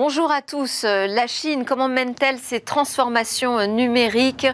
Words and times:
Bonjour 0.00 0.30
à 0.30 0.42
tous. 0.42 0.84
Euh, 0.84 1.08
la 1.08 1.26
Chine, 1.26 1.64
comment 1.64 1.88
mène-t-elle 1.88 2.38
ses 2.38 2.60
transformations 2.60 3.58
euh, 3.58 3.66
numériques? 3.66 4.46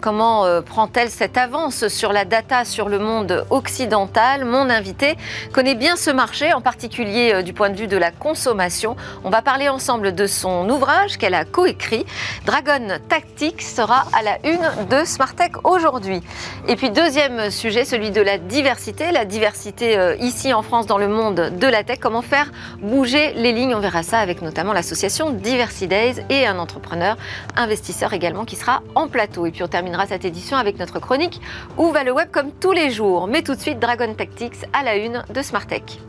Comment 0.00 0.44
euh, 0.44 0.60
prend-elle 0.60 1.08
cette 1.08 1.36
avance 1.36 1.86
sur 1.86 2.12
la 2.12 2.24
data 2.24 2.64
sur 2.64 2.88
le 2.88 2.98
monde 2.98 3.44
occidental? 3.50 4.44
Mon 4.44 4.68
invité 4.68 5.16
connaît 5.52 5.76
bien 5.76 5.94
ce 5.94 6.10
marché, 6.10 6.52
en 6.52 6.60
particulier 6.60 7.44
du 7.44 7.52
point 7.52 7.70
de 7.70 7.76
vue 7.76 7.86
de 7.86 7.96
la 7.96 8.10
consommation. 8.10 8.96
On 9.22 9.30
va 9.30 9.40
parler 9.40 9.68
ensemble 9.68 10.16
de 10.16 10.26
son 10.26 10.68
ouvrage 10.68 11.16
qu'elle 11.16 11.34
a 11.34 11.44
coécrit. 11.44 12.04
Dragon 12.44 12.98
Tactics 13.08 13.62
sera 13.62 14.04
à 14.12 14.22
la 14.22 14.38
une 14.44 14.88
de 14.88 15.04
Smartech 15.04 15.64
aujourd'hui. 15.64 16.22
Et 16.66 16.74
puis 16.74 16.90
deuxième 16.90 17.50
sujet, 17.50 17.84
celui 17.84 18.10
de 18.10 18.20
la 18.20 18.38
diversité. 18.38 19.10
La 19.10 19.24
diversité 19.24 20.16
ici 20.20 20.52
en 20.52 20.62
France, 20.62 20.86
dans 20.86 20.98
le 20.98 21.08
monde 21.08 21.52
de 21.56 21.66
la 21.66 21.82
tech. 21.82 21.98
Comment 22.00 22.22
faire 22.22 22.52
bouger 22.80 23.32
les 23.34 23.52
lignes? 23.52 23.74
On 23.74 23.80
verra 23.80 24.04
ça 24.04 24.18
avec 24.20 24.42
notamment 24.42 24.72
l'association 24.88 25.32
Diversity 25.32 25.86
Days 25.86 26.24
et 26.30 26.46
un 26.46 26.58
entrepreneur 26.58 27.18
investisseur 27.56 28.14
également 28.14 28.46
qui 28.46 28.56
sera 28.56 28.82
en 28.94 29.06
plateau. 29.06 29.44
Et 29.44 29.50
puis 29.50 29.62
on 29.62 29.68
terminera 29.68 30.06
cette 30.06 30.24
édition 30.24 30.56
avec 30.56 30.78
notre 30.78 30.98
chronique 30.98 31.42
Où 31.76 31.90
va 31.90 32.04
le 32.04 32.12
web 32.12 32.30
comme 32.32 32.52
tous 32.52 32.72
les 32.72 32.90
jours? 32.90 33.26
Mais 33.26 33.42
tout 33.42 33.54
de 33.54 33.60
suite, 33.60 33.80
Dragon 33.80 34.14
Tactics 34.14 34.64
à 34.72 34.82
la 34.82 34.96
une 34.96 35.22
de 35.28 35.42
Smartech. 35.42 36.00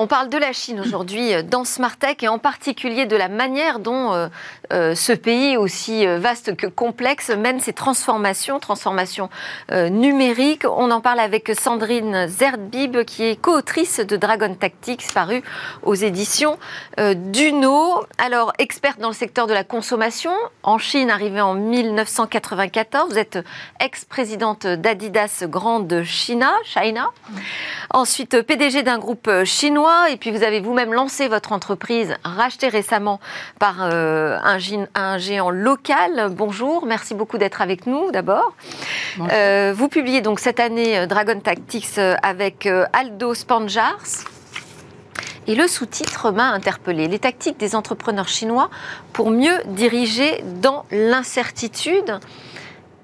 On 0.00 0.06
parle 0.06 0.28
de 0.28 0.38
la 0.38 0.52
Chine 0.52 0.78
aujourd'hui 0.78 1.34
euh, 1.34 1.42
dans 1.42 1.64
Smartech 1.64 2.22
et 2.22 2.28
en 2.28 2.38
particulier 2.38 3.04
de 3.06 3.16
la 3.16 3.28
manière 3.28 3.80
dont 3.80 4.12
euh, 4.12 4.28
euh, 4.72 4.94
ce 4.94 5.12
pays 5.12 5.56
aussi 5.56 6.06
vaste 6.06 6.56
que 6.56 6.68
complexe 6.68 7.30
mène 7.30 7.58
ses 7.58 7.72
transformations, 7.72 8.60
transformations 8.60 9.28
numériques. 9.72 10.64
On 10.64 10.92
en 10.92 11.00
parle 11.00 11.18
avec 11.18 11.50
Sandrine 11.58 12.28
Zerdbib 12.28 13.02
qui 13.04 13.24
est 13.24 13.36
co-autrice 13.40 13.98
de 13.98 14.16
Dragon 14.16 14.54
Tactics 14.54 15.12
paru 15.12 15.42
aux 15.82 15.94
éditions 15.94 16.58
Duno. 16.98 18.04
Alors, 18.18 18.52
experte 18.58 19.00
dans 19.00 19.08
le 19.08 19.14
secteur 19.14 19.46
de 19.46 19.54
la 19.54 19.64
consommation 19.64 20.32
en 20.62 20.78
Chine, 20.78 21.10
arrivée 21.10 21.40
en 21.40 21.54
1994. 21.54 23.10
Vous 23.10 23.18
êtes 23.18 23.38
ex-présidente 23.80 24.66
d'Adidas 24.66 25.44
Grande 25.44 26.02
China, 26.04 26.52
China. 26.64 27.10
Ensuite, 27.90 28.42
PDG 28.42 28.82
d'un 28.82 28.98
groupe 28.98 29.30
chinois 29.44 29.87
et 30.10 30.16
puis 30.16 30.30
vous 30.30 30.42
avez 30.42 30.60
vous-même 30.60 30.92
lancé 30.92 31.28
votre 31.28 31.52
entreprise, 31.52 32.14
rachetée 32.24 32.68
récemment 32.68 33.20
par 33.58 33.76
euh, 33.80 34.38
un, 34.94 35.18
géant 35.18 35.50
local. 35.50 36.28
Bonjour, 36.30 36.86
merci 36.86 37.14
beaucoup 37.14 37.38
d'être 37.38 37.62
avec 37.62 37.86
nous 37.86 38.10
d'abord. 38.10 38.54
Euh, 39.32 39.72
vous 39.74 39.88
publiez 39.88 40.20
donc 40.20 40.40
cette 40.40 40.60
année 40.60 40.98
euh, 40.98 41.06
Dragon 41.06 41.38
Tactics 41.40 41.98
avec 42.22 42.68
Aldo 42.92 43.34
Spanjars. 43.34 44.24
Et 45.46 45.54
le 45.54 45.66
sous-titre 45.66 46.30
m'a 46.30 46.50
interpellé. 46.50 47.08
Les 47.08 47.18
tactiques 47.18 47.58
des 47.58 47.74
entrepreneurs 47.74 48.28
chinois 48.28 48.68
pour 49.14 49.30
mieux 49.30 49.56
diriger 49.66 50.44
dans 50.60 50.84
l'incertitude. 50.90 52.20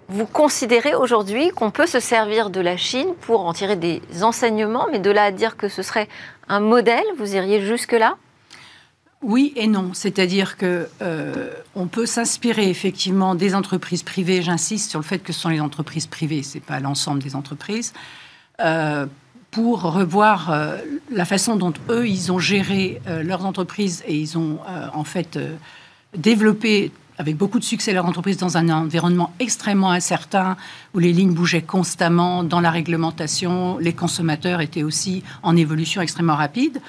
Vous 0.09 0.27
considérez 0.27 0.95
aujourd'hui 0.95 1.51
qu'on 1.51 1.71
peut 1.71 1.87
se 1.87 2.01
servir 2.01 2.51
de 2.51 2.61
la 2.61 2.77
Chine 2.77 3.09
pour 3.23 3.47
en 3.47 3.53
tirer 3.55 3.77
des 3.77 4.03
enseignements, 4.23 4.87
mais 4.93 4.99
de 4.99 5.11
là 5.11 5.25
à 5.25 5.31
dire 5.31 5.57
que 5.57 5.69
ce 5.69 5.83
serait 5.83 6.09
un 6.49 6.61
modèle, 6.61 7.05
vous 7.19 7.35
iriez 7.35 7.65
jusque-là? 7.65 8.17
Oui 9.23 9.55
et 9.57 9.67
non, 9.67 9.95
c'est-à-dire 9.95 10.59
que 10.59 10.87
euh, 11.01 11.51
on 11.75 11.87
peut 11.87 12.05
s'inspirer 12.05 12.69
effectivement 12.69 13.35
des 13.35 13.55
entreprises 13.55 14.03
privées. 14.03 14.43
J'insiste 14.43 14.91
sur 14.91 15.01
le 15.01 15.05
fait 15.05 15.21
que 15.21 15.33
ce 15.33 15.41
sont 15.41 15.49
les 15.49 15.61
entreprises 15.61 16.07
privées, 16.07 16.43
c'est 16.43 16.61
pas 16.61 16.79
l'ensemble 16.81 17.23
des 17.23 17.35
entreprises, 17.35 17.95
euh, 18.61 19.07
pour 19.51 19.81
revoir 19.81 20.51
euh, 20.51 20.77
la 21.11 21.25
façon 21.25 21.57
dont 21.57 21.73
eux 21.89 22.07
ils 22.07 22.31
ont 22.31 22.39
géré 22.39 23.01
leurs 23.07 23.47
entreprises 23.47 24.03
et 24.07 24.15
ils 24.15 24.37
ont 24.37 24.59
en 24.93 25.05
fait 25.05 25.39
développé 26.15 26.93
avec 27.19 27.37
beaucoup 27.37 27.59
de 27.59 27.65
succès 27.65 27.93
leur 27.93 28.07
entreprise 28.07 28.37
dans 28.37 28.57
un 28.57 28.69
environnement 28.69 29.33
extrêmement 29.39 29.91
incertain, 29.91 30.57
où 30.95 30.99
les 30.99 31.13
lignes 31.13 31.35
bougeaient 31.35 31.63
constamment 31.63 32.43
dans 32.43 32.61
la 32.61 32.71
réglementation, 32.71 33.79
les 33.79 33.93
consommateurs 33.93 34.61
étaient 34.61 34.83
aussi 34.83 35.23
en 35.43 35.57
évolution 35.57 36.03
extrêmement 36.03 36.37
rapide. 36.37 36.81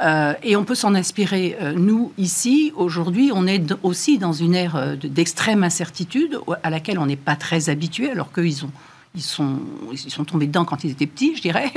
Euh, 0.00 0.34
et 0.42 0.56
on 0.56 0.64
peut 0.64 0.74
s'en 0.74 0.94
inspirer. 0.94 1.56
Euh, 1.60 1.72
nous, 1.74 2.12
ici, 2.16 2.72
aujourd'hui, 2.74 3.30
on 3.34 3.46
est 3.46 3.74
aussi 3.82 4.18
dans 4.18 4.32
une 4.32 4.54
ère 4.54 4.76
euh, 4.76 4.96
d'extrême 4.96 5.62
incertitude 5.62 6.38
à 6.62 6.70
laquelle 6.70 6.98
on 6.98 7.06
n'est 7.06 7.16
pas 7.16 7.36
très 7.36 7.68
habitué, 7.68 8.10
alors 8.10 8.32
qu'ils 8.32 8.56
ils 9.16 9.22
sont, 9.22 9.58
ils 9.92 9.98
sont 9.98 10.24
tombés 10.24 10.46
dedans 10.46 10.64
quand 10.64 10.84
ils 10.84 10.92
étaient 10.92 11.06
petits, 11.06 11.34
je 11.34 11.42
dirais. 11.42 11.72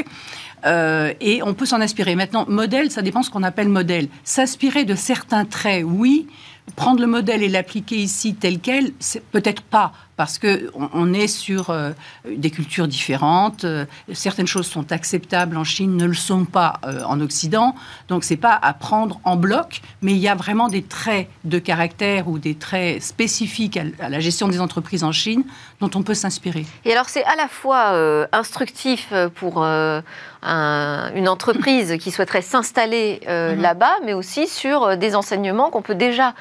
et 1.19 1.41
on 1.43 1.55
peut 1.55 1.65
s'en 1.65 1.81
inspirer. 1.81 2.15
Maintenant, 2.15 2.45
modèle, 2.47 2.91
ça 2.91 3.01
dépend 3.01 3.23
ce 3.23 3.31
qu'on 3.31 3.41
appelle 3.41 3.69
modèle. 3.69 4.07
S'inspirer 4.23 4.85
de 4.85 4.93
certains 4.93 5.43
traits, 5.43 5.83
oui, 5.83 6.27
prendre 6.75 7.01
le 7.01 7.07
modèle 7.07 7.43
et 7.43 7.49
l'appliquer 7.49 7.97
ici 7.97 8.35
tel 8.35 8.59
quel, 8.59 8.93
c'est 8.99 9.23
peut-être 9.23 9.61
pas 9.61 9.93
parce 10.15 10.37
que 10.37 10.71
on 10.75 11.13
est 11.13 11.27
sur 11.27 11.69
euh, 11.69 11.91
des 12.29 12.51
cultures 12.51 12.87
différentes. 12.87 13.63
Euh, 13.63 13.85
certaines 14.13 14.47
choses 14.47 14.67
sont 14.67 14.91
acceptables 14.91 15.57
en 15.57 15.63
Chine, 15.63 15.97
ne 15.97 16.05
le 16.05 16.13
sont 16.13 16.45
pas 16.45 16.79
euh, 16.85 17.01
en 17.05 17.19
Occident. 17.19 17.75
Donc 18.09 18.23
c'est 18.23 18.37
pas 18.37 18.57
à 18.61 18.73
prendre 18.73 19.19
en 19.23 19.35
bloc, 19.35 19.81
mais 20.01 20.11
il 20.11 20.19
y 20.19 20.27
a 20.27 20.35
vraiment 20.35 20.67
des 20.67 20.83
traits 20.83 21.27
de 21.45 21.57
caractère 21.57 22.27
ou 22.27 22.37
des 22.37 22.55
traits 22.55 23.01
spécifiques 23.01 23.77
à, 23.99 24.09
la 24.09 24.19
gestion 24.19 24.47
des 24.47 24.59
entreprises 24.59 25.03
en 25.03 25.11
Chine 25.11 25.43
dont 25.79 25.89
on 25.95 26.03
peut 26.03 26.13
s'inspirer. 26.13 26.65
Et 26.85 26.91
alors 26.91 27.09
c'est 27.09 27.23
à 27.25 27.35
la 27.35 27.47
fois 27.47 27.93
instructif 28.31 29.11
pour 29.35 29.63
une 29.63 31.27
entreprise 31.27 31.97
qui 31.99 32.11
souhaiterait 32.11 32.41
s'installer 32.41 33.19
mm-hmm. 33.25 33.59
là-bas, 33.59 33.95
mais 34.05 34.13
aussi 34.13 34.47
sur 34.47 34.95
des 34.97 35.15
enseignements 35.15 35.69
qu'on 35.71 35.81
peut 35.81 35.95
déjà 35.95 36.33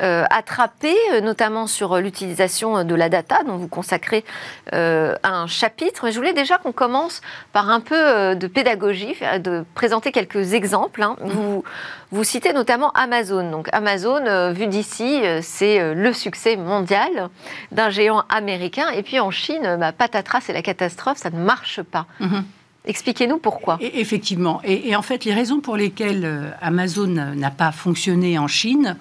euh, 0.00 0.24
attrapé, 0.30 0.94
euh, 1.12 1.20
notamment 1.20 1.66
sur 1.66 1.98
l'utilisation 1.98 2.82
de 2.82 2.94
la 2.94 3.10
data, 3.10 3.42
dont 3.46 3.58
vous 3.58 3.68
consacrez 3.68 4.24
euh, 4.72 5.16
un 5.22 5.46
chapitre. 5.46 6.10
Je 6.10 6.16
voulais 6.16 6.32
déjà 6.32 6.56
qu'on 6.56 6.72
commence 6.72 7.20
par 7.52 7.68
un 7.68 7.80
peu 7.80 8.34
de 8.34 8.46
pédagogie, 8.46 9.14
de 9.40 9.66
présenter 9.74 10.10
quelques 10.10 10.54
exemples. 10.54 11.02
Hein. 11.02 11.16
Vous, 11.20 11.62
vous 12.10 12.24
citez 12.24 12.54
notamment 12.54 12.90
Amazon. 12.92 13.50
Donc 13.50 13.68
Amazon, 13.72 14.52
vu 14.52 14.66
d'ici, 14.66 15.20
c'est 15.42 15.94
le 15.94 16.12
succès 16.14 16.56
mondial 16.56 17.28
d'un 17.70 17.90
géant 17.90 18.24
américain. 18.30 18.88
Et 18.96 19.02
puis 19.02 19.20
en 19.20 19.30
Chine, 19.30 19.76
bah, 19.78 19.92
patatras, 19.92 20.40
c'est 20.40 20.54
la 20.54 20.62
catastrophe, 20.62 21.18
ça 21.18 21.28
ne 21.28 21.38
marche 21.38 21.82
pas. 21.82 22.06
Mm-hmm. 22.20 22.42
Expliquez-nous 22.84 23.38
pourquoi. 23.38 23.78
effectivement. 23.80 24.60
et, 24.64 24.96
en 24.96 25.02
fait, 25.02 25.24
les 25.24 25.32
raisons 25.32 25.60
pour 25.60 25.76
lesquelles 25.76 26.56
Amazon 26.60 27.06
n'a 27.06 27.50
pas 27.50 27.70
fonctionné 27.70 28.38
en 28.38 28.48
Chine, 28.48 28.96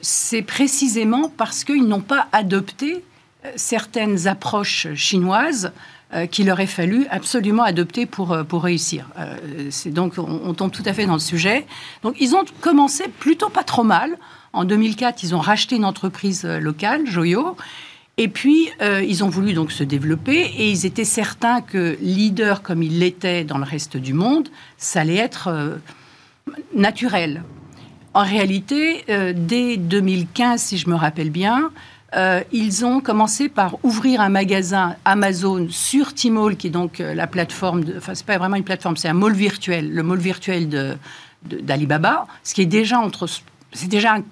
c'est 0.00 0.42
précisément 0.42 1.30
parce 1.36 1.64
qu'ils 1.64 1.86
n'ont 1.86 2.00
pas 2.00 2.28
adopté 2.32 3.02
euh, 3.44 3.52
certaines 3.56 4.26
approches 4.26 4.88
chinoises 4.94 5.72
euh, 6.14 6.26
qu'il 6.26 6.50
aurait 6.50 6.66
fallu 6.66 7.06
absolument 7.10 7.62
adopter 7.62 8.06
pour, 8.06 8.32
euh, 8.32 8.44
pour 8.44 8.62
réussir. 8.62 9.06
c'est 9.70 9.90
donc, 9.90 10.14
on, 10.18 10.54
tombe 10.54 10.70
tout 10.70 10.82
à 10.86 10.92
fait 10.92 11.06
dans 11.06 11.14
le 11.14 11.20
sujet. 11.20 11.66
Donc, 12.02 12.16
ils 12.20 12.34
ont 12.34 12.44
commencé 12.60 13.04
plutôt 13.08 13.48
pas 13.48 13.64
trop 13.64 13.84
mal. 13.84 14.16
En 14.52 14.64
2004, 14.64 15.22
ils 15.22 15.34
ont 15.34 15.40
racheté 15.40 15.76
une 15.76 15.84
entreprise 15.84 16.44
locale, 16.44 17.06
Joyo, 17.06 17.56
et 18.16 18.28
puis 18.28 18.70
ils 18.80 19.24
ont 19.24 19.28
voulu 19.28 19.52
donc 19.52 19.72
se 19.72 19.84
développer 19.84 20.38
et 20.38 20.70
ils 20.70 20.86
étaient 20.86 21.04
certains 21.04 21.60
que 21.60 21.96
leader 22.00 22.62
comme 22.62 22.82
ils 22.82 22.98
l'étaient 22.98 23.44
dans 23.44 23.58
le 23.58 23.64
reste 23.64 23.96
du 23.96 24.14
monde, 24.14 24.48
ça 24.78 25.00
allait 25.00 25.16
être 25.16 25.78
naturel. 26.74 27.42
En 28.16 28.24
réalité, 28.24 29.04
euh, 29.10 29.34
dès 29.36 29.76
2015, 29.76 30.62
si 30.62 30.78
je 30.78 30.88
me 30.88 30.94
rappelle 30.94 31.28
bien, 31.28 31.70
euh, 32.16 32.40
ils 32.50 32.86
ont 32.86 33.00
commencé 33.00 33.50
par 33.50 33.76
ouvrir 33.84 34.22
un 34.22 34.30
magasin 34.30 34.96
Amazon 35.04 35.66
sur 35.68 36.14
Tmall, 36.14 36.56
qui 36.56 36.68
est 36.68 36.70
donc 36.70 37.00
euh, 37.00 37.12
la 37.12 37.26
plateforme, 37.26 37.84
de, 37.84 37.98
enfin 37.98 38.14
c'est 38.14 38.24
pas 38.24 38.38
vraiment 38.38 38.56
une 38.56 38.64
plateforme, 38.64 38.96
c'est 38.96 39.08
un 39.08 39.12
mall 39.12 39.34
virtuel, 39.34 39.92
le 39.92 40.02
mall 40.02 40.18
virtuel 40.18 40.70
de, 40.70 40.96
d'Alibaba, 41.44 42.26
ce 42.42 42.54
qui 42.54 42.62
est 42.62 42.64
déjà 42.64 42.98
entre, 42.98 43.28
c'est 43.74 43.88
déjà 43.88 44.14
un 44.14 44.24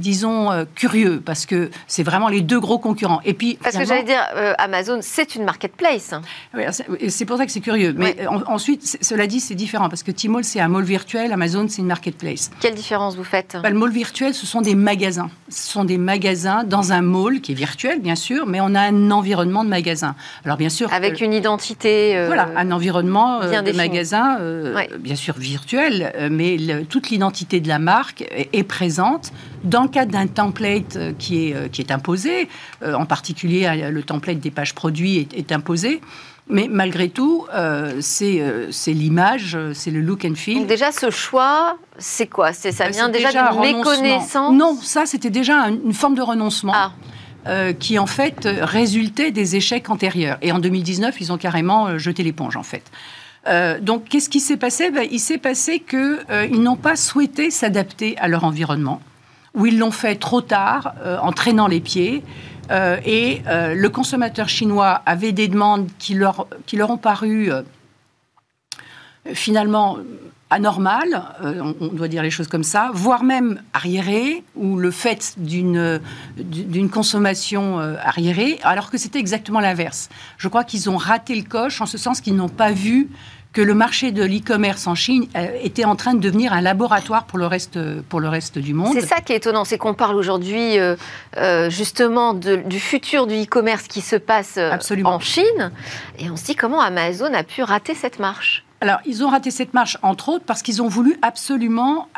disons, 0.00 0.50
euh, 0.50 0.64
curieux, 0.74 1.22
parce 1.24 1.46
que 1.46 1.70
c'est 1.86 2.02
vraiment 2.02 2.28
les 2.28 2.40
deux 2.40 2.58
gros 2.58 2.78
concurrents. 2.78 3.20
Et 3.24 3.34
puis, 3.34 3.58
parce 3.62 3.76
que 3.76 3.84
j'allais 3.84 4.02
dire, 4.02 4.22
euh, 4.34 4.54
Amazon, 4.58 4.98
c'est 5.02 5.34
une 5.36 5.44
marketplace. 5.44 6.12
Oui, 6.54 6.62
c'est 7.08 7.24
pour 7.24 7.36
ça 7.36 7.46
que 7.46 7.52
c'est 7.52 7.60
curieux. 7.60 7.94
Mais 7.96 8.16
euh, 8.20 8.38
ensuite, 8.46 8.98
cela 9.00 9.26
dit, 9.26 9.40
c'est 9.40 9.54
différent, 9.54 9.88
parce 9.88 10.02
que 10.02 10.10
Tmall, 10.10 10.44
c'est 10.44 10.60
un 10.60 10.68
mall 10.68 10.84
virtuel, 10.84 11.32
Amazon, 11.32 11.66
c'est 11.68 11.82
une 11.82 11.86
marketplace. 11.86 12.50
Quelle 12.60 12.74
différence 12.74 13.16
vous 13.16 13.24
faites? 13.24 13.56
Bah, 13.62 13.70
Le 13.70 13.78
mall 13.78 13.92
virtuel, 13.92 14.34
ce 14.34 14.46
sont 14.46 14.60
des 14.60 14.74
magasins. 14.74 15.30
Ce 15.48 15.70
sont 15.70 15.84
des 15.84 15.98
magasins 15.98 16.64
dans 16.64 16.92
un 16.92 17.02
mall 17.02 17.40
qui 17.40 17.52
est 17.52 17.54
virtuel, 17.54 18.00
bien 18.00 18.16
sûr, 18.16 18.46
mais 18.46 18.60
on 18.60 18.74
a 18.74 18.80
un 18.80 19.10
environnement 19.10 19.64
de 19.64 19.68
magasin. 19.68 20.14
Alors, 20.44 20.56
bien 20.56 20.70
sûr... 20.70 20.92
Avec 20.92 21.20
une 21.20 21.32
identité... 21.32 22.26
voilà, 22.26 22.48
un 22.56 22.70
environnement 22.72 23.40
de 23.40 23.72
magasin, 23.72 24.38
bien 24.98 25.16
sûr 25.16 25.36
virtuel, 25.38 26.12
mais 26.30 26.56
toute 26.88 27.10
l'identité 27.10 27.60
de 27.60 27.68
la 27.68 27.78
marque 27.78 28.22
est, 28.22 28.48
est 28.52 28.62
présente 28.62 29.32
dans 29.64 29.82
le 29.82 29.88
cadre 29.88 30.12
d'un 30.12 30.26
template 30.26 30.96
euh, 30.96 31.12
qui 31.18 31.48
est, 31.48 31.54
euh, 31.54 31.68
qui 31.68 31.80
est 31.80 31.90
imposé, 31.90 32.48
euh, 32.82 32.94
en 32.94 33.06
particulier 33.06 33.68
le 33.90 34.02
template 34.02 34.40
des 34.40 34.50
pages 34.50 34.74
produits 34.74 35.28
est, 35.34 35.52
imposé, 35.52 36.00
Mais 36.48 36.68
malgré 36.70 37.08
tout, 37.08 37.46
euh, 37.54 37.98
c'est 38.00 38.92
l'image, 38.92 39.56
c'est 39.74 39.90
le 39.90 40.00
look 40.00 40.24
and 40.24 40.34
feel. 40.34 40.58
Donc 40.58 40.66
déjà, 40.66 40.90
ce 40.92 41.10
choix, 41.10 41.78
c'est 41.98 42.26
quoi? 42.26 42.52
Ça 42.52 42.70
bah, 42.78 42.90
vient 42.90 43.08
déjà 43.08 43.52
d'une 43.52 43.60
méconnaissance? 43.60 44.52
Non, 44.52 44.76
ça, 44.82 45.06
c'était 45.06 45.30
déjà 45.30 45.68
une 45.68 45.94
forme 45.94 46.14
de 46.14 46.22
renoncement. 46.22 46.72
Ah. 46.74 46.92
qui 47.78 47.98
en 47.98 48.06
fait 48.06 48.46
résultait 48.46 49.30
des 49.30 49.56
échecs 49.56 49.88
antérieurs. 49.88 50.36
Et 50.42 50.52
en 50.52 50.58
2019, 50.58 51.18
ils 51.22 51.32
ont 51.32 51.38
carrément 51.38 51.96
jeté 51.96 52.22
l'éponge 52.22 52.56
en 52.58 52.62
fait. 52.62 52.84
Donc, 53.80 54.04
qu'est-ce 54.10 54.28
qui 54.28 54.40
s'est 54.40 54.58
passé? 54.58 54.90
Ben, 54.90 55.08
Il 55.10 55.20
s'est 55.20 55.38
passé 55.38 55.80
qu'ils 55.80 56.60
n'ont 56.60 56.76
pas 56.76 56.96
souhaité 56.96 57.50
s'adapter 57.50 58.14
à 58.18 58.28
leur 58.28 58.44
environnement, 58.44 59.00
ou 59.54 59.66
ils 59.66 59.78
l'ont 59.78 59.90
fait 59.90 60.16
trop 60.16 60.40
tard, 60.40 60.94
euh, 61.02 61.18
en 61.18 61.32
traînant 61.32 61.66
les 61.66 61.80
pieds. 61.80 62.22
et 62.70 63.42
le 63.46 63.88
consommateur 63.88 64.48
chinois 64.48 65.02
avait 65.04 65.32
des 65.32 65.48
demandes 65.48 65.88
qui 65.98 66.14
leur, 66.14 66.46
qui 66.66 66.76
leur 66.76 66.90
ont 66.90 66.98
paru 66.98 67.50
finalement 69.34 69.98
anormal, 70.50 71.22
euh, 71.42 71.72
on, 71.80 71.86
doit 71.86 72.08
dire 72.08 72.22
les 72.22 72.30
choses 72.30 72.48
comme 72.48 72.64
ça, 72.64 72.90
voire 72.92 73.22
même 73.22 73.62
arriéré, 73.72 74.42
ou 74.56 74.76
le 74.76 74.90
fait 74.90 75.34
d'une 75.38 76.00
d'une 76.36 76.90
consommation 76.90 77.78
euh, 77.78 77.94
arriérée, 78.02 78.58
alors 78.64 78.90
que 78.90 78.98
c'était 78.98 79.20
exactement 79.20 79.60
l'inverse. 79.60 80.08
Je 80.38 80.48
crois 80.48 80.64
qu'ils 80.64 80.90
ont 80.90 80.96
raté 80.96 81.36
le 81.36 81.44
coche 81.44 81.80
en 81.80 81.86
ce 81.86 81.96
sens 81.96 82.20
qu'ils 82.20 82.34
n'ont 82.34 82.48
pas 82.48 82.72
vu 82.72 83.08
que 83.52 83.62
le 83.62 83.74
marché 83.74 84.12
de 84.12 84.22
l'e-commerce 84.22 84.86
en 84.86 84.94
Chine 84.94 85.26
euh, 85.36 85.48
était 85.62 85.84
en 85.84 85.96
train 85.96 86.14
de 86.14 86.20
devenir 86.20 86.52
un 86.52 86.60
laboratoire 86.60 87.24
pour 87.24 87.38
le 87.38 87.46
reste, 87.46 87.78
pour 88.02 88.20
le 88.20 88.28
reste 88.28 88.58
du 88.58 88.74
monde. 88.74 88.92
C'est 88.92 89.06
ça 89.06 89.20
qui 89.20 89.32
est 89.32 89.36
étonnant, 89.36 89.64
c'est 89.64 89.78
qu'on 89.78 89.94
parle 89.94 90.16
aujourd'hui 90.16 90.76
justement 91.68 92.34
du 92.34 92.80
futur 92.80 93.26
du 93.26 93.34
e-commerce 93.42 93.88
qui 93.88 94.00
se 94.00 94.16
passe 94.16 94.58
en 95.04 95.20
Chine, 95.20 95.72
et 96.18 96.30
on 96.30 96.36
se 96.36 96.44
dit 96.44 96.54
comment 96.54 96.80
Amazon 96.80 97.32
a 97.34 97.42
pu 97.42 97.62
rater 97.62 97.94
cette 97.94 98.18
marche. 98.18 98.64
Alors, 98.80 98.98
ils 99.04 99.22
ont 99.22 99.28
raté 99.28 99.50
cette 99.50 99.74
marche, 99.74 99.98
entre 100.02 100.30
autres, 100.30 100.44
parce 100.46 100.62
qu'ils 100.62 100.80
ont 100.80 100.88
voulu 100.88 101.18
absolument, 101.20 102.08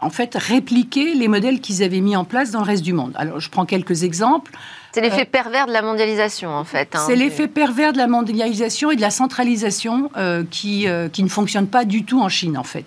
en 0.00 0.10
fait, 0.10 0.36
répliquer 0.36 1.14
les 1.14 1.28
modèles 1.28 1.60
qu'ils 1.60 1.82
avaient 1.82 2.00
mis 2.00 2.14
en 2.14 2.24
place 2.24 2.52
dans 2.52 2.60
le 2.60 2.66
reste 2.66 2.84
du 2.84 2.92
monde. 2.92 3.12
Alors, 3.16 3.40
je 3.40 3.50
prends 3.50 3.66
quelques 3.66 4.04
exemples. 4.04 4.52
C'est 4.92 5.00
l'effet 5.00 5.22
euh, 5.22 5.30
pervers 5.30 5.66
de 5.66 5.72
la 5.72 5.82
mondialisation, 5.82 6.50
en 6.50 6.64
fait. 6.64 6.94
Hein, 6.94 7.02
c'est 7.04 7.16
l'effet 7.16 7.48
pervers 7.48 7.92
de 7.92 7.98
la 7.98 8.06
mondialisation 8.06 8.90
et 8.90 8.96
de 8.96 9.00
la 9.00 9.10
centralisation 9.10 10.10
euh, 10.16 10.44
qui, 10.48 10.86
euh, 10.86 11.08
qui 11.08 11.24
ne 11.24 11.28
fonctionne 11.28 11.66
pas 11.66 11.84
du 11.84 12.04
tout 12.04 12.20
en 12.20 12.28
Chine, 12.28 12.56
en 12.56 12.62
fait. 12.62 12.84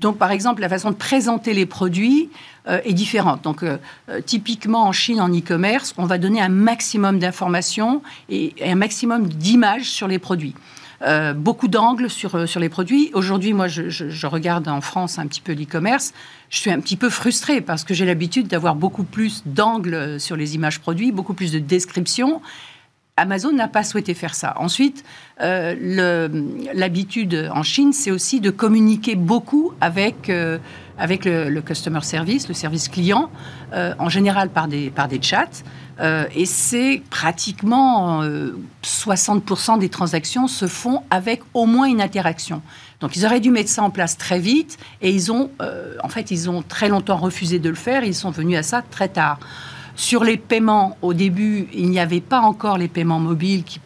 Donc, 0.00 0.16
par 0.18 0.30
exemple, 0.30 0.62
la 0.62 0.68
façon 0.68 0.90
de 0.90 0.96
présenter 0.96 1.54
les 1.54 1.66
produits 1.66 2.28
est 2.66 2.92
différente. 2.92 3.42
Donc, 3.44 3.64
typiquement 4.26 4.82
en 4.82 4.92
Chine, 4.92 5.22
en 5.22 5.28
e-commerce, 5.28 5.94
on 5.96 6.04
va 6.04 6.18
donner 6.18 6.42
un 6.42 6.50
maximum 6.50 7.18
d'informations 7.18 8.02
et, 8.28 8.54
un 8.62 8.74
maximum 8.74 9.26
d'images 9.28 9.84
sur 9.84 10.06
les 10.06 10.18
produits. 10.18 10.54
Euh, 11.02 11.34
beaucoup 11.34 11.68
d'angles 11.68 12.08
sur, 12.08 12.34
euh, 12.34 12.46
sur 12.46 12.60
les 12.60 12.68
produits. 12.68 13.10
Aujourd'hui, 13.12 13.52
moi, 13.52 13.68
je, 13.68 14.26
regarde 14.26 14.66
en 14.68 14.80
France 14.80 15.18
un 15.18 15.26
petit 15.26 15.40
peu 15.40 15.52
l'e-commerce. 15.52 16.14
Je 16.48 16.58
suis 16.58 16.70
un 16.70 16.80
petit 16.80 16.96
peu 16.96 17.10
frustrée 17.10 17.60
parce 17.60 17.84
que 17.84 17.92
j'ai 17.92 18.06
l'habitude 18.06 18.48
d'avoir 18.48 18.74
beaucoup 18.74 19.04
plus 19.04 19.42
d'angles 19.44 20.18
sur 20.18 20.36
les 20.36 20.54
images 20.54 20.80
produits, 20.80 21.12
beaucoup 21.12 21.34
plus 21.34 21.52
de 21.52 21.58
descriptions. 21.58 22.40
Amazon 23.18 23.52
n'a 23.52 23.68
pas 23.68 23.82
souhaité 23.82 24.14
faire 24.14 24.34
ça. 24.34 24.54
Ensuite, 24.58 25.04
euh, 25.40 26.28
l'habitude 26.74 27.50
en 27.54 27.62
Chine, 27.62 27.92
c'est 27.92 28.10
aussi 28.10 28.40
de 28.40 28.50
communiquer 28.50 29.16
beaucoup 29.16 29.72
avec, 29.80 30.30
avec 30.98 31.24
le, 31.24 31.60
customer 31.60 32.02
service, 32.02 32.46
le 32.46 32.54
service 32.54 32.88
client, 32.88 33.30
en 33.72 34.08
général 34.10 34.50
par 34.50 34.68
des, 34.68 34.90
par 34.90 35.08
des 35.08 35.22
chats. 35.22 35.62
Euh, 36.00 36.26
et 36.34 36.44
c'est 36.44 37.02
pratiquement 37.08 38.22
60% 38.22 39.76
euh, 39.76 39.78
des 39.78 39.88
transactions 39.88 40.46
se 40.46 40.66
font 40.66 41.02
avec 41.10 41.42
au 41.54 41.66
moins 41.66 41.86
une 41.86 42.02
interaction. 42.02 42.62
Donc 43.00 43.16
ils 43.16 43.24
auraient 43.24 43.40
dû 43.40 43.50
mettre 43.50 43.70
ça 43.70 43.82
en 43.82 43.90
place 43.90 44.18
très 44.18 44.38
vite 44.38 44.78
et 45.00 45.10
ils 45.10 45.32
ont, 45.32 45.50
euh, 45.62 45.94
en 46.02 46.08
fait, 46.08 46.30
ils 46.30 46.50
ont 46.50 46.62
très 46.62 46.88
longtemps 46.88 47.16
refusé 47.16 47.58
de 47.58 47.68
le 47.68 47.74
faire. 47.74 48.04
ils 48.04 48.14
sont 48.14 48.30
venus 48.30 48.58
à 48.58 48.62
ça 48.62 48.82
très 48.82 49.08
tard. 49.08 49.38
Sur 49.94 50.24
les 50.24 50.36
paiements, 50.36 50.98
au 51.00 51.14
début, 51.14 51.68
il 51.72 51.88
n'y 51.88 52.00
avait 52.00 52.20
pas 52.20 52.40
encore 52.40 52.76
les 52.76 52.88
paiements 52.88 53.20
mobiles 53.20 53.64
qui, 53.64 53.80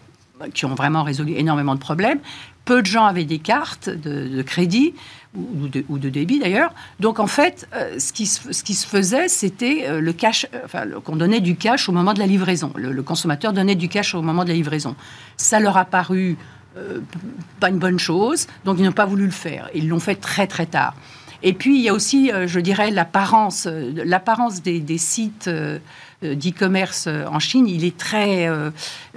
qui 0.52 0.64
ont 0.64 0.74
vraiment 0.74 1.04
résolu 1.04 1.34
énormément 1.36 1.76
de 1.76 1.80
problèmes. 1.80 2.18
Peu 2.64 2.82
de 2.82 2.86
gens 2.86 3.04
avaient 3.04 3.24
des 3.24 3.38
cartes 3.38 3.88
de 3.88 4.42
crédit 4.42 4.94
ou 5.34 5.68
de, 5.68 5.84
ou 5.88 5.98
de 5.98 6.08
débit 6.08 6.38
d'ailleurs. 6.40 6.74
Donc 6.98 7.20
en 7.20 7.26
fait, 7.26 7.68
euh, 7.74 7.98
ce, 7.98 8.12
qui 8.12 8.26
se, 8.26 8.52
ce, 8.52 8.62
qui 8.62 8.74
se, 8.74 8.86
faisait, 8.86 9.28
c'était 9.28 9.84
euh, 9.86 10.00
le 10.00 10.12
cash, 10.12 10.46
euh, 10.74 11.00
qu'on 11.00 11.16
donnait 11.16 11.40
du 11.40 11.56
cash 11.56 11.88
au 11.88 11.92
moment 11.92 12.14
de 12.14 12.18
la 12.18 12.26
livraison. 12.26 12.72
Le, 12.76 13.02
consommateur 13.02 13.52
donnait 13.52 13.76
du 13.76 13.88
cash 13.88 14.14
au 14.14 14.22
moment 14.22 14.44
de 14.44 14.48
la 14.48 14.54
livraison. 14.54 14.96
Ça 15.36 15.60
leur 15.60 15.76
a 15.76 15.84
paru 15.84 16.36
pas 17.58 17.68
une 17.68 17.80
bonne 17.80 17.98
chose, 17.98 18.46
donc 18.64 18.78
ils 18.78 18.84
n'ont 18.84 18.92
pas 18.92 19.04
voulu 19.04 19.24
le 19.24 19.32
faire. 19.32 19.68
Ils 19.74 19.88
l'ont 19.88 19.98
fait 19.98 20.14
très 20.14 20.46
très 20.46 20.66
tard. 20.66 20.94
Et 21.42 21.52
puis 21.52 21.76
il 21.76 21.82
y 21.82 21.88
a 21.88 21.94
aussi, 21.94 22.30
je 22.46 22.60
dirais, 22.60 22.92
l'apparence, 22.92 23.66
l'apparence 23.66 24.62
des, 24.62 24.78
des 24.78 24.96
sites 24.96 25.50
d'e-commerce 26.22 27.06
euh, 27.06 27.24
en 27.26 27.38
Chine, 27.38 27.66
il 27.66 27.84
est 27.84 27.96
très 27.96 28.48
euh, 28.48 28.70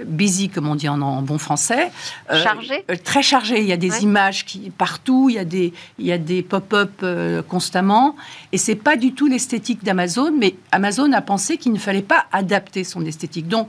busy, 0.04 0.48
comme 0.48 0.68
on 0.68 0.74
dit 0.74 0.88
en, 0.88 1.22
bon 1.22 1.38
français. 1.38 1.90
chargé 2.30 2.84
Très 3.04 3.22
chargé. 3.22 3.60
Il 3.60 3.66
y 3.66 3.72
a 3.72 3.76
des 3.76 4.02
images 4.02 4.44
qui, 4.44 4.70
partout, 4.70 5.28
il 5.28 5.36
y 5.36 5.38
a 5.38 5.44
des, 5.44 5.72
il 5.98 6.06
y 6.06 6.12
a 6.12 6.18
des 6.18 6.42
pop-up 6.42 7.04
constamment. 7.48 8.16
Et 8.52 8.58
c'est 8.58 8.74
pas 8.74 8.96
du 8.96 9.12
tout 9.12 9.26
l'esthétique 9.26 9.84
d'Amazon, 9.84 10.32
mais 10.38 10.54
Amazon 10.72 11.12
a 11.12 11.20
pensé 11.20 11.58
qu'il 11.58 11.72
ne 11.72 11.78
fallait 11.78 12.02
pas 12.02 12.26
adapter 12.32 12.84
son 12.84 13.04
esthétique. 13.04 13.48
Donc, 13.48 13.68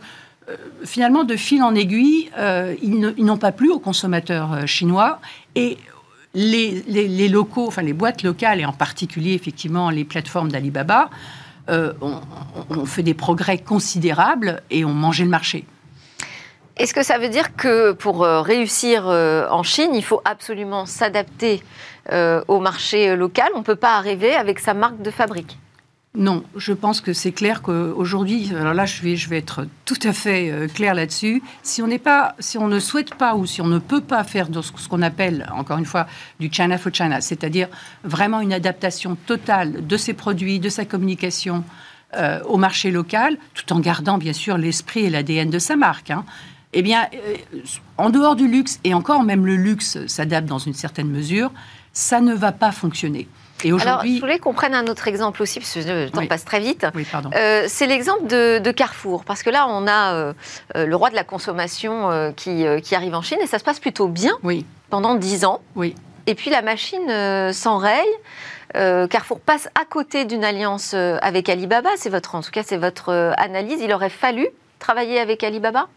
finalement, 0.83 1.23
de 1.23 1.35
fil 1.35 1.63
en 1.63 1.75
aiguille, 1.75 2.29
ils 2.81 3.25
n'ont 3.25 3.37
pas 3.37 3.51
plu 3.51 3.69
aux 3.69 3.79
consommateurs 3.79 4.67
chinois. 4.67 5.19
Et 5.55 5.77
les, 6.33 6.83
les, 6.87 7.07
les, 7.07 7.27
locaux, 7.27 7.67
enfin 7.67 7.81
les 7.81 7.93
boîtes 7.93 8.23
locales, 8.23 8.59
et 8.59 8.65
en 8.65 8.73
particulier, 8.73 9.33
effectivement, 9.33 9.89
les 9.89 10.03
plateformes 10.03 10.51
d'Alibaba, 10.51 11.09
euh, 11.69 11.93
on, 12.69 12.85
fait 12.85 13.03
des 13.03 13.13
progrès 13.13 13.57
considérables 13.57 14.61
et 14.69 14.85
on 14.85 14.93
mangeait 14.93 15.23
le 15.23 15.29
marché. 15.29 15.65
Est-ce 16.77 16.93
que 16.93 17.03
ça 17.03 17.17
veut 17.17 17.29
dire 17.29 17.55
que 17.55 17.93
pour 17.93 18.23
euh, 18.23 18.41
réussir 18.41 19.07
euh, 19.07 19.47
en 19.49 19.63
Chine, 19.63 19.91
il 19.93 20.03
faut 20.03 20.21
absolument 20.25 20.85
s'adapter 20.85 21.63
au 22.47 22.59
marché 22.59 23.15
local? 23.15 23.47
On 23.55 23.59
ne 23.59 23.63
peut 23.63 23.75
pas 23.75 23.95
arriver 23.97 24.35
avec 24.35 24.59
sa 24.59 24.75
marque 24.75 25.01
de 25.01 25.09
fabrique 25.09 25.57
non, 26.15 26.43
je 26.55 26.71
pense 26.73 27.01
que 27.01 27.13
c'est 27.13 27.31
clair 27.31 27.61
qu'aujourd'hui, 27.61 28.51
alors 28.55 28.73
là, 28.73 28.85
je 28.85 29.01
vais, 29.01 29.15
je 29.15 29.29
vais 29.29 29.37
être 29.37 29.67
tout 29.83 29.99
à 30.03 30.13
fait 30.13 30.49
euh, 30.49 30.67
clair 30.67 30.93
là-dessus. 30.93 31.43
Si 31.61 31.81
on 31.81 31.87
n'est 31.87 31.99
pas, 31.99 32.35
si 32.39 32.57
on 32.57 32.67
ne 32.67 32.79
souhaite 32.79 33.15
pas 33.15 33.35
ou 33.35 33.45
si 33.45 33.61
on 33.61 33.67
ne 33.67 33.79
peut 33.79 34.01
pas 34.01 34.23
faire 34.23 34.47
ce 34.61 34.87
qu'on 34.87 35.01
appelle, 35.01 35.49
encore 35.53 35.77
une 35.77 35.85
fois, 35.85 36.07
du 36.39 36.49
China 36.51 36.77
for 36.77 36.93
China, 36.93 37.21
c'est-à-dire 37.21 37.67
vraiment 38.03 38.39
une 38.39 38.53
adaptation 38.53 39.15
totale 39.25 39.85
de 39.85 39.97
ses 39.97 40.13
produits, 40.13 40.59
de 40.59 40.69
sa 40.69 40.85
communication 40.85 41.63
euh, 42.15 42.41
au 42.43 42.57
marché 42.57 42.91
local, 42.91 43.37
tout 43.53 43.73
en 43.73 43.79
gardant 43.79 44.17
bien 44.17 44.33
sûr 44.33 44.57
l'esprit 44.57 45.05
et 45.05 45.09
l'ADN 45.09 45.49
de 45.49 45.59
sa 45.59 45.75
marque. 45.75 46.11
Hein, 46.11 46.23
eh 46.71 46.81
bien, 46.81 47.07
euh, 47.13 47.59
en 47.97 48.09
dehors 48.09 48.35
du 48.35 48.47
luxe, 48.47 48.79
et 48.83 48.93
encore 48.93 49.23
même 49.23 49.45
le 49.45 49.55
luxe 49.55 49.97
s'adapte 50.07 50.47
dans 50.47 50.59
une 50.59 50.73
certaine 50.73 51.09
mesure, 51.09 51.51
ça 51.91 52.21
ne 52.21 52.33
va 52.33 52.51
pas 52.51 52.71
fonctionner. 52.71 53.27
Alors, 53.63 54.05
je 54.05 54.19
voulais 54.19 54.39
qu'on 54.39 54.53
prenne 54.53 54.73
un 54.73 54.87
autre 54.87 55.07
exemple 55.07 55.41
aussi, 55.41 55.59
parce 55.59 55.73
que 55.73 55.79
le 56.05 56.09
temps 56.09 56.25
passe 56.27 56.45
très 56.45 56.59
vite. 56.59 56.85
Oui, 56.93 57.05
pardon. 57.09 57.29
Euh, 57.35 57.65
c'est 57.67 57.87
l'exemple 57.87 58.27
de, 58.27 58.71
Carrefour, 58.71 59.23
parce 59.23 59.43
que 59.43 59.49
là, 59.49 59.67
on 59.69 59.87
a 59.87 60.13
euh, 60.13 60.33
euh, 60.75 60.85
le 60.85 60.95
roi 60.95 61.09
de 61.09 61.15
la 61.15 61.23
consommation 61.23 62.33
qui, 62.35 62.65
qui, 62.83 62.95
arrive 62.95 63.15
en 63.15 63.21
Chine, 63.21 63.39
et 63.41 63.47
ça 63.47 63.59
se 63.59 63.63
passe 63.63 63.79
plutôt 63.79 64.07
bien 64.07 64.37
oui. 64.43 64.65
pendant 64.89 65.15
10 65.15 65.45
ans. 65.45 65.61
Oui. 65.75 65.95
Et 66.27 66.35
puis 66.35 66.49
la 66.49 66.61
machine 66.61 67.53
s'enraye. 67.53 68.05
Carrefour 68.73 69.39
passe 69.39 69.69
à 69.79 69.85
côté 69.85 70.25
d'une 70.25 70.43
alliance 70.43 70.93
avec 70.93 71.49
Alibaba. 71.49 71.89
C'est 71.95 72.09
votre, 72.09 72.35
en 72.35 72.41
tout 72.41 72.51
cas, 72.51 72.63
c'est 72.63 72.77
votre 72.77 73.33
analyse. 73.37 73.79
Il 73.81 73.93
aurait 73.93 74.09
fallu 74.09 74.47
travailler 74.79 75.19
avec 75.19 75.43
Alibaba? 75.43 75.87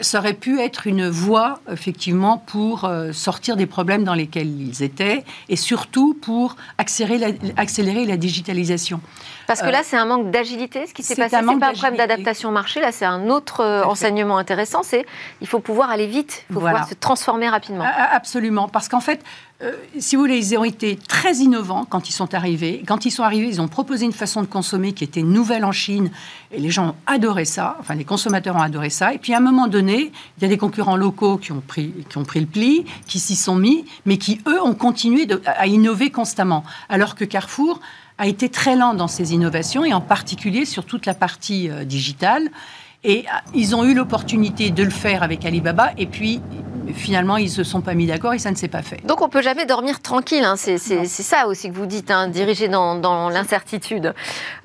Ça 0.00 0.18
aurait 0.18 0.34
pu 0.34 0.60
être 0.60 0.86
une 0.86 1.08
voie, 1.08 1.60
effectivement, 1.70 2.38
pour 2.38 2.84
euh, 2.84 3.12
sortir 3.12 3.56
des 3.56 3.66
problèmes 3.66 4.04
dans 4.04 4.14
lesquels 4.14 4.48
ils 4.60 4.82
étaient 4.82 5.24
et 5.48 5.56
surtout 5.56 6.14
pour 6.14 6.56
accélérer 6.78 7.18
la, 7.18 7.28
accélérer 7.56 8.04
la 8.04 8.16
digitalisation. 8.16 9.00
Parce 9.46 9.60
que 9.62 9.68
là, 9.68 9.80
euh, 9.80 9.82
c'est 9.84 9.96
un 9.96 10.06
manque 10.06 10.30
d'agilité, 10.30 10.86
ce 10.86 10.94
qui 10.94 11.02
s'est 11.02 11.14
passé. 11.14 11.36
C'est 11.38 11.58
pas 11.58 11.68
un 11.68 11.72
problème 11.72 11.96
d'adaptation 11.96 12.48
au 12.48 12.52
marché. 12.52 12.80
Là, 12.80 12.90
c'est 12.90 13.04
un 13.04 13.28
autre 13.28 13.64
enseignement 13.86 14.38
intéressant. 14.38 14.82
C'est 14.82 15.06
il 15.40 15.46
faut 15.46 15.60
pouvoir 15.60 15.90
aller 15.90 16.06
vite, 16.06 16.44
il 16.50 16.54
faut 16.54 16.60
pouvoir 16.60 16.88
se 16.88 16.94
transformer 16.94 17.48
rapidement. 17.48 17.84
Absolument, 18.10 18.68
parce 18.68 18.88
qu'en 18.88 19.00
fait, 19.00 19.22
euh, 19.62 19.72
si 19.98 20.16
vous 20.16 20.22
voulez, 20.22 20.36
ils 20.36 20.58
ont 20.58 20.64
été 20.64 20.96
très 20.96 21.36
innovants 21.36 21.86
quand 21.86 22.10
ils 22.10 22.12
sont 22.12 22.34
arrivés. 22.34 22.82
Quand 22.86 23.06
ils 23.06 23.10
sont 23.10 23.22
arrivés, 23.22 23.48
ils 23.48 23.60
ont 23.62 23.68
proposé 23.68 24.04
une 24.04 24.12
façon 24.12 24.42
de 24.42 24.46
consommer 24.46 24.92
qui 24.92 25.02
était 25.02 25.22
nouvelle 25.22 25.64
en 25.64 25.72
Chine 25.72 26.10
et 26.52 26.60
les 26.60 26.70
gens 26.70 26.88
ont 26.88 26.94
adoré 27.06 27.46
ça. 27.46 27.78
Enfin, 27.80 27.94
les 27.94 28.04
consommateurs 28.04 28.54
ont 28.56 28.60
adoré 28.60 28.90
ça. 28.90 29.14
Et 29.14 29.18
puis, 29.18 29.32
à 29.32 29.38
un 29.38 29.40
moment 29.40 29.66
donné, 29.66 30.12
il 30.36 30.42
y 30.42 30.44
a 30.44 30.48
des 30.48 30.58
concurrents 30.58 30.96
locaux 30.96 31.38
qui 31.38 31.52
ont 31.52 31.62
pris, 31.66 31.94
qui 32.10 32.18
ont 32.18 32.24
pris 32.24 32.40
le 32.40 32.46
pli, 32.46 32.84
qui 33.06 33.18
s'y 33.18 33.34
sont 33.34 33.56
mis, 33.56 33.86
mais 34.04 34.18
qui, 34.18 34.42
eux, 34.46 34.62
ont 34.62 34.74
continué 34.74 35.26
à 35.46 35.66
innover 35.66 36.10
constamment. 36.10 36.62
Alors 36.90 37.14
que 37.14 37.24
Carrefour 37.24 37.80
a 38.18 38.26
été 38.26 38.50
très 38.50 38.76
lent 38.76 38.92
dans 38.92 39.08
ses 39.08 39.32
innovations 39.32 39.86
et 39.86 39.94
en 39.94 40.02
particulier 40.02 40.66
sur 40.66 40.84
toute 40.84 41.06
la 41.06 41.14
partie 41.14 41.70
euh, 41.70 41.84
digitale. 41.84 42.50
Et 43.06 43.24
euh, 43.26 43.38
ils 43.54 43.74
ont 43.74 43.84
eu 43.84 43.94
l'opportunité 43.94 44.70
de 44.70 44.82
le 44.82 44.90
faire 44.90 45.22
avec 45.22 45.46
Alibaba. 45.46 45.92
Et 45.96 46.06
puis, 46.06 46.42
finalement, 46.92 47.36
ils 47.36 47.44
ne 47.44 47.50
se 47.50 47.64
sont 47.64 47.80
pas 47.80 47.94
mis 47.94 48.06
d'accord 48.06 48.34
et 48.34 48.38
ça 48.38 48.50
ne 48.50 48.56
s'est 48.56 48.68
pas 48.68 48.82
fait. 48.82 49.04
Donc 49.06 49.22
on 49.22 49.28
peut 49.28 49.42
jamais 49.42 49.66
dormir 49.66 50.00
tranquille, 50.00 50.44
hein. 50.44 50.56
c'est 50.56 50.78
ça 50.78 51.46
aussi 51.46 51.70
que 51.70 51.74
vous 51.74 51.86
dites, 51.86 52.10
hein, 52.10 52.28
diriger 52.28 52.68
dans, 52.68 53.30
l'incertitude. 53.30 54.14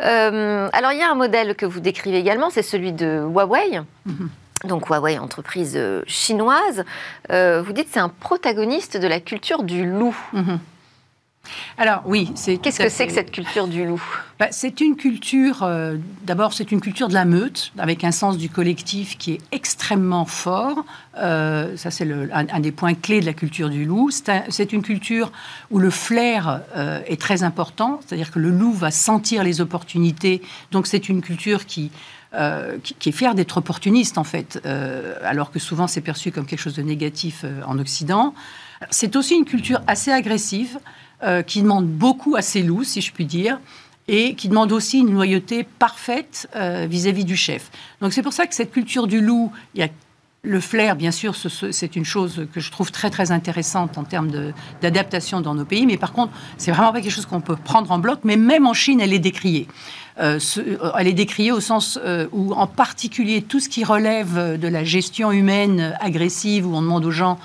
Euh, 0.02 0.70
alors 0.74 0.92
il 0.92 1.00
y 1.00 1.04
a 1.04 1.12
un 1.12 1.16
modèle 1.16 1.56
que 1.56 1.66
vous 1.66 1.80
décrivez 1.80 2.18
également, 2.18 2.50
c'est 2.50 2.64
celui 2.64 2.94
de 2.94 3.24
Huawei. 3.24 3.82
Mhm. 4.06 4.30
Donc 4.66 4.88
Huawei, 4.88 5.18
entreprise 5.18 5.74
euh, 5.76 6.04
chinoise, 6.06 6.84
euh, 7.32 7.62
vous 7.66 7.74
dites 7.74 7.88
c'est 7.92 8.00
un 8.00 8.10
protagoniste 8.10 8.98
de 8.98 9.08
la 9.08 9.20
culture 9.20 9.64
du 9.64 9.86
loup. 9.86 10.16
Mhm. 10.34 10.60
Alors 11.78 12.04
oui, 12.06 12.32
c'est. 12.36 12.58
Qu'est-ce 12.58 12.80
que 12.80 12.90
c'est 12.90 13.08
que 13.08 13.14
cette 13.14 13.32
culture 13.32 13.68
du 13.68 13.86
loup? 13.86 14.02
Bah, 14.40 14.48
C'est 14.52 14.82
une 14.82 14.96
culture. 14.96 15.64
Euh, 15.64 15.98
d'abord, 16.24 16.54
c'est 16.54 16.72
une 16.72 16.82
culture 16.82 17.08
de 17.08 17.14
la 17.14 17.26
meute, 17.26 17.72
avec 17.78 18.04
un 18.04 18.12
sens 18.12 18.38
du 18.38 18.50
collectif 18.50 19.18
qui 19.18 19.34
est 19.34 19.42
extrêmement 19.52 20.26
fort. 20.26 20.86
Euh, 21.18 21.76
ça, 21.78 21.92
c'est 21.92 22.08
un, 22.32 22.60
des 22.60 22.72
points 22.72 22.94
clés 22.94 23.20
de 23.20 23.26
la 23.26 23.34
culture 23.34 23.70
du 23.70 23.86
loup. 23.86 24.10
C'est 24.12 24.74
une 24.74 24.84
culture 24.84 25.32
où 25.72 25.80
le 25.80 25.90
flair 25.90 26.62
euh, 26.76 27.02
est 27.08 27.20
très 27.20 27.44
important, 27.44 28.00
c'est-à-dire 28.06 28.32
que 28.32 28.40
le 28.40 28.50
loup 28.50 28.74
va 28.74 28.92
sentir 28.92 29.44
les 29.44 29.62
opportunités. 29.62 30.42
Donc, 30.72 30.88
c'est 30.88 31.10
une 31.10 31.22
culture 31.22 31.66
qui 31.66 31.92
qui, 32.84 33.10
est 33.10 33.12
fière 33.12 33.36
d'être 33.36 33.58
opportuniste 33.58 34.18
en 34.18 34.24
fait, 34.24 34.66
alors 35.22 35.52
que 35.52 35.60
souvent 35.60 35.88
c'est 35.88 36.00
perçu 36.00 36.32
comme 36.32 36.46
quelque 36.46 36.62
chose 36.62 36.76
de 36.76 36.82
négatif 36.82 37.44
en 37.68 37.78
Occident. 37.78 38.34
C'est 38.90 39.18
aussi 39.18 39.36
une 39.36 39.44
culture 39.44 39.82
assez 39.86 40.12
agressive. 40.12 40.80
Euh, 41.24 41.44
qui 41.44 41.62
demande 41.62 41.86
beaucoup 41.86 42.36
à 42.36 42.42
ses 42.42 42.64
loups, 42.64 42.84
si 42.84 43.00
je 43.00 43.12
puis 43.12 43.26
dire, 43.26 43.60
et 44.08 44.34
qui 44.34 44.50
demande 44.50 44.72
aussi 44.72 44.98
une 44.98 45.14
loyauté 45.14 45.64
parfaite 45.78 46.50
euh, 46.56 46.88
vis-à-vis 46.90 47.26
du 47.26 47.36
chef. 47.36 47.70
Donc 48.02 48.12
c'est 48.12 48.24
pour 48.24 48.34
ça 48.34 48.48
que 48.48 48.56
cette 48.56 48.72
culture 48.72 49.06
du 49.06 49.22
loup, 49.22 49.52
il 49.76 49.82
y 49.82 49.84
a 49.84 49.90
le 50.42 50.60
flair, 50.60 50.96
bien 50.96 51.12
sûr, 51.12 51.36
c'est 51.36 51.96
une 51.96 52.06
chose 52.06 52.48
que 52.52 52.60
je 52.60 52.72
trouve 52.72 52.92
très 52.92 53.12
très 53.12 53.32
intéressante 53.32 54.00
en 54.00 54.04
termes 54.04 54.32
d'adaptation 54.82 55.42
dans 55.42 55.54
nos 55.54 55.66
pays, 55.66 55.86
mais 55.86 55.98
par 55.98 56.12
contre, 56.12 56.34
c'est 56.58 56.72
vraiment 56.72 56.92
pas 56.92 57.02
quelque 57.02 57.14
chose 57.14 57.28
qu'on 57.28 57.42
peut 57.42 57.56
prendre 57.56 57.92
en 57.92 58.00
bloc, 58.00 58.22
mais 58.24 58.38
même 58.38 58.66
en 58.66 58.74
Chine, 58.74 59.00
elle 59.00 59.14
est 59.14 59.20
décriée. 59.20 59.68
Euh, 60.20 60.40
elle 60.98 61.08
est 61.08 61.14
décriée 61.14 61.52
au 61.52 61.60
sens 61.60 62.00
où, 62.32 62.54
en 62.54 62.66
particulier, 62.66 63.44
tout 63.44 63.60
ce 63.60 63.70
qui 63.70 63.84
relève 63.84 64.60
de 64.60 64.68
la 64.68 64.84
gestion 64.84 65.32
humaine 65.32 65.96
agressive, 66.00 66.66
où 66.66 66.76
on 66.76 66.82
demande 66.82 67.06
aux 67.06 67.12
gens 67.12 67.38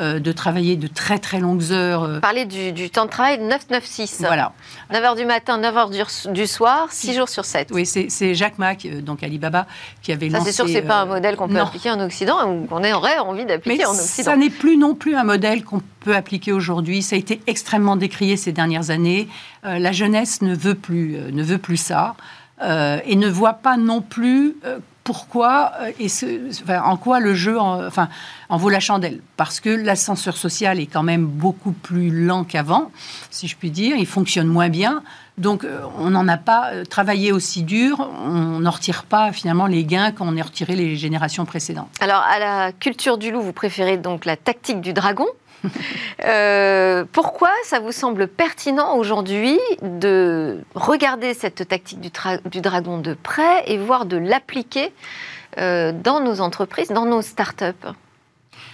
euh, 0.00 0.20
de 0.20 0.30
travailler 0.30 0.76
de 0.76 0.86
très 0.86 1.18
très 1.18 1.40
longues 1.40 1.72
heures. 1.72 2.04
Euh. 2.04 2.20
Parler 2.20 2.44
du, 2.44 2.72
du 2.72 2.88
temps 2.88 3.04
de 3.04 3.10
travail 3.10 3.40
9-9-6. 3.40 4.18
Voilà. 4.20 4.52
9h 4.92 5.16
du 5.16 5.24
matin, 5.24 5.60
9h 5.60 6.32
du, 6.32 6.46
soir, 6.46 6.86
6 6.90 7.14
jours 7.14 7.28
sur 7.28 7.44
7. 7.44 7.70
Oui, 7.72 7.84
c'est 7.84 8.34
Jacques 8.34 8.58
Mac, 8.58 8.84
euh, 8.84 9.00
donc 9.00 9.22
Alibaba, 9.22 9.66
qui 10.02 10.12
avait 10.12 10.28
lancé... 10.28 10.46
C'est 10.46 10.52
sûr 10.52 10.66
que 10.66 10.70
ce 10.70 10.76
n'est 10.76 10.82
pas 10.82 11.00
un 11.00 11.06
modèle 11.06 11.34
qu'on 11.36 11.48
peut 11.48 11.58
appliquer 11.58 11.90
en 11.90 12.00
Occident 12.00 12.48
ou 12.48 12.66
qu'on 12.66 12.84
aurait 12.84 13.18
envie 13.18 13.44
d'appliquer 13.44 13.86
en 13.86 13.90
Occident. 13.90 14.30
Ça 14.30 14.36
n'est 14.36 14.50
plus 14.50 14.76
non 14.76 14.94
plus 14.94 15.16
un 15.16 15.24
modèle 15.24 15.64
qu'on 15.64 15.82
peut 16.00 16.14
appliquer 16.14 16.52
aujourd'hui. 16.52 17.02
Ça 17.02 17.16
a 17.16 17.18
été 17.18 17.40
extrêmement 17.48 17.96
décrié 17.96 18.36
ces 18.36 18.52
dernières 18.52 18.90
années. 18.90 19.28
la 19.64 19.92
jeunesse 19.92 20.42
ne 20.42 20.54
veut 20.54 20.76
plus, 20.76 21.16
ne 21.32 21.42
veut 21.42 21.58
plus 21.58 21.76
ça. 21.76 22.14
et 22.62 23.16
ne 23.16 23.28
voit 23.28 23.54
pas 23.54 23.76
non 23.76 24.00
plus 24.00 24.56
pourquoi 25.08 25.72
euh, 25.80 25.92
et 25.98 26.76
en 26.76 26.98
quoi 26.98 27.18
le 27.18 27.32
jeu 27.32 27.58
en, 27.58 27.86
enfin, 27.86 28.10
en 28.50 28.58
vaut 28.58 28.68
la 28.68 28.78
chandelle. 28.78 29.22
Parce 29.38 29.58
que 29.58 29.70
l'ascenseur 29.70 30.36
social 30.36 30.78
est 30.80 30.86
quand 30.86 31.02
même 31.02 31.24
beaucoup 31.24 31.72
plus 31.72 32.10
lent 32.10 32.44
qu'avant, 32.44 32.90
si 33.30 33.48
je 33.48 33.56
puis 33.56 33.70
dire. 33.70 33.96
Il 33.96 34.06
fonctionne 34.06 34.48
moins 34.48 34.68
bien. 34.68 35.02
Donc, 35.38 35.64
euh, 35.64 35.80
on 35.98 36.10
n'en 36.10 36.28
a 36.28 36.36
pas 36.36 36.72
euh, 36.72 36.84
travaillé 36.84 37.32
aussi 37.32 37.62
dur. 37.62 38.08
On 38.24 38.60
n'en 38.60 38.70
retire 38.70 39.04
pas 39.04 39.32
finalement 39.32 39.66
les 39.66 39.84
gains 39.84 40.12
qu'on 40.12 40.36
a 40.36 40.42
retiré 40.42 40.76
les 40.76 40.96
générations 40.96 41.44
précédentes. 41.44 41.88
Alors, 42.00 42.22
à 42.22 42.38
la 42.38 42.72
culture 42.72 43.18
du 43.18 43.30
loup, 43.30 43.40
vous 43.40 43.52
préférez 43.52 43.96
donc 43.96 44.24
la 44.24 44.36
tactique 44.36 44.80
du 44.80 44.92
dragon 44.92 45.26
Euh, 46.24 47.04
pourquoi 47.12 47.50
ça 47.62 47.78
vous 47.78 47.92
semble 47.92 48.26
pertinent 48.26 48.96
aujourd'hui 48.96 49.56
de 49.82 50.58
regarder 50.74 51.32
cette 51.32 51.68
tactique 51.68 52.00
du, 52.00 52.60
dragon 52.60 52.98
de 52.98 53.14
près 53.14 53.62
et 53.70 53.78
voir 53.78 54.04
de 54.04 54.16
l'appliquer 54.16 54.92
euh, 55.58 55.92
dans 55.92 56.18
nos 56.18 56.40
entreprises, 56.40 56.88
dans 56.88 57.06
nos 57.06 57.22
startups 57.22 57.86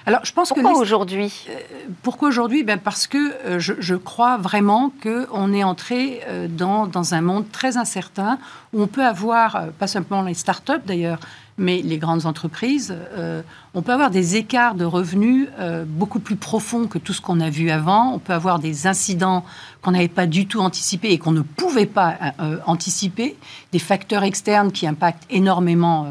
alors, 0.06 0.25
je 0.25 0.32
pense 0.32 0.50
pourquoi 0.50 0.76
aujourd'hui? 0.78 1.46
Euh, 1.49 1.58
Pourquoi 2.02 2.28
aujourd'hui? 2.28 2.62
Ben 2.62 2.78
Parce 2.78 3.06
que 3.06 3.58
je, 3.58 3.94
crois 3.94 4.37
vraiment 4.37 4.92
qu'on 5.02 5.52
est 5.52 5.64
entré 5.64 6.20
dans, 6.50 6.87
dans, 6.87 7.14
un 7.14 7.23
monde 7.23 7.50
très 7.50 7.78
incertain 7.78 8.38
où 8.73 8.82
on 8.82 8.87
peut 8.87 9.04
avoir, 9.04 9.68
pas 9.78 9.87
simplement 9.87 10.23
les 10.23 10.34
startups 10.34 10.82
d'ailleurs, 10.84 11.20
mais 11.56 11.82
les 11.82 11.99
grandes 11.99 12.26
entreprises, 12.26 12.94
euh, 13.16 13.42
on 13.75 13.82
peut 13.82 13.92
avoir 13.92 14.11
des 14.11 14.37
écarts 14.37 14.75
de 14.75 14.84
revenus 14.84 15.49
euh, 15.58 15.84
beaucoup 15.87 16.18
plus 16.18 16.37
profonds 16.37 16.87
que 16.87 16.99
tout 16.99 17.12
ce 17.12 17.20
qu'on 17.20 17.40
a 17.40 17.50
vu 17.50 17.70
avant. 17.70 18.12
On 18.12 18.18
peut 18.18 18.32
avoir 18.32 18.58
des 18.58 18.87
incidents 18.87 19.44
qu'on 19.80 19.92
n'avait 19.92 20.08
pas 20.08 20.26
du 20.26 20.46
tout 20.46 20.61
anticipés 20.61 21.12
et 21.12 21.18
qu'on 21.18 21.32
ne 21.32 21.42
pouvait 21.42 21.87
pas 21.87 22.16
euh, 22.40 22.58
anticiper, 22.66 23.37
des 23.73 23.78
facteurs 23.78 24.25
externes 24.25 24.73
qui 24.73 24.87
impactent 24.87 25.26
énormément 25.30 26.08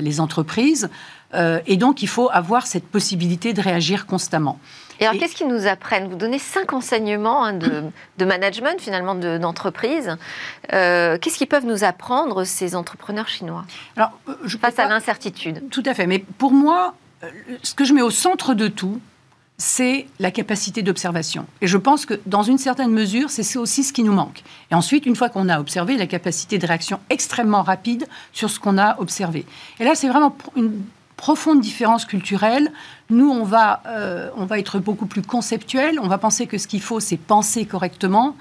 les 0.00 0.20
entreprises. 0.20 0.90
Et 1.34 1.76
donc, 1.76 2.02
il 2.02 2.08
faut 2.08 2.30
avoir 2.32 2.66
cette 2.66 2.86
possibilité 2.86 3.52
de 3.52 3.60
réagir 3.60 4.06
constamment. 4.06 4.58
Et 5.00 5.06
alors, 5.06 5.20
qu'est-ce 5.20 5.34
qu'ils 5.34 5.48
nous 5.48 5.66
apprennent? 5.66 6.08
Vous 6.08 6.16
donnez 6.16 6.38
cinq 6.38 6.72
enseignements 6.72 7.44
hein, 7.44 7.52
de, 7.52 8.24
management, 8.24 8.80
finalement, 8.80 9.14
d'entreprise. 9.14 10.16
Euh, 10.72 11.18
qu'est-ce 11.18 11.38
qu'ils 11.38 11.46
peuvent 11.46 11.66
nous 11.66 11.84
apprendre, 11.84 12.44
ces 12.44 12.74
entrepreneurs 12.74 13.28
chinois? 13.28 13.64
Alors, 13.96 14.10
euh, 14.28 14.34
je 14.44 14.58
Face 14.58 14.78
à 14.78 14.88
l'incertitude. 14.88 15.70
Tout 15.70 15.84
à 15.86 15.94
fait. 15.94 16.06
Mais 16.06 16.18
pour 16.18 16.52
moi, 16.52 16.94
euh, 17.22 17.28
ce 17.62 17.74
que 17.74 17.84
je 17.84 17.92
mets 17.92 18.02
au 18.02 18.10
centre 18.10 18.54
de 18.54 18.66
tout, 18.66 19.00
c'est 19.56 20.06
la 20.18 20.30
capacité 20.30 20.82
d'observation. 20.82 21.46
Et 21.60 21.66
je 21.68 21.76
pense 21.76 22.06
que 22.06 22.20
dans 22.26 22.42
une 22.42 22.58
certaine 22.58 22.90
mesure, 22.90 23.30
c'est 23.30 23.56
aussi 23.56 23.84
ce 23.84 23.92
qui 23.92 24.02
nous 24.02 24.12
manque. 24.12 24.42
Et 24.70 24.74
ensuite, 24.74 25.06
une 25.06 25.16
fois 25.16 25.28
qu'on 25.28 25.48
a 25.48 25.60
observé, 25.60 25.96
la 25.96 26.06
capacité 26.06 26.58
de 26.58 26.66
réaction 26.66 27.00
extrêmement 27.10 27.62
rapide 27.62 28.06
sur 28.32 28.50
ce 28.50 28.58
qu'on 28.58 28.78
a 28.78 28.98
observé. 29.00 29.46
Et 29.80 29.84
là, 29.84 29.94
c'est 29.94 30.08
vraiment 30.08 30.36
une 30.56 30.82
profonde 31.18 31.60
différence 31.60 32.06
culturelle. 32.06 32.72
Nous, 33.10 33.28
on 33.28 33.44
va, 33.44 33.82
euh, 33.86 34.30
on 34.36 34.46
va 34.46 34.58
être 34.58 34.78
beaucoup 34.78 35.04
plus 35.04 35.20
conceptuel. 35.20 36.00
On 36.00 36.08
va 36.08 36.16
penser 36.16 36.46
que 36.46 36.56
ce 36.56 36.66
qu'il 36.66 36.80
faut, 36.80 37.00
c'est 37.00 37.18
penser 37.18 37.66
correctement. 37.66 38.34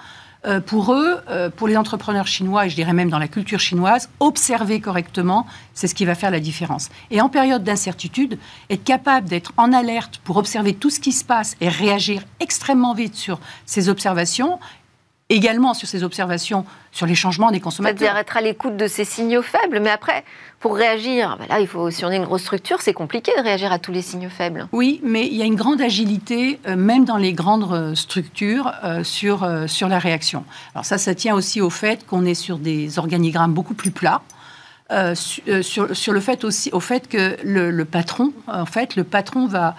Euh, 0.46 0.62
pour 0.62 0.94
eux, 0.94 1.18
euh, 1.30 1.50
pour 1.50 1.68
les 1.68 1.76
entrepreneurs 1.76 2.28
chinois, 2.28 2.68
et 2.68 2.70
je 2.70 2.76
dirais 2.76 2.94
même 2.94 3.10
dans 3.10 3.18
la 3.18 3.28
culture 3.28 3.60
chinoise, 3.60 4.08
observer 4.20 4.80
correctement, 4.80 5.48
c'est 5.74 5.88
ce 5.88 5.96
qui 5.96 6.06
va 6.06 6.14
faire 6.14 6.30
la 6.30 6.40
différence. 6.40 6.90
Et 7.10 7.20
en 7.20 7.28
période 7.28 7.64
d'incertitude, 7.64 8.38
être 8.70 8.84
capable 8.84 9.28
d'être 9.28 9.52
en 9.58 9.74
alerte 9.74 10.22
pour 10.24 10.38
observer 10.38 10.76
tout 10.76 10.92
ce 10.92 11.00
qui 11.00 11.12
se 11.12 11.26
passe 11.26 11.58
et 11.60 11.70
réagir 11.70 12.22
extrêmement 12.40 12.94
vite 12.94 13.16
sur 13.16 13.40
ces 13.66 13.90
observations 13.90 14.60
également 15.30 15.74
sur 15.74 15.88
ces 15.88 16.04
observations 16.04 16.66
sur 16.92 17.06
les 17.06 17.16
changements 17.16 17.52
des 17.52 17.60
consommateurs. 17.60 17.98
C'est-à-dire 18.00 18.18
être 18.18 18.38
à 18.38 18.42
l'écoute 18.42 18.78
de 18.78 18.88
ces 18.88 19.04
signaux 19.04 19.42
faibles, 19.42 19.80
mais 19.82 19.90
après, 19.90 20.24
pour 20.60 20.76
réagir, 20.76 21.38
ben 21.38 21.48
là, 21.50 21.60
il 21.60 21.68
faut, 21.68 21.92
si 21.92 22.06
on 22.06 22.12
est 22.12 22.16
une 22.16 22.24
grosse 22.24 22.44
structure, 22.44 22.82
c'est 22.82 22.94
compliqué 22.94 23.32
de 23.38 23.44
réagir 23.44 23.72
à 23.72 23.80
tous 23.80 23.92
les 23.92 24.02
signaux 24.02 24.30
faibles. 24.30 24.68
Oui, 24.72 25.02
mais 25.04 25.28
il 25.28 25.36
y 25.36 25.42
a 25.42 25.46
une 25.46 25.56
grande 25.56 25.82
agilité, 25.82 26.60
euh, 26.68 26.76
même 26.76 27.04
dans 27.04 27.18
les 27.18 27.34
grandes 27.34 27.72
euh, 27.72 27.96
structures, 27.96 28.72
euh, 28.84 29.04
sur, 29.04 29.48
sur 29.68 29.90
la 29.90 30.00
réaction. 30.00 30.46
Alors 30.74 30.86
ça, 30.86 30.98
ça 30.98 31.14
tient 31.14 31.36
aussi 31.36 31.62
au 31.62 31.70
fait 31.70 32.06
qu'on 32.06 32.26
est 32.26 32.34
sur 32.34 32.58
des 32.58 32.98
organigrammes 32.98 33.54
beaucoup 33.54 33.74
plus 33.74 33.92
plats. 33.92 34.22
sur, 35.16 35.96
sur, 35.96 36.14
le 36.14 36.20
fait 36.22 36.44
aussi, 36.46 36.70
au 36.72 36.80
fait 36.80 37.10
que 37.10 37.38
le, 37.44 37.72
le 37.72 37.86
patron, 37.86 38.32
en 38.48 38.66
fait, 38.66 38.96
le 38.96 39.04
patron 39.04 39.46
va 39.46 39.76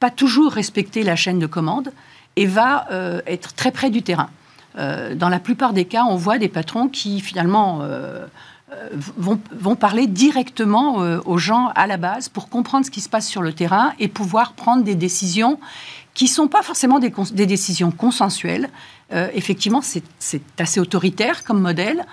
pas 0.00 0.10
toujours 0.10 0.52
respecter 0.52 1.02
la 1.02 1.16
chaîne 1.16 1.38
de 1.38 1.46
commande 1.46 1.92
et 2.36 2.46
va 2.46 2.86
être 3.26 3.54
très 3.54 3.70
près 3.70 3.90
du 3.90 4.02
terrain. 4.02 4.30
Euh, 4.78 5.14
dans 5.14 5.28
la 5.28 5.38
plupart 5.38 5.72
des 5.72 5.84
cas, 5.84 6.04
on 6.04 6.16
voit 6.16 6.38
des 6.38 6.48
patrons 6.48 6.88
qui 6.88 7.20
finalement 7.20 7.80
euh, 7.82 8.26
euh, 8.72 8.88
vont, 9.16 9.76
parler 9.76 10.06
directement 10.06 10.96
aux 11.24 11.38
gens 11.38 11.70
à 11.74 11.86
la 11.86 11.96
base 11.96 12.28
pour 12.28 12.48
comprendre 12.48 12.84
ce 12.84 12.90
qui 12.90 13.00
se 13.00 13.08
passe 13.08 13.26
sur 13.26 13.42
le 13.42 13.52
terrain 13.52 13.92
et 13.98 14.08
pouvoir 14.08 14.52
prendre 14.52 14.84
des 14.84 14.94
décisions 14.94 15.58
qui 16.14 16.24
ne 16.24 16.30
sont 16.30 16.48
pas 16.48 16.62
forcément 16.62 16.98
des, 16.98 17.46
décisions 17.46 17.90
consensuelles. 17.90 18.70
effectivement, 19.34 19.82
c'est 19.82 20.40
assez 20.58 20.80
autoritaire 20.80 21.44
comme 21.44 21.60
modèle, 21.60 22.06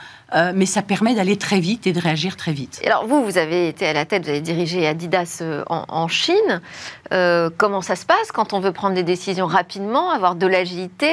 mais 0.53 0.65
ça 0.65 0.81
permet 0.81 1.15
d'aller 1.15 1.37
très 1.37 1.61
vite 1.61 1.87
et 1.87 1.93
de 1.93 2.01
réagir 2.01 2.35
très 2.35 2.51
vite. 2.51 2.81
alors 2.85 3.07
vous, 3.07 3.23
vous 3.23 3.37
avez 3.37 3.69
été 3.69 3.87
à 3.87 3.93
la 3.93 4.03
tête, 4.03 4.23
vous 4.23 4.29
avez 4.29 4.41
dirigé 4.41 4.85
Adidas 4.85 5.41
en 5.69 6.07
Chine. 6.09 6.61
comment 7.09 7.81
ça 7.81 7.95
se 7.95 8.05
passe 8.05 8.33
quand 8.33 8.51
on 8.51 8.59
veut 8.59 8.73
prendre 8.73 8.93
des 8.93 9.03
décisions 9.03 9.47
rapidement, 9.47 10.11
avoir 10.11 10.35
de 10.35 10.47
l'agilité 10.47 11.09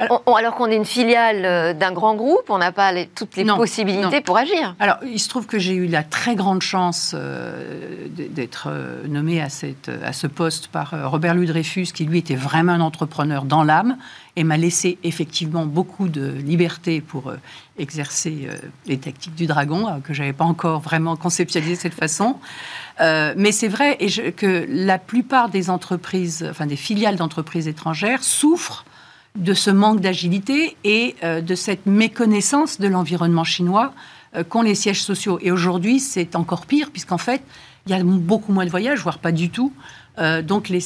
alors, 0.00 0.54
qu'on 0.54 0.66
est 0.66 0.76
une 0.76 0.84
filiale 0.84 1.44
euh, 1.44 1.74
d'un 1.74 1.92
grand 1.92 2.14
groupe, 2.14 2.48
on 2.48 2.58
n'a 2.58 2.72
pas 2.72 2.92
toutes 3.14 3.36
les 3.36 3.44
possibilités 3.44 4.20
pour 4.20 4.36
agir. 4.36 4.74
Alors, 4.78 4.96
il 5.04 5.18
se 5.18 5.28
trouve 5.28 5.46
que 5.46 5.58
j'ai 5.58 5.74
eu 5.74 5.86
la 5.86 6.02
très 6.02 6.34
grande 6.34 6.62
chance 6.62 7.14
euh, 7.14 8.06
d'être 8.08 8.68
euh, 8.68 9.06
nommé 9.06 9.40
à, 9.40 9.48
cette, 9.48 9.90
à 10.04 10.12
ce 10.12 10.26
poste 10.26 10.68
par 10.68 10.94
Robert 11.10 11.34
Louis 11.34 11.46
Dreyfus, 11.46 11.86
qui 11.94 12.04
lui 12.04 12.18
était 12.18 12.34
vraiment 12.34 12.72
un 12.72 12.80
entrepreneur 12.80 13.44
dans 13.44 13.62
l'âme 13.62 13.96
et 14.36 14.42
m'a 14.42 14.56
laissé 14.56 14.98
effectivement 15.04 15.64
beaucoup 15.64 16.08
de 16.08 16.26
liberté 16.26 17.00
pour 17.00 17.32
exercer 17.78 18.48
les 18.86 18.98
tactiques 18.98 19.36
du 19.36 19.46
dragon, 19.46 20.00
que 20.02 20.12
j'avais 20.12 20.32
pas 20.32 20.44
encore 20.44 20.80
vraiment 20.80 21.14
conceptualisé 21.14 21.76
de 21.76 21.80
cette 21.80 21.94
façon. 21.94 22.36
mais 22.98 23.52
c'est 23.52 23.68
vrai 23.68 23.96
et 24.00 24.32
que 24.32 24.66
la 24.68 24.98
plupart 24.98 25.50
des 25.50 25.70
entreprises, 25.70 26.44
enfin 26.50 26.66
des 26.66 26.74
filiales 26.74 27.14
d'entreprises 27.14 27.68
étrangères 27.68 28.24
souffrent 28.24 28.84
de 29.36 29.52
ce 29.52 29.70
manque 29.70 30.00
d'agilité 30.00 30.76
et 30.84 31.16
euh, 31.24 31.40
de 31.40 31.54
cette 31.54 31.86
méconnaissance 31.86 32.78
de 32.78 32.86
l'environnement 32.86 33.44
chinois 33.44 33.92
euh, 34.36 34.44
qu'ont 34.44 34.62
les 34.62 34.76
sièges 34.76 35.02
sociaux. 35.02 35.38
Et 35.42 35.50
aujourd'hui, 35.50 35.98
c'est 35.98 36.36
encore 36.36 36.66
pire, 36.66 36.90
puisqu'en 36.90 37.18
fait, 37.18 37.42
il 37.86 37.92
y 37.92 37.94
a 37.94 38.02
beaucoup 38.04 38.52
moins 38.52 38.64
de 38.64 38.70
voyages, 38.70 39.00
voire 39.00 39.18
pas 39.18 39.32
du 39.32 39.50
tout. 39.50 39.72
Euh, 40.18 40.40
donc, 40.40 40.70
il 40.70 40.80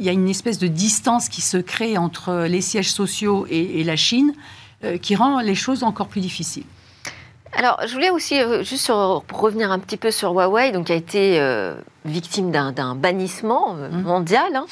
y 0.00 0.08
a 0.08 0.12
une 0.12 0.28
espèce 0.28 0.58
de 0.58 0.66
distance 0.66 1.28
qui 1.28 1.40
se 1.40 1.56
crée 1.56 1.96
entre 1.96 2.46
les 2.48 2.60
sièges 2.60 2.90
sociaux 2.90 3.46
et, 3.48 3.84
la 3.84 3.96
Chine, 3.96 4.34
qui 5.02 5.16
rend 5.16 5.40
les 5.40 5.56
choses 5.56 5.82
encore 5.82 6.06
plus 6.06 6.20
difficiles. 6.20 6.64
Alors, 7.52 7.80
je 7.86 7.92
voulais 7.92 8.10
aussi, 8.10 8.36
juste 8.62 8.92
revenir 9.32 9.72
un 9.72 9.78
petit 9.78 9.96
peu 9.96 10.10
sur 10.10 10.32
Huawei, 10.32 10.70
donc, 10.70 10.86
qui 10.86 10.92
a 10.92 10.96
été 10.96 11.40
victime 12.04 12.50
d'un 12.50 12.94
bannissement 12.94 13.74
mmh. 13.74 14.02
mondial. 14.02 14.54
Hein 14.54 14.66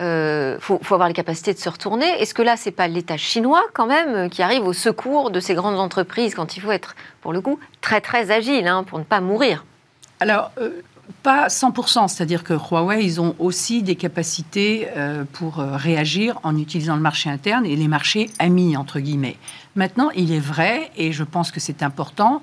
euh, 0.00 0.56
faut, 0.58 0.80
avoir 0.90 1.08
les 1.08 1.14
capacités 1.14 1.52
de 1.52 1.58
se 1.58 1.68
retourner. 1.68 2.06
Est-ce 2.20 2.32
que 2.32 2.42
là, 2.42 2.56
c'est 2.56 2.70
pas 2.70 2.88
l'État 2.88 3.16
chinois 3.16 3.62
quand 3.74 3.86
même 3.86 4.14
euh, 4.14 4.28
qui 4.28 4.42
arrive 4.42 4.66
au 4.66 4.72
secours 4.72 5.30
de 5.30 5.38
ces 5.38 5.54
grandes 5.54 5.78
entreprises 5.78 6.34
quand 6.34 6.56
il 6.56 6.60
faut 6.60 6.70
être, 6.70 6.96
pour 7.20 7.32
le 7.32 7.40
coup, 7.40 7.58
très 7.82 8.00
très 8.00 8.30
agile 8.30 8.66
hein, 8.66 8.84
pour 8.84 8.98
ne 8.98 9.04
pas 9.04 9.20
mourir? 9.20 9.64
Alors. 10.20 10.50
Euh, 10.58 10.82
pas 11.24 11.48
100%, 11.48 12.08
c'est-à-dire 12.08 12.42
que 12.42 12.54
Huawei, 12.54 13.04
ils 13.04 13.20
ont 13.20 13.34
aussi 13.38 13.82
des 13.82 13.96
capacités 13.96 14.88
pour 15.32 15.56
réagir 15.56 16.38
en 16.42 16.56
utilisant 16.56 16.94
le 16.94 17.02
marché 17.02 17.28
interne 17.28 17.66
et 17.66 17.76
les 17.76 17.86
marchés 17.86 18.30
amis, 18.38 18.76
entre 18.76 18.98
guillemets. 18.98 19.36
Maintenant, 19.74 20.10
il 20.14 20.32
est 20.32 20.40
vrai, 20.40 20.90
et 20.96 21.12
je 21.12 21.24
pense 21.24 21.50
que 21.50 21.60
c'est 21.60 21.82
important, 21.82 22.40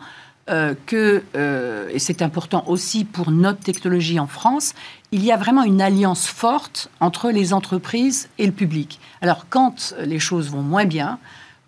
euh, 0.49 0.73
que, 0.87 1.23
euh, 1.35 1.89
et 1.91 1.99
c'est 1.99 2.23
important 2.23 2.63
aussi 2.65 3.05
pour 3.05 3.29
notre 3.29 3.59
technologie 3.59 4.19
en 4.19 4.25
France, 4.25 4.73
il 5.11 5.23
y 5.23 5.31
a 5.31 5.37
vraiment 5.37 5.63
une 5.63 5.79
alliance 5.79 6.25
forte 6.25 6.89
entre 6.99 7.29
les 7.29 7.53
entreprises 7.53 8.29
et 8.39 8.47
le 8.47 8.51
public. 8.51 8.99
Alors 9.21 9.45
quand 9.49 9.93
les 9.99 10.17
choses 10.17 10.49
vont 10.49 10.63
moins 10.63 10.85
bien, 10.85 11.19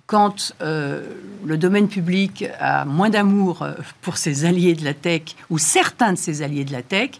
quand 0.07 0.53
euh, 0.61 1.03
le 1.45 1.57
domaine 1.57 1.89
public 1.89 2.45
a 2.59 2.85
moins 2.85 3.09
d'amour 3.09 3.67
pour 4.01 4.17
ses 4.17 4.45
alliés 4.45 4.73
de 4.73 4.83
la 4.83 4.95
tech, 4.95 5.35
ou 5.51 5.59
certains 5.59 6.13
de 6.13 6.17
ses 6.17 6.41
alliés 6.41 6.65
de 6.65 6.71
la 6.71 6.81
tech, 6.81 7.11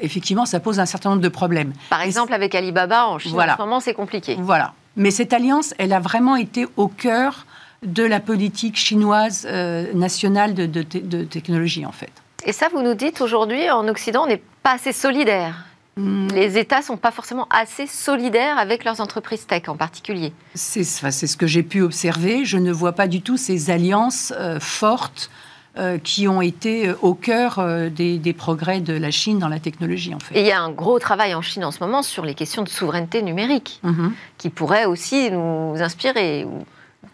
effectivement, 0.00 0.46
ça 0.46 0.60
pose 0.60 0.80
un 0.80 0.86
certain 0.86 1.10
nombre 1.10 1.20
de 1.20 1.28
problèmes. 1.28 1.74
Par 1.90 2.00
exemple, 2.00 2.32
avec 2.32 2.54
Alibaba 2.54 3.06
en 3.06 3.18
Chine, 3.18 3.38
en 3.38 3.54
ce 3.54 3.60
moment, 3.60 3.80
c'est 3.80 3.92
compliqué. 3.92 4.38
Voilà. 4.40 4.72
Mais 4.96 5.10
cette 5.10 5.34
alliance, 5.34 5.74
elle 5.76 5.92
a 5.92 6.00
vraiment 6.00 6.36
été 6.36 6.66
au 6.76 6.88
cœur 6.88 7.46
de 7.82 8.02
la 8.02 8.20
politique 8.20 8.76
chinoise 8.76 9.46
euh, 9.48 9.92
nationale 9.94 10.54
de, 10.54 10.82
technologie, 11.24 11.86
en 11.86 11.92
fait. 11.92 12.10
Et 12.44 12.52
ça, 12.52 12.68
vous 12.72 12.82
nous 12.82 12.94
dites 12.94 13.20
aujourd'hui, 13.20 13.70
en 13.70 13.86
Occident, 13.88 14.24
on 14.24 14.26
n'est 14.26 14.42
pas 14.62 14.74
assez 14.74 14.92
solidaire. 14.92 15.64
Hmm. 15.96 16.28
Les 16.28 16.58
États 16.58 16.82
sont 16.82 16.96
pas 16.96 17.10
forcément 17.10 17.48
assez 17.50 17.86
solidaires 17.86 18.58
avec 18.58 18.84
leurs 18.84 19.00
entreprises 19.00 19.46
tech 19.46 19.68
en 19.68 19.76
particulier. 19.76 20.32
C'est 20.54 20.84
ce 20.84 21.36
que 21.36 21.46
j'ai 21.46 21.64
pu 21.64 21.82
observer. 21.82 22.44
Je 22.44 22.56
ne 22.56 22.72
vois 22.72 22.92
pas 22.92 23.08
du 23.08 23.20
tout 23.20 23.36
ces 23.36 23.70
alliances 23.70 24.32
euh, 24.36 24.60
fortes 24.60 25.30
euh, 25.76 25.98
qui 25.98 26.28
ont 26.28 26.40
été 26.40 26.92
au 27.02 27.14
cœur 27.14 27.60
des, 27.90 28.34
progrès 28.36 28.80
de 28.80 28.92
la 28.94 29.10
Chine 29.10 29.38
dans 29.38 29.48
la 29.48 29.58
technologie, 29.58 30.14
en 30.14 30.20
fait. 30.20 30.36
Et 30.36 30.40
il 30.40 30.46
y 30.46 30.52
a 30.52 30.60
un 30.60 30.70
gros 30.70 30.98
travail 31.00 31.34
en 31.34 31.42
Chine 31.42 31.64
en 31.64 31.72
ce 31.72 31.80
moment 31.80 32.02
sur 32.02 32.24
les 32.24 32.34
questions 32.34 32.62
de 32.62 32.68
souveraineté 32.68 33.22
numérique, 33.22 33.80
mhm. 33.82 34.12
qui 34.38 34.50
pourrait 34.50 34.86
aussi 34.86 35.30
nous 35.30 35.74
inspirer. 35.78 36.46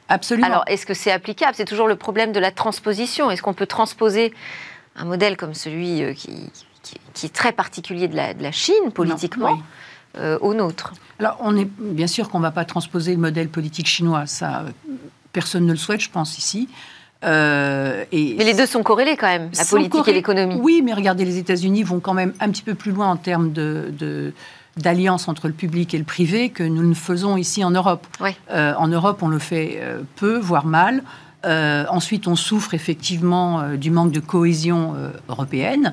Absolument. 0.08 0.46
Alors, 0.46 0.64
est-ce 0.66 0.86
que 0.86 0.94
c'est 0.94 1.10
applicable? 1.10 1.52
C'est 1.54 1.64
toujours 1.64 1.88
le 1.88 1.96
problème 1.96 2.32
de 2.32 2.40
la 2.40 2.50
transposition. 2.50 3.30
Est-ce 3.30 3.42
qu'on 3.42 3.54
peut 3.54 3.66
transposer 3.66 4.32
un 4.96 5.04
modèle 5.04 5.36
comme 5.36 5.54
celui 5.54 6.02
euh, 6.02 6.12
qui, 6.12 6.50
qui, 7.14 7.26
est 7.26 7.34
très 7.34 7.52
particulier 7.52 8.08
de 8.08 8.16
la, 8.16 8.34
de 8.34 8.42
la 8.42 8.52
Chine 8.52 8.92
politiquement 8.92 9.58
euh, 10.18 10.38
au 10.40 10.54
nôtre? 10.54 10.92
Alors, 11.18 11.38
on 11.40 11.56
est 11.56 11.68
bien 11.78 12.06
sûr 12.06 12.28
qu'on 12.28 12.38
ne 12.38 12.44
va 12.44 12.50
pas 12.50 12.64
transposer 12.64 13.12
le 13.12 13.20
modèle 13.20 13.48
politique 13.48 13.86
chinois. 13.86 14.26
Ça, 14.26 14.66
personne 15.32 15.64
ne 15.64 15.72
le 15.72 15.78
souhaite, 15.78 16.00
je 16.00 16.10
pense, 16.10 16.38
ici. 16.38 16.68
Euh, 17.24 18.04
et 18.12 18.34
mais 18.36 18.44
les 18.44 18.52
deux 18.52 18.66
sont 18.66 18.82
corrélés 18.82 19.16
quand 19.16 19.28
même, 19.28 19.48
la 19.56 19.64
politique 19.64 20.08
et 20.08 20.12
l'économie. 20.12 20.58
Oui, 20.60 20.82
mais 20.84 20.92
regardez, 20.92 21.24
les 21.24 21.38
États-Unis 21.38 21.82
vont 21.82 21.98
quand 21.98 22.12
même 22.12 22.34
un 22.38 22.50
petit 22.50 22.62
peu 22.62 22.74
plus 22.74 22.92
loin 22.92 23.08
en 23.08 23.16
termes 23.16 23.52
de 23.52 24.34
d'alliance 24.76 25.28
entre 25.28 25.46
le 25.46 25.54
public 25.54 25.94
et 25.94 25.98
le 25.98 26.04
privé 26.04 26.50
que 26.50 26.62
nous 26.62 26.86
ne 26.86 26.94
faisons 26.94 27.36
ici 27.36 27.64
en 27.64 27.70
Europe. 27.70 28.06
Euh, 28.50 28.74
en 28.76 28.88
Europe, 28.88 29.22
on 29.22 29.28
le 29.28 29.38
fait 29.38 29.78
euh, 29.80 30.00
peu, 30.16 30.38
voire 30.38 30.66
mal. 30.66 31.02
Euh, 31.44 31.84
ensuite, 31.90 32.26
on 32.26 32.36
souffre 32.36 32.74
effectivement 32.74 33.74
du 33.76 33.90
manque 33.90 34.12
de 34.12 34.20
cohésion 34.20 34.94
européenne, 35.28 35.92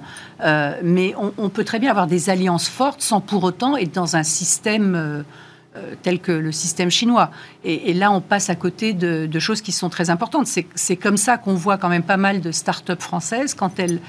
mais 0.82 1.14
on, 1.38 1.50
peut 1.50 1.66
très 1.66 1.78
bien 1.78 1.92
avoir 1.92 2.08
des 2.08 2.30
alliances 2.30 2.70
fortes 2.70 3.02
sans 3.02 3.20
pour 3.20 3.44
autant 3.44 3.76
être 3.76 3.94
dans 3.94 4.16
un 4.16 4.24
système 4.24 5.26
tel 6.04 6.20
que 6.22 6.32
le 6.32 6.54
système 6.54 6.90
chinois. 6.90 7.32
Et, 7.66 7.94
là, 7.94 8.14
on 8.14 8.22
passe 8.22 8.50
à 8.50 8.56
côté 8.56 8.94
de, 8.94 9.26
de 9.26 9.40
choses 9.40 9.60
qui 9.60 9.74
sont 9.74 9.90
très 9.90 10.10
importantes. 10.10 10.48
C'est 10.48 10.96
comme 10.96 11.18
ça 11.18 11.38
qu'on 11.38 11.56
voit 11.56 11.78
quand 11.78 11.90
même 11.90 12.04
pas 12.04 12.16
mal 12.16 12.40
de 12.40 12.54
start-up 12.54 13.02
françaises 13.02 13.54
quand 13.54 13.78
elles 13.78 14.00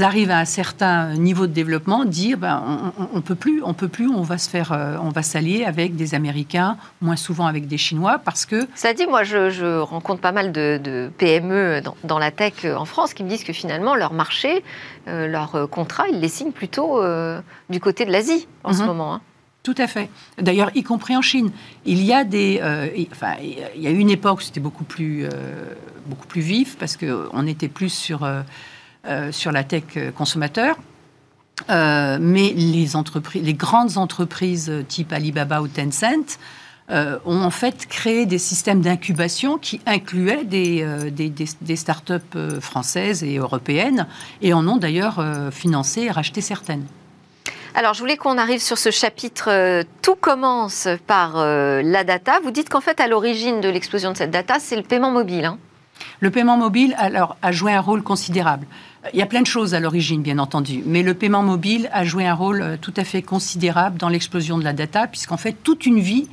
arrivent 0.00 0.30
à 0.30 0.38
un 0.38 0.44
certain 0.44 1.14
niveau 1.14 1.46
de 1.46 1.52
développement, 1.52 2.04
dire 2.04 2.38
ben, 2.38 2.92
on, 3.12 3.16
ne 3.16 3.20
peut 3.20 3.34
plus, 3.34 3.62
on 3.62 3.74
peut 3.74 3.88
plus, 3.88 4.08
on 4.08 4.22
va 4.22 4.38
se 4.38 4.48
faire, 4.50 4.72
euh, 4.72 4.96
on 5.00 5.10
va 5.10 5.22
s'allier 5.22 5.64
avec 5.64 5.96
des 5.96 6.14
Américains, 6.14 6.76
moins 7.00 7.16
souvent 7.16 7.46
avec 7.46 7.66
des 7.66 7.78
Chinois, 7.78 8.20
parce 8.24 8.46
que. 8.46 8.66
Ça 8.74 8.92
dit, 8.92 9.06
moi, 9.06 9.22
je, 9.22 9.78
rencontre 9.78 10.20
pas 10.20 10.32
mal 10.32 10.52
de, 10.52 11.10
PME 11.18 11.82
dans, 12.04 12.18
la 12.18 12.30
tech 12.30 12.64
euh, 12.64 12.74
en 12.74 12.84
France 12.84 13.14
qui 13.14 13.22
me 13.22 13.28
disent 13.28 13.44
que 13.44 13.52
finalement 13.52 13.94
leur 13.94 14.12
marché, 14.12 14.64
euh, 15.08 15.28
leurs 15.28 15.68
contrats, 15.70 16.08
ils 16.08 16.20
les 16.20 16.28
signent 16.28 16.52
plutôt 16.52 17.00
du 17.70 17.80
côté 17.80 18.04
de 18.04 18.12
l'Asie 18.12 18.48
en 18.64 18.72
ce 18.72 18.80
mhm. 18.80 18.86
moment. 18.86 19.14
Hein. 19.14 19.20
Tout 19.62 19.74
à 19.78 19.88
fait. 19.88 20.08
D'ailleurs, 20.38 20.70
y 20.74 20.84
compris 20.84 21.16
en 21.16 21.22
Chine, 21.22 21.50
il 21.84 22.02
y 22.02 22.12
a 22.12 22.22
des, 22.24 22.60
enfin, 23.12 23.34
il 23.42 23.80
y 23.80 23.86
a 23.86 23.90
une 23.90 24.10
époque, 24.10 24.42
c'était 24.42 24.60
beaucoup 24.60 24.84
plus, 24.84 25.26
beaucoup 26.06 26.26
plus 26.26 26.40
vif 26.40 26.76
parce 26.78 26.96
que 26.96 27.28
on 27.32 27.46
était 27.46 27.68
plus 27.68 27.90
sur 27.90 28.24
euh, 28.24 28.42
sur 29.30 29.52
la 29.52 29.64
tech 29.64 29.84
consommateur. 30.16 30.76
Euh, 31.70 32.18
mais 32.20 32.52
les, 32.54 33.54
grandes 33.54 33.96
entreprises 33.96 34.70
type 34.88 35.12
Alibaba 35.12 35.62
ou 35.62 35.68
Tencent 35.68 36.38
euh, 36.90 37.18
ont 37.24 37.42
en 37.42 37.50
fait 37.50 37.86
créé 37.86 38.26
des 38.26 38.38
systèmes 38.38 38.82
d'incubation 38.82 39.56
qui 39.56 39.80
incluaient 39.86 40.44
des, 40.44 40.86
des, 41.10 41.76
startups 41.76 42.60
françaises 42.60 43.24
et 43.24 43.38
européennes 43.38 44.06
et 44.42 44.52
en 44.52 44.68
ont 44.68 44.76
d'ailleurs 44.76 45.24
financé 45.50 46.02
et 46.02 46.10
racheté 46.10 46.40
certaines. 46.40 46.84
Alors, 47.74 47.92
je 47.92 48.00
voulais 48.00 48.16
qu'on 48.16 48.38
arrive 48.38 48.60
sur 48.60 48.78
ce 48.78 48.90
chapitre. 48.90 49.84
Tout 50.00 50.14
commence 50.14 50.88
par 51.06 51.36
la 51.36 52.04
data. 52.04 52.38
Vous 52.42 52.50
dites 52.50 52.68
qu'en 52.68 52.80
fait, 52.80 53.00
à 53.00 53.08
l'origine 53.08 53.60
de 53.60 53.68
l'explosion 53.68 54.12
de 54.12 54.16
cette 54.16 54.30
data, 54.30 54.58
c'est 54.60 54.76
le 54.76 54.82
paiement 54.82 55.10
mobile. 55.10 55.44
Hein. 55.44 55.58
Le 56.20 56.30
paiement 56.30 56.56
mobile 56.56 56.94
alors, 56.98 57.36
a 57.42 57.52
joué 57.52 57.72
un 57.72 57.80
rôle 57.80 58.02
considérable. 58.02 58.66
Il 59.12 59.18
y 59.18 59.22
a 59.22 59.26
plein 59.26 59.42
de 59.42 59.46
choses 59.46 59.74
à 59.74 59.80
l'origine, 59.80 60.22
bien 60.22 60.38
entendu, 60.38 60.82
mais 60.84 61.02
le 61.02 61.14
paiement 61.14 61.42
mobile 61.42 61.88
a 61.92 62.04
joué 62.04 62.26
un 62.26 62.34
rôle 62.34 62.62
euh, 62.62 62.76
tout 62.80 62.94
à 62.96 63.04
fait 63.04 63.22
considérable 63.22 63.98
dans 63.98 64.08
l'explosion 64.08 64.58
de 64.58 64.64
la 64.64 64.72
data, 64.72 65.06
puisqu'en 65.06 65.36
fait, 65.36 65.52
toute 65.62 65.86
une 65.86 66.00
vie 66.00 66.28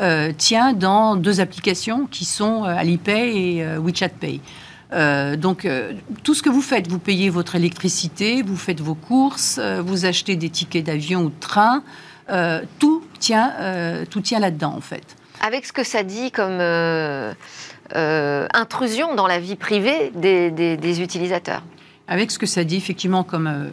euh, 0.00 0.32
tient 0.36 0.72
dans 0.72 1.16
deux 1.16 1.40
applications 1.40 2.06
qui 2.06 2.24
sont 2.24 2.64
euh, 2.64 2.76
Alipay 2.76 3.36
et 3.36 3.78
WeChat 3.78 4.10
Pay. 4.10 4.40
donc, 5.38 5.66
tout 6.22 6.34
ce 6.34 6.42
que 6.42 6.50
vous 6.50 6.62
faites, 6.62 6.86
vous 6.86 7.00
payez 7.00 7.28
votre 7.30 7.56
électricité, 7.56 8.42
vous 8.42 8.56
faites 8.56 8.80
vos 8.80 8.94
courses, 8.94 9.58
vous 9.58 10.04
achetez 10.04 10.36
des 10.36 10.50
tickets 10.50 10.84
d'avion 10.84 11.22
ou 11.22 11.30
de 11.30 11.40
train, 11.40 11.82
tout 12.78 13.02
tient, 13.18 14.04
tout 14.08 14.20
tient 14.20 14.38
là-dedans, 14.38 14.74
en 14.76 14.80
fait. 14.80 15.16
Avec 15.40 15.66
ce 15.66 15.72
que 15.72 15.82
ça 15.82 16.04
dit 16.04 16.30
comme 16.30 16.60
intrusion 17.94 19.14
dans 19.14 19.26
la 19.26 19.38
vie 19.38 19.56
privée 19.56 20.10
des 20.14 21.02
utilisateurs 21.02 21.62
avec 22.08 22.30
ce 22.30 22.38
que 22.38 22.46
ça 22.46 22.64
dit 22.64 22.76
effectivement 22.76 23.24
comme 23.24 23.46
euh, 23.46 23.68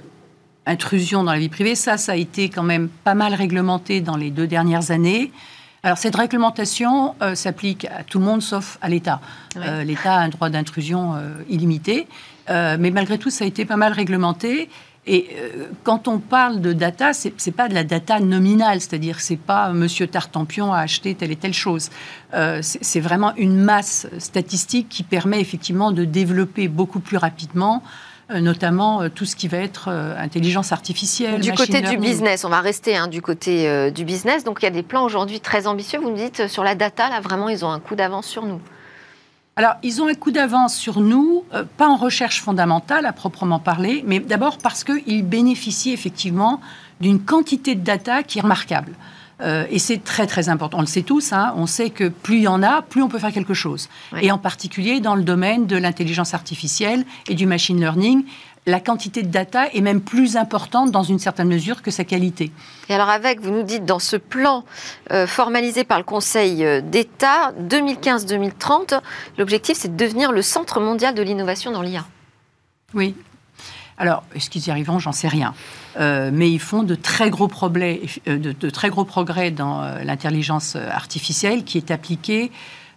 intrusion 0.66 1.24
dans 1.24 1.34
la 1.34 1.40
vie 1.40 1.50
privée. 1.50 1.76
Ça, 1.76 1.98
ça 1.98 2.14
a 2.14 2.16
été 2.16 2.50
quand 2.50 2.64
même 2.64 2.90
pas 3.04 3.16
mal 3.16 3.34
réglementé 3.34 4.02
dans 4.02 4.18
les 4.18 4.32
deux 4.32 4.48
dernières 4.48 4.92
années. 4.92 5.32
Alors 5.84 5.98
cette 5.98 6.16
réglementation 6.16 7.16
euh, 7.22 7.34
s'applique 7.36 7.86
à 7.86 8.04
tout 8.04 8.20
le 8.20 8.26
monde 8.26 8.42
sauf 8.42 8.78
à 8.82 8.90
l'État. 8.90 9.20
Euh, 9.58 9.84
L'État 9.84 10.16
a 10.16 10.20
un 10.20 10.30
droit 10.30 10.50
d'intrusion 10.50 11.16
illimité, 11.50 12.08
mais 12.50 12.92
malgré 12.92 13.18
tout, 13.18 13.30
ça 13.30 13.46
a 13.46 13.48
été 13.48 13.64
pas 13.64 13.78
mal 13.78 13.94
réglementé. 13.94 14.68
Et 15.08 15.30
euh, 15.34 15.66
quand 15.84 16.08
on 16.08 16.20
parle 16.20 16.62
de 16.62 16.74
data, 16.74 17.14
c'est 17.14 17.34
n'est 17.48 17.54
pas 17.54 17.68
de 17.68 17.74
la 17.74 17.84
data 17.84 18.20
nominale, 18.20 18.82
c'est-à-dire 18.82 19.20
c'est 19.20 19.38
pas 19.38 19.74
Monsieur 19.74 20.06
Tartampion 20.06 20.72
a 20.74 20.80
acheté 20.80 21.16
telle 21.16 21.32
et 21.32 21.36
telle 21.36 21.56
chose. 21.56 21.90
Euh, 22.36 22.60
c'est 22.62 23.00
vraiment 23.00 23.34
une 23.36 23.58
masse 23.58 24.08
statistique 24.20 24.90
qui 24.90 25.02
permet 25.02 25.42
effectivement 25.42 25.92
de 25.92 26.06
développer 26.06 26.68
beaucoup 26.68 27.00
plus 27.00 27.18
rapidement 27.18 27.82
euh, 28.30 28.40
notamment 28.40 29.10
tout 29.10 29.26
ce 29.26 29.36
qui 29.36 29.48
va 29.48 29.58
être 29.58 29.90
intelligence 29.90 30.72
artificielle. 30.72 31.42
Du 31.42 31.52
côté 31.52 31.82
du 31.82 31.98
business, 31.98 32.46
on 32.46 32.50
va 32.50 32.62
rester 32.62 32.96
hein, 32.96 33.08
du 33.08 33.24
côté 33.24 33.92
du 33.92 34.06
business. 34.06 34.44
Donc 34.44 34.60
il 34.62 34.66
y 34.66 34.68
a 34.68 34.72
des 34.72 34.84
plans 34.84 35.04
aujourd'hui 35.04 35.40
très 35.40 35.66
ambitieux. 35.66 36.00
Vous 36.00 36.12
me 36.12 36.18
dites 36.18 36.48
sur 36.48 36.64
la 36.64 36.76
data, 36.76 37.10
là 37.10 37.22
vraiment, 37.22 37.50
ils 37.50 37.66
ont 37.66 37.72
un 37.72 37.80
coup 37.80 37.96
d'avance 37.96 38.28
sur 38.28 38.46
nous. 38.46 38.62
Alors, 39.58 39.76
ils 39.84 40.02
ont 40.02 40.08
un 40.08 40.14
coup 40.14 40.32
d'avance 40.32 40.76
sur 40.76 41.02
nous, 41.02 41.44
euh, 41.54 41.66
pas 41.78 41.90
en 41.90 41.98
recherche 41.98 42.42
fondamentale 42.42 43.06
à 43.06 43.12
proprement 43.12 43.60
parler, 43.60 44.02
mais 44.08 44.20
d'abord 44.20 44.58
parce 44.58 44.86
qu'ils 44.86 45.26
bénéficient 45.26 45.92
effectivement 45.92 46.62
d'une 47.02 47.20
quantité 47.20 47.76
de 47.76 47.84
data 47.84 48.24
qui 48.24 48.40
est 48.40 48.42
remarquable. 48.42 48.94
Euh, 49.42 49.66
et 49.70 49.80
c'est 49.80 50.04
très 50.04 50.28
très 50.28 50.50
important. 50.50 50.78
On 50.78 50.82
le 50.82 50.88
sait 50.88 51.02
tous, 51.02 51.34
hein, 51.34 51.54
on 51.58 51.66
sait 51.66 51.90
que 51.90 52.08
plus 52.08 52.38
il 52.38 52.44
y 52.44 52.48
en 52.48 52.64
a, 52.64 52.82
plus 52.82 53.02
on 53.02 53.10
peut 53.10 53.20
faire 53.20 53.34
quelque 53.34 53.54
chose. 53.54 53.90
Et 54.22 54.32
en 54.32 54.38
particulier 54.38 55.00
dans 55.00 55.16
le 55.16 55.24
domaine 55.24 55.66
de 55.66 55.76
l'intelligence 55.76 56.34
artificielle 56.34 57.06
et 57.28 57.34
du 57.34 57.46
machine 57.46 57.80
learning 57.80 58.24
la 58.66 58.80
quantité 58.80 59.24
de 59.24 59.30
data 59.30 59.68
est 59.74 59.82
même 59.82 60.02
plus 60.02 60.38
importante 60.38 60.92
dans 60.92 61.04
une 61.04 61.20
certaine 61.20 61.48
mesure 61.48 61.82
que 61.82 61.90
sa 61.90 62.04
qualité. 62.04 62.52
Et 62.90 62.94
alors 62.94 63.10
avec, 63.10 63.40
vous 63.40 63.52
nous 63.52 63.64
dites, 63.64 63.86
dans 63.86 64.00
ce 64.00 64.18
plan 64.18 64.64
euh, 65.12 65.26
formalisé 65.26 65.84
par 65.84 65.98
le 65.98 66.04
Conseil 66.04 66.64
euh, 66.64 66.82
d'État 66.82 67.54
2015-2030, 67.60 69.00
l'objectif 69.38 69.78
c'est 69.78 69.96
de 69.96 70.04
devenir 70.04 70.32
le 70.32 70.42
centre 70.42 70.80
mondial 70.80 71.16
de 71.16 71.24
l'innovation 71.24 71.72
dans 71.72 71.82
l'IA. 71.82 72.06
Oui. 72.94 73.16
Alors, 73.98 74.24
est-ce 74.36 74.50
qu'ils 74.50 74.68
y 74.68 74.72
arriveront? 74.72 75.00
J'en 75.00 75.12
sais 75.12 75.28
rien. 75.28 75.54
Euh, 76.00 76.32
mais 76.34 76.50
ils 76.50 76.60
font 76.60 76.84
de 76.84 76.96
très 76.96 77.30
gros, 77.30 77.48
progrès, 77.48 78.02
de 78.26 78.70
très 78.70 78.90
gros 78.90 79.06
progrès 79.06 79.52
dans 79.52 79.82
l'intelligence 80.04 80.76
artificielle 80.76 81.64
qui 81.64 81.78
est 81.78 81.92
appliquée 81.92 82.52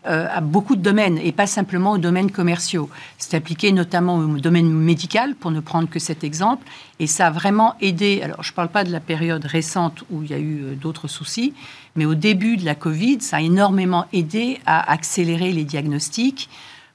euh, 0.07 0.27
à 0.31 0.41
beaucoup 0.41 0.77
de 0.77 0.83
domaines 0.83 1.19
et 1.19 1.33
pas 1.33 1.47
simplement 1.47 1.93
aux 1.93 1.99
domaines 1.99 2.31
commerciaux. 2.31 2.91
C'est 3.17 3.35
appliqué 3.35 3.73
notamment 3.73 4.19
au 4.19 4.39
domaine 4.39 4.71
médical, 4.71 5.35
pour 5.35 5.51
ne 5.51 5.61
prendre 5.61 5.89
que 5.89 5.99
cet 5.99 6.25
exemple, 6.25 6.67
et 7.01 7.07
ça 7.07 7.29
a 7.29 7.31
vraiment 7.31 7.75
aidé. 7.81 8.21
Alors, 8.23 8.43
je 8.43 8.53
ne 8.53 8.55
parle 8.55 8.69
pas 8.69 8.85
de 8.85 8.93
la 8.93 9.01
période 9.01 9.45
récente 9.45 10.05
où 10.11 10.23
il 10.23 10.31
y 10.31 10.35
a 10.35 10.39
eu 10.39 10.63
euh, 10.63 10.75
d'autres 10.75 11.09
soucis, 11.09 11.55
mais 11.97 12.05
au 12.05 12.15
début 12.15 12.57
de 12.57 12.65
la 12.65 12.75
Covid, 12.75 13.21
ça 13.21 13.39
a 13.39 13.41
énormément 13.41 14.07
aidé 14.13 14.61
à 14.67 14.93
accélérer 14.93 15.53
les 15.53 15.65
diagnostics. 15.65 16.51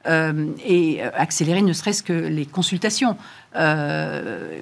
Euh, 0.05 0.45
et 0.65 1.01
accélérer 1.01 1.61
ne 1.61 1.73
serait-ce 1.73 2.03
que 2.03 2.13
les 2.13 2.45
consultations. 2.45 3.17
Euh, 3.55 4.59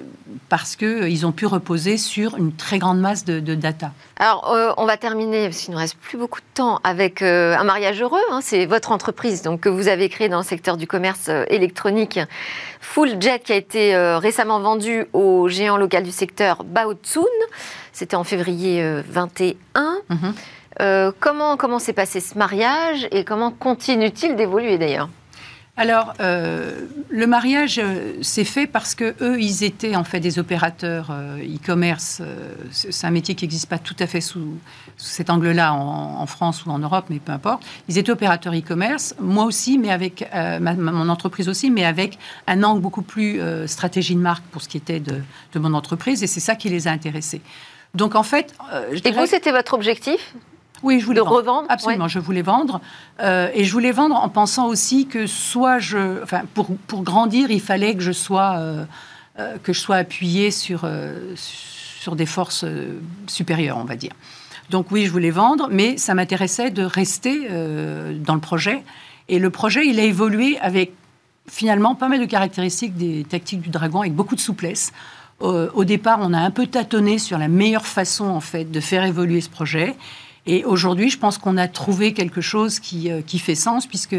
parce 0.48 0.74
qu'ils 0.76 1.26
ont 1.26 1.32
pu 1.32 1.44
reposer 1.44 1.98
sur 1.98 2.36
une 2.38 2.54
très 2.54 2.78
grande 2.78 2.98
masse 3.00 3.26
de, 3.26 3.54
data. 3.54 3.92
Alors, 4.18 4.50
euh, 4.50 4.72
on 4.78 4.86
va 4.86 4.96
terminer, 4.96 5.44
parce 5.44 5.58
qu'il 5.58 5.70
ne 5.70 5.74
nous 5.74 5.80
reste 5.80 5.96
plus 5.96 6.16
beaucoup 6.16 6.40
de 6.40 6.46
temps, 6.54 6.80
avec 6.84 7.20
euh, 7.20 7.54
un 7.56 7.64
mariage 7.64 8.00
heureux. 8.00 8.20
Hein. 8.30 8.40
c'est 8.42 8.64
votre 8.64 8.90
entreprise 8.92 9.42
donc, 9.42 9.60
que 9.60 9.68
vous 9.68 9.88
avez 9.88 10.08
créée 10.08 10.30
dans 10.30 10.38
le 10.38 10.44
secteur 10.44 10.78
du 10.78 10.86
commerce 10.86 11.28
électronique, 11.48 12.18
Full 12.80 13.20
Jet, 13.20 13.40
qui 13.40 13.52
a 13.52 13.56
été 13.56 13.94
récemment 14.16 14.60
vendu 14.60 15.04
au 15.12 15.48
géant 15.48 15.76
local 15.76 16.02
du 16.02 16.12
secteur 16.12 16.64
Baotsun. 16.64 17.24
C'était 17.92 18.16
en 18.16 18.24
février 18.24 18.82
21. 19.06 19.98
Mhm. 20.08 21.12
comment 21.20 21.56
comment 21.56 21.78
s'est 21.78 21.92
passé 21.92 22.20
ce 22.20 22.38
mariage 22.38 23.06
et 23.10 23.24
comment 23.24 23.50
continue-t-il 23.50 24.36
d'évoluer 24.36 24.78
d'ailleurs? 24.78 25.10
Alors, 25.78 26.12
euh, 26.18 26.86
le 27.08 27.28
mariage 27.28 27.78
euh, 27.80 28.20
s'est 28.20 28.44
fait 28.44 28.66
parce 28.66 28.96
que 28.96 29.14
eux, 29.20 29.40
ils 29.40 29.62
étaient 29.62 29.94
en 29.94 30.02
fait 30.02 30.18
des 30.18 30.40
opérateurs 30.40 31.10
euh, 31.12 31.38
e-commerce. 31.38 32.20
c'est 32.72 33.06
un 33.06 33.12
métier 33.12 33.36
qui 33.36 33.44
n'existe 33.44 33.68
pas 33.68 33.78
tout 33.78 33.94
à 34.00 34.08
fait 34.08 34.20
sous, 34.20 34.58
cet 34.96 35.30
angle-là 35.30 35.72
en, 35.72 36.26
France 36.26 36.66
ou 36.66 36.70
en 36.70 36.80
Europe, 36.80 37.04
mais 37.10 37.20
peu 37.20 37.30
importe. 37.30 37.62
Ils 37.88 37.96
étaient 37.96 38.10
opérateurs 38.10 38.54
e-commerce, 38.54 39.14
moi 39.20 39.44
aussi, 39.44 39.78
mais 39.78 39.92
avec 39.92 40.28
mon 40.60 41.08
entreprise 41.08 41.48
aussi, 41.48 41.70
mais 41.70 41.84
avec 41.84 42.18
un 42.48 42.64
angle 42.64 42.80
beaucoup 42.80 43.02
plus 43.02 43.40
stratégie 43.66 44.16
de 44.16 44.20
marque 44.20 44.44
pour 44.46 44.62
ce 44.62 44.68
qui 44.68 44.76
était 44.76 44.98
de, 44.98 45.22
mon 45.58 45.74
entreprise, 45.74 46.24
et 46.24 46.26
c'est 46.26 46.40
ça 46.40 46.56
qui 46.56 46.68
les 46.68 46.88
a 46.88 46.90
intéressés. 46.90 47.40
Donc 47.94 48.16
en 48.16 48.24
fait, 48.24 48.52
je 48.92 49.00
et 49.08 49.12
vous, 49.12 49.26
c'était 49.26 49.52
votre 49.52 49.74
objectif? 49.74 50.34
Oui, 50.82 51.00
je 51.00 51.06
voulais 51.06 51.16
de 51.16 51.22
revendre. 51.22 51.66
Absolument, 51.68 52.08
je 52.08 52.18
voulais 52.18 52.42
vendre. 52.42 52.80
Euh, 53.20 53.50
et 53.54 53.64
je 53.64 53.72
voulais 53.72 53.92
vendre 53.92 54.14
en 54.14 54.28
pensant 54.28 54.66
aussi 54.66 55.06
que 55.06 55.26
soit 55.26 55.78
je, 55.78 56.22
enfin, 56.22 56.42
pour, 56.54 56.76
pour 56.86 57.02
grandir, 57.02 57.50
il 57.50 57.60
fallait 57.60 57.94
que 57.94 58.02
je 58.02 58.12
sois, 58.12 58.56
euh, 58.58 58.84
euh, 59.38 59.56
que 59.62 59.72
je 59.72 59.80
sois 59.80 59.96
appuyé 59.96 60.50
sur, 60.50 60.88
sur 61.34 62.16
des 62.16 62.26
forces 62.26 62.64
supérieures, 63.26 63.78
on 63.78 63.84
va 63.84 63.96
dire. 63.96 64.12
Donc 64.70 64.90
oui, 64.90 65.06
je 65.06 65.10
voulais 65.10 65.30
vendre, 65.30 65.68
mais 65.70 65.96
ça 65.96 66.14
m'intéressait 66.14 66.70
de 66.70 66.82
rester 66.82 67.48
dans 67.48 68.34
le 68.34 68.40
projet. 68.40 68.84
Et 69.28 69.38
le 69.38 69.50
projet, 69.50 69.86
il 69.86 69.98
a 69.98 70.04
évolué 70.04 70.58
avec 70.60 70.92
finalement 71.48 71.94
pas 71.94 72.08
mal 72.08 72.20
de 72.20 72.26
caractéristiques 72.26 72.94
des 72.94 73.24
tactiques 73.24 73.62
du 73.62 73.70
dragon, 73.70 74.00
avec 74.00 74.14
beaucoup 74.14 74.34
de 74.34 74.40
souplesse. 74.40 74.92
au 75.40 75.84
départ, 75.84 76.18
on 76.20 76.34
a 76.34 76.38
un 76.38 76.50
peu 76.50 76.66
tâtonné 76.66 77.18
sur 77.18 77.38
la 77.38 77.48
meilleure 77.48 77.86
façon 77.86 78.26
en 78.26 78.40
fait 78.40 78.70
de 78.70 78.80
faire 78.80 79.04
évoluer 79.04 79.40
ce 79.40 79.48
projet. 79.48 79.96
Et 80.50 80.64
aujourd'hui, 80.64 81.10
je 81.10 81.18
pense 81.18 81.36
qu'on 81.36 81.58
a 81.58 81.68
trouvé 81.68 82.14
quelque 82.14 82.40
chose 82.40 82.80
qui, 82.80 83.12
euh, 83.12 83.20
fait 83.38 83.54
sens, 83.54 83.86
puisque 83.86 84.16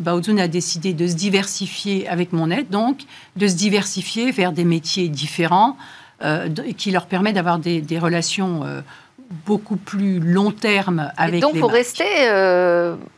Baozun 0.00 0.38
a 0.38 0.46
décidé 0.46 0.94
de 0.94 1.08
se 1.08 1.14
diversifier 1.14 2.08
avec 2.08 2.32
mon 2.32 2.52
aide, 2.52 2.70
donc 2.70 3.00
de 3.34 3.48
se 3.48 3.56
diversifier 3.56 4.30
vers 4.30 4.52
des 4.52 4.64
métiers 4.64 5.08
différents, 5.08 5.76
euh, 6.22 6.48
qui 6.78 6.92
leur 6.92 7.06
permet 7.06 7.32
d'avoir 7.32 7.58
des, 7.58 7.80
des 7.80 7.98
relations 7.98 8.62
euh, 8.62 8.80
beaucoup 9.46 9.76
plus 9.76 10.20
long 10.20 10.50
terme 10.50 11.10
avec 11.16 11.36
et 11.36 11.40
donc, 11.40 11.54
les 11.54 11.60
vous 11.60 11.66
rester 11.66 12.04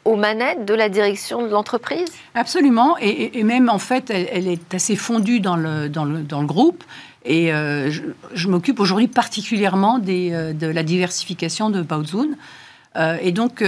aux 0.05 0.17
manettes 0.17 0.65
de 0.65 0.75
la 0.75 0.89
direction 0.89 1.43
de 1.43 1.49
l'entreprise? 1.49 2.11
Absolument, 2.35 2.97
et, 3.01 3.43
même 3.45 3.69
en 3.69 3.79
fait, 3.79 4.11
elle, 4.11 4.49
est 4.49 4.75
assez 4.75 4.97
fondue 4.97 5.41
dans 5.41 5.57
le, 5.57 5.89
dans 5.89 6.05
le, 6.05 6.23
dans 6.23 6.41
le 6.41 6.47
groupe. 6.47 6.85
Et 7.25 7.53
euh, 7.53 7.91
je, 8.35 8.49
m'occupe 8.49 8.81
aujourd'hui 8.81 9.09
particulièrement 9.09 9.99
des, 9.99 10.33
euh, 10.33 10.53
de 10.53 10.67
la 10.67 10.83
diversification 10.83 11.71
de 11.71 11.81
Baozun. 11.81 12.29
Euh, 12.97 13.19
et 13.21 13.33
donc, 13.33 13.63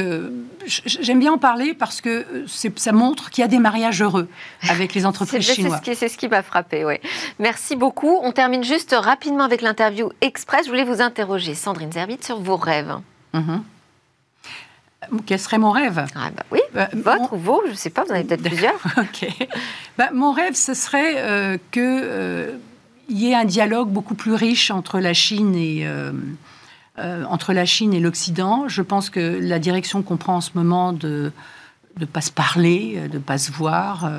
j'aime 0.66 1.18
bien 1.18 1.32
en 1.32 1.38
parler 1.38 1.74
parce 1.74 2.00
que 2.00 2.44
ça 2.46 2.92
montre 2.92 3.30
qu'il 3.30 3.42
y 3.42 3.44
a 3.44 3.48
des 3.48 3.58
mariages 3.58 4.02
heureux 4.02 4.28
avec 4.68 4.94
les 4.94 5.06
entreprises 5.06 5.42
chinoises. 5.42 5.80
C'est 5.84 6.08
ce 6.08 6.16
qui, 6.16 6.28
m'a 6.28 6.42
frappé, 6.42 6.84
oui. 6.84 6.94
Merci 7.38 7.76
beaucoup. 7.76 8.18
On 8.22 8.32
termine 8.32 8.62
juste 8.62 8.94
rapidement 8.96 9.44
avec 9.44 9.62
l'interview 9.62 10.10
express. 10.20 10.66
Je 10.66 10.70
voulais 10.70 10.84
vous 10.84 11.00
interroger, 11.00 11.54
Sandrine 11.54 11.92
Zerbit, 11.92 12.18
sur 12.22 12.40
vos 12.40 12.56
rêves. 12.56 12.94
Mhm. 13.34 13.62
Quel 15.24 15.38
serait 15.38 15.58
mon 15.58 15.70
rêve? 15.70 16.04
Ah 16.16 16.30
bah 16.34 16.42
Oui, 16.50 16.60
votre 16.94 17.34
ou 17.34 17.36
vos, 17.36 17.62
je 17.66 17.72
ne 17.72 17.76
sais 17.76 17.90
pas, 17.90 18.02
vous 18.02 18.10
en 18.10 18.14
avez 18.14 18.24
peut-être 18.24 18.42
plusieurs. 18.42 18.80
ok. 18.96 19.28
Bah, 19.98 20.08
mon 20.12 20.32
rêve, 20.32 20.54
ce 20.54 20.74
serait 20.74 21.58
que 21.70 22.54
il 23.08 23.18
y 23.18 23.30
ait 23.30 23.34
un 23.34 23.44
dialogue 23.44 23.88
beaucoup 23.88 24.16
plus 24.16 24.34
riche 24.34 24.72
entre 24.72 24.98
la 24.98 25.14
Chine 25.14 25.54
et 25.54 25.86
euh, 26.98 27.02
euh, 27.06 27.24
entre 27.24 27.52
la 27.52 27.64
Chine 27.64 27.94
et 27.94 28.00
l'Occident. 28.00 28.68
Je 28.68 28.82
pense 28.82 29.10
que 29.10 29.38
la 29.40 29.58
direction 29.58 30.02
qu'on 30.02 30.16
prend 30.16 30.36
en 30.36 30.40
ce 30.40 30.50
moment 30.54 30.92
de 30.92 31.32
ne 31.98 32.04
pas 32.04 32.20
se 32.20 32.30
parler, 32.30 33.08
de 33.10 33.14
ne 33.14 33.22
pas 33.22 33.38
se 33.38 33.50
voir, 33.52 34.10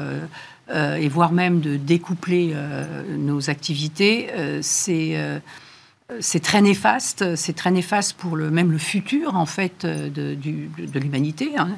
euh, 0.70 0.96
et 0.96 1.08
voire 1.08 1.32
même 1.32 1.60
de 1.60 1.78
découpler 1.78 2.56
nos 3.18 3.50
activités, 3.50 4.30
c'est 4.62 5.40
très 6.42 6.62
néfaste. 6.62 7.36
C'est 7.36 7.56
très 7.56 7.72
néfaste 7.72 8.14
pour 8.18 8.36
le 8.36 8.50
même 8.50 8.72
le 8.72 8.78
futur 8.78 9.36
en 9.36 9.46
fait 9.46 9.86
de, 9.86 10.38
l'humanité. 11.00 11.52
Hein. 11.58 11.78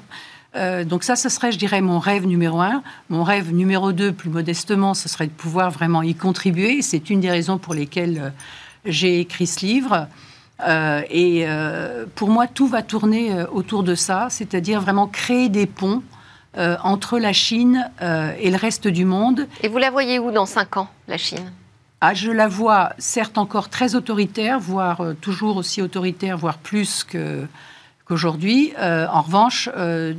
Euh, 0.56 0.84
donc 0.84 1.04
ça, 1.04 1.16
ce 1.16 1.30
serait, 1.30 1.52
je 1.52 1.58
dirais, 1.58 1.82
mon 1.82 2.00
rêve 2.00 2.26
numéro 2.26 2.60
un. 2.62 2.82
Mon 3.10 3.24
rêve 3.24 3.54
numéro 3.54 3.92
deux, 3.92 4.12
plus 4.12 4.30
modestement, 4.30 4.94
ce 4.94 5.08
serait 5.08 5.28
de 5.28 5.32
pouvoir 5.32 5.72
vraiment 5.72 6.02
y 6.02 6.16
contribuer. 6.16 6.82
C'est 6.82 7.10
une 7.10 7.20
des 7.20 7.30
raisons 7.30 7.58
pour 7.58 7.74
lesquelles 7.74 8.20
euh, 8.20 8.30
j'ai 8.86 9.20
écrit 9.20 9.48
ce 9.48 9.66
livre. 9.66 10.08
Euh, 10.68 11.02
et 11.10 11.46
pour 12.16 12.30
moi, 12.30 12.48
tout 12.48 12.68
va 12.68 12.82
tourner 12.82 13.44
autour 13.52 13.84
de 13.84 13.96
ça, 13.96 14.28
c'est-à-dire 14.30 14.82
vraiment 14.82 15.08
créer 15.08 15.50
des 15.50 15.66
ponts 15.66 16.04
entre 16.58 17.20
la 17.20 17.32
Chine 17.32 17.90
et 18.02 18.50
le 18.50 18.58
reste 18.58 18.88
du 18.88 19.06
monde. 19.06 19.48
Et 19.62 19.68
vous 19.68 19.78
la 19.78 19.92
voyez 19.92 20.20
où 20.20 20.32
dans 20.32 20.46
cinq 20.46 20.78
ans, 20.78 20.90
la 21.08 21.18
Chine? 21.18 21.52
Ah, 22.02 22.14
je 22.14 22.32
la 22.32 22.48
vois 22.48 22.94
certes 22.98 23.38
encore 23.38 23.68
très 23.68 23.96
autoritaire, 23.96 24.58
voire 24.58 25.02
toujours 25.20 25.58
aussi 25.58 25.82
autoritaire, 25.82 26.38
voire 26.38 26.58
plus 26.58 27.06
qu'aujourd'hui. 28.10 28.72
Euh, 28.80 29.06
en 29.12 29.22
revanche, 29.22 29.70
euh, 29.76 30.14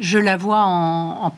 je 0.00 0.18
la 0.18 0.36
vois 0.36 0.64
en, 0.64 1.32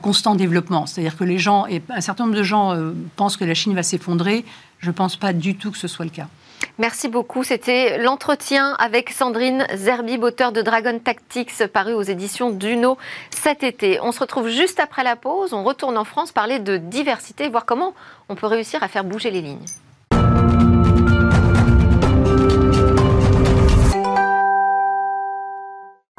constant 0.00 0.34
développement. 0.34 0.86
C'est-à-dire 0.86 1.16
que 1.16 1.24
les 1.24 1.38
gens, 1.38 1.66
et 1.66 1.82
un 1.90 2.00
certain 2.00 2.24
nombre 2.24 2.36
de 2.36 2.42
gens 2.42 2.74
euh, 2.74 2.92
pensent 3.16 3.36
que 3.36 3.44
la 3.44 3.54
Chine 3.54 3.74
va 3.74 3.82
s'effondrer. 3.82 4.44
Je 4.78 4.86
ne 4.86 4.92
pense 4.92 5.16
pas 5.16 5.32
du 5.32 5.56
tout 5.56 5.70
que 5.70 5.78
ce 5.78 5.88
soit 5.88 6.04
le 6.04 6.10
cas. 6.10 6.28
Merci 6.78 7.08
beaucoup. 7.08 7.44
C'était 7.44 7.98
l'entretien 7.98 8.74
avec 8.78 9.10
Sandrine 9.10 9.66
Zerbib, 9.74 10.24
auteur 10.24 10.52
de 10.52 10.62
Dragon 10.62 10.98
Tactics, 10.98 11.66
paru 11.66 11.92
aux 11.92 12.02
éditions 12.02 12.50
Duno 12.50 12.96
cet 13.30 13.62
été. 13.62 14.00
On 14.00 14.12
se 14.12 14.20
retrouve 14.20 14.48
juste 14.48 14.80
après 14.80 15.04
la 15.04 15.16
pause. 15.16 15.52
On 15.52 15.64
retourne 15.64 15.98
en 15.98 16.04
France 16.04 16.32
parler 16.32 16.58
de 16.58 16.78
diversité, 16.78 17.48
voir 17.48 17.66
comment 17.66 17.94
on 18.28 18.34
peut 18.34 18.46
réussir 18.46 18.82
à 18.82 18.88
faire 18.88 19.04
bouger 19.04 19.30
les 19.30 19.42
lignes. 19.42 19.66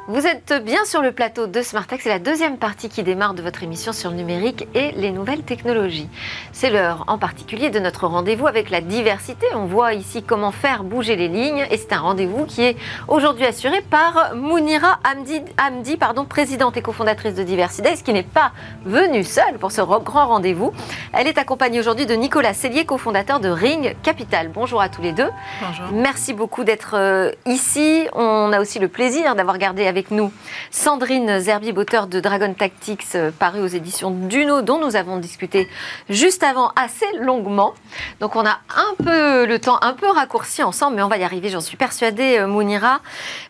Vous 0.06 0.26
êtes 0.26 0.52
bien 0.62 0.84
sur 0.84 1.00
le 1.00 1.12
plateau 1.12 1.46
de 1.46 1.62
Smartech, 1.62 2.02
c'est 2.02 2.10
la 2.10 2.18
deuxième 2.18 2.58
partie 2.58 2.90
qui 2.90 3.02
démarre 3.02 3.32
de 3.32 3.40
votre 3.40 3.62
émission 3.62 3.94
sur 3.94 4.10
le 4.10 4.16
numérique 4.16 4.68
et 4.74 4.92
les 4.92 5.10
nouvelles 5.10 5.44
technologies. 5.44 6.10
C'est 6.52 6.68
l'heure 6.68 7.04
en 7.06 7.16
particulier 7.16 7.70
de 7.70 7.78
notre 7.78 8.06
rendez-vous 8.06 8.46
avec 8.46 8.68
la 8.68 8.82
diversité. 8.82 9.46
On 9.54 9.64
voit 9.64 9.94
ici 9.94 10.22
comment 10.22 10.50
faire 10.50 10.84
bouger 10.84 11.16
les 11.16 11.28
lignes 11.28 11.66
et 11.70 11.78
c'est 11.78 11.94
un 11.94 12.00
rendez-vous 12.00 12.44
qui 12.44 12.64
est 12.64 12.76
aujourd'hui 13.08 13.46
assuré 13.46 13.80
par 13.80 14.34
Mounira 14.34 14.98
Hamdi, 15.10 15.40
Hamdi 15.58 15.96
pardon, 15.96 16.26
présidente 16.26 16.76
et 16.76 16.82
cofondatrice 16.82 17.34
de 17.34 17.42
Diversité, 17.42 17.94
qui 17.94 18.12
n'est 18.12 18.22
pas 18.22 18.52
venue 18.84 19.24
seule 19.24 19.56
pour 19.58 19.72
ce 19.72 19.80
grand 19.80 20.26
rendez-vous. 20.26 20.74
Elle 21.14 21.28
est 21.28 21.38
accompagnée 21.38 21.80
aujourd'hui 21.80 22.04
de 22.04 22.14
Nicolas 22.14 22.52
Cellier, 22.52 22.84
cofondateur 22.84 23.40
de 23.40 23.48
Ring 23.48 23.96
Capital. 24.02 24.48
Bonjour 24.48 24.82
à 24.82 24.90
tous 24.90 25.00
les 25.00 25.12
deux. 25.12 25.30
Bonjour. 25.62 25.86
Merci 25.94 26.34
beaucoup 26.34 26.62
d'être 26.62 26.94
euh, 26.94 27.32
ici. 27.46 28.06
On 28.12 28.52
a 28.52 28.60
aussi 28.60 28.78
le 28.78 28.88
plaisir 28.88 29.34
d'avoir 29.34 29.56
gardé 29.56 29.86
avec 29.86 29.93
nous 30.10 30.32
Sandrine 30.70 31.38
Zerbib, 31.38 31.78
auteure 31.78 32.06
de 32.06 32.20
Dragon 32.20 32.52
Tactics, 32.52 33.04
euh, 33.14 33.30
paru 33.30 33.60
aux 33.60 33.66
éditions 33.66 34.10
Duno, 34.10 34.62
dont 34.62 34.78
nous 34.78 34.96
avons 34.96 35.18
discuté 35.18 35.68
juste 36.08 36.42
avant 36.42 36.72
assez 36.76 37.06
longuement. 37.20 37.74
Donc 38.20 38.36
on 38.36 38.44
a 38.44 38.58
un 38.76 39.04
peu 39.04 39.46
le 39.46 39.58
temps 39.58 39.78
un 39.82 39.92
peu 39.92 40.10
raccourci 40.10 40.62
ensemble, 40.62 40.96
mais 40.96 41.02
on 41.02 41.08
va 41.08 41.18
y 41.18 41.24
arriver, 41.24 41.48
j'en 41.48 41.60
suis 41.60 41.76
persuadée, 41.76 42.38
euh, 42.38 42.46
Mounira. 42.46 43.00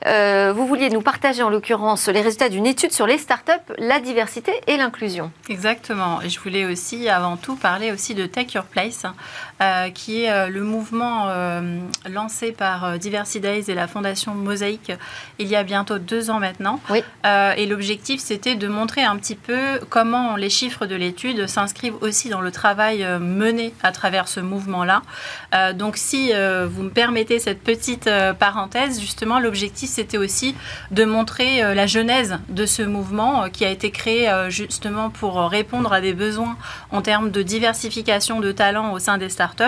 Euh, 0.07 0.53
vous 0.55 0.67
vouliez 0.67 0.91
nous 0.91 1.01
partager 1.01 1.43
en 1.43 1.51
l'occurrence 1.51 2.09
les 2.09 2.21
résultats 2.21 2.49
d'une 2.49 2.67
étude 2.67 2.93
sur 2.93 3.07
les 3.07 3.19
startups, 3.19 3.53
la 3.79 4.01
diversité 4.01 4.53
et 4.67 4.77
l'inclusion. 4.77 5.33
Exactement. 5.49 6.21
Et 6.21 6.29
je 6.29 6.39
voulais 6.41 6.67
aussi, 6.67 7.09
avant 7.09 7.37
tout, 7.37 7.57
parler 7.57 7.91
aussi 7.91 8.15
de 8.15 8.27
Take 8.27 8.55
Your 8.55 8.65
Place, 8.65 9.05
euh, 9.63 9.91
qui 9.91 10.25
est 10.25 10.49
le 10.49 10.63
mouvement 10.63 11.29
lancé 12.09 12.53
par 12.53 12.99
Diversity 12.99 13.41
Days 13.41 13.65
et 13.69 13.75
la 13.75 13.87
Fondation 13.87 14.35
Mosaïque 14.35 14.93
il 15.39 15.49
y 15.49 15.57
a 15.57 15.63
bientôt 15.63 15.99
deux 15.99 16.31
ans 16.31 16.34
maintenant. 16.39 16.81
Oui. 16.91 17.03
Euh, 17.27 17.53
et 17.57 17.67
l'objectif, 17.67 18.21
c'était 18.21 18.55
de 18.55 18.69
montrer 18.69 19.03
un 19.03 19.17
petit 19.17 19.37
peu 19.37 19.81
comment 19.91 20.37
les 20.37 20.51
chiffres 20.51 20.87
de 20.87 20.95
l'étude 20.95 21.47
s'inscrivent 21.47 21.97
aussi 22.01 22.29
dans 22.29 22.41
le 22.41 22.51
travail 22.51 23.05
euh, 23.05 23.19
mené 23.19 23.75
à 23.83 23.93
travers 23.93 24.29
ce 24.29 24.41
mouvement-là. 24.41 25.03
Euh, 25.55 25.73
donc, 25.73 25.97
si 25.97 26.31
euh, 26.33 26.67
vous 26.71 26.83
me 26.83 26.91
permettez 26.91 27.39
cette 27.39 27.63
petite 27.63 28.09
parenthèse, 28.39 29.01
justement, 29.01 29.39
l'objectif, 29.41 29.91
c'était 29.91 30.19
aussi 30.19 30.55
de 30.91 31.05
montrer 31.05 31.75
la 31.75 31.87
genèse 31.87 32.39
de 32.49 32.67
ce 32.67 32.83
mouvement 32.83 33.49
qui 33.51 33.65
a 33.65 33.71
été 33.71 33.91
créé 33.91 34.31
justement 34.49 35.11
pour 35.11 35.37
répondre 35.49 35.93
à 35.93 36.01
des 36.01 36.13
besoins 36.13 36.57
en 36.91 37.03
termes 37.03 37.31
de 37.31 37.43
diversification 37.43 38.41
de 38.41 38.53
talents 38.53 38.93
au 38.93 38.99
sein 38.99 39.19
des 39.19 39.29
startups, 39.29 39.65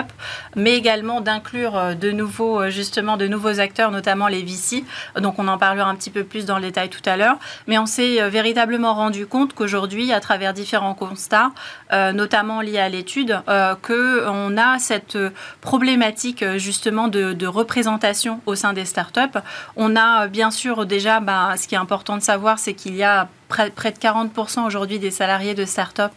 mais 0.55 0.75
également 0.75 1.21
d'inclure 1.21 1.95
de 1.95 2.11
nouveaux, 2.11 2.69
justement, 2.69 3.17
de 3.17 3.27
nouveaux 3.27 3.59
acteurs, 3.59 3.91
notamment 3.91 4.27
les 4.27 4.43
VC. 4.43 4.83
Donc, 5.19 5.39
on 5.39 5.47
en 5.47 5.57
parlera 5.57 5.89
un 5.89 5.95
petit 5.95 6.11
peu 6.11 6.23
plus 6.23 6.45
dans 6.45 6.56
détail 6.59 6.89
tout 6.89 7.01
à 7.05 7.17
l'heure. 7.17 7.37
Mais 7.67 7.77
on 7.77 7.85
s'est 7.85 8.21
euh, 8.21 8.29
véritablement 8.29 8.93
rendu 8.93 9.25
compte 9.25 9.53
qu'aujourd'hui, 9.53 10.11
à 10.11 10.19
travers 10.19 10.53
différents 10.53 10.93
constats, 10.93 11.51
euh, 11.91 12.11
notamment 12.11 12.61
liés 12.61 12.79
à 12.79 12.89
l'étude, 12.89 13.41
euh, 13.47 13.75
qu'on 13.81 14.57
a 14.57 14.79
cette 14.79 15.17
problématique 15.61 16.43
justement 16.57 17.07
de, 17.07 17.47
représentation 17.47 18.41
au 18.45 18.55
sein 18.55 18.73
des 18.73 18.85
startups. 18.85 19.39
On 19.77 19.95
a 19.95 20.27
bien 20.27 20.51
sûr 20.51 20.85
déjà, 20.85 21.19
bah, 21.21 21.55
ce 21.57 21.67
qui 21.67 21.75
est 21.75 21.77
important 21.77 22.17
de 22.17 22.21
savoir, 22.21 22.59
c'est 22.59 22.73
qu'il 22.73 22.95
y 22.95 23.03
a 23.03 23.29
près, 23.47 23.69
près 23.69 23.91
de 23.91 23.97
40% 23.97 24.65
aujourd'hui 24.65 24.99
des 24.99 25.11
salariés 25.11 25.53
de 25.55 25.65
start-up 25.65 26.11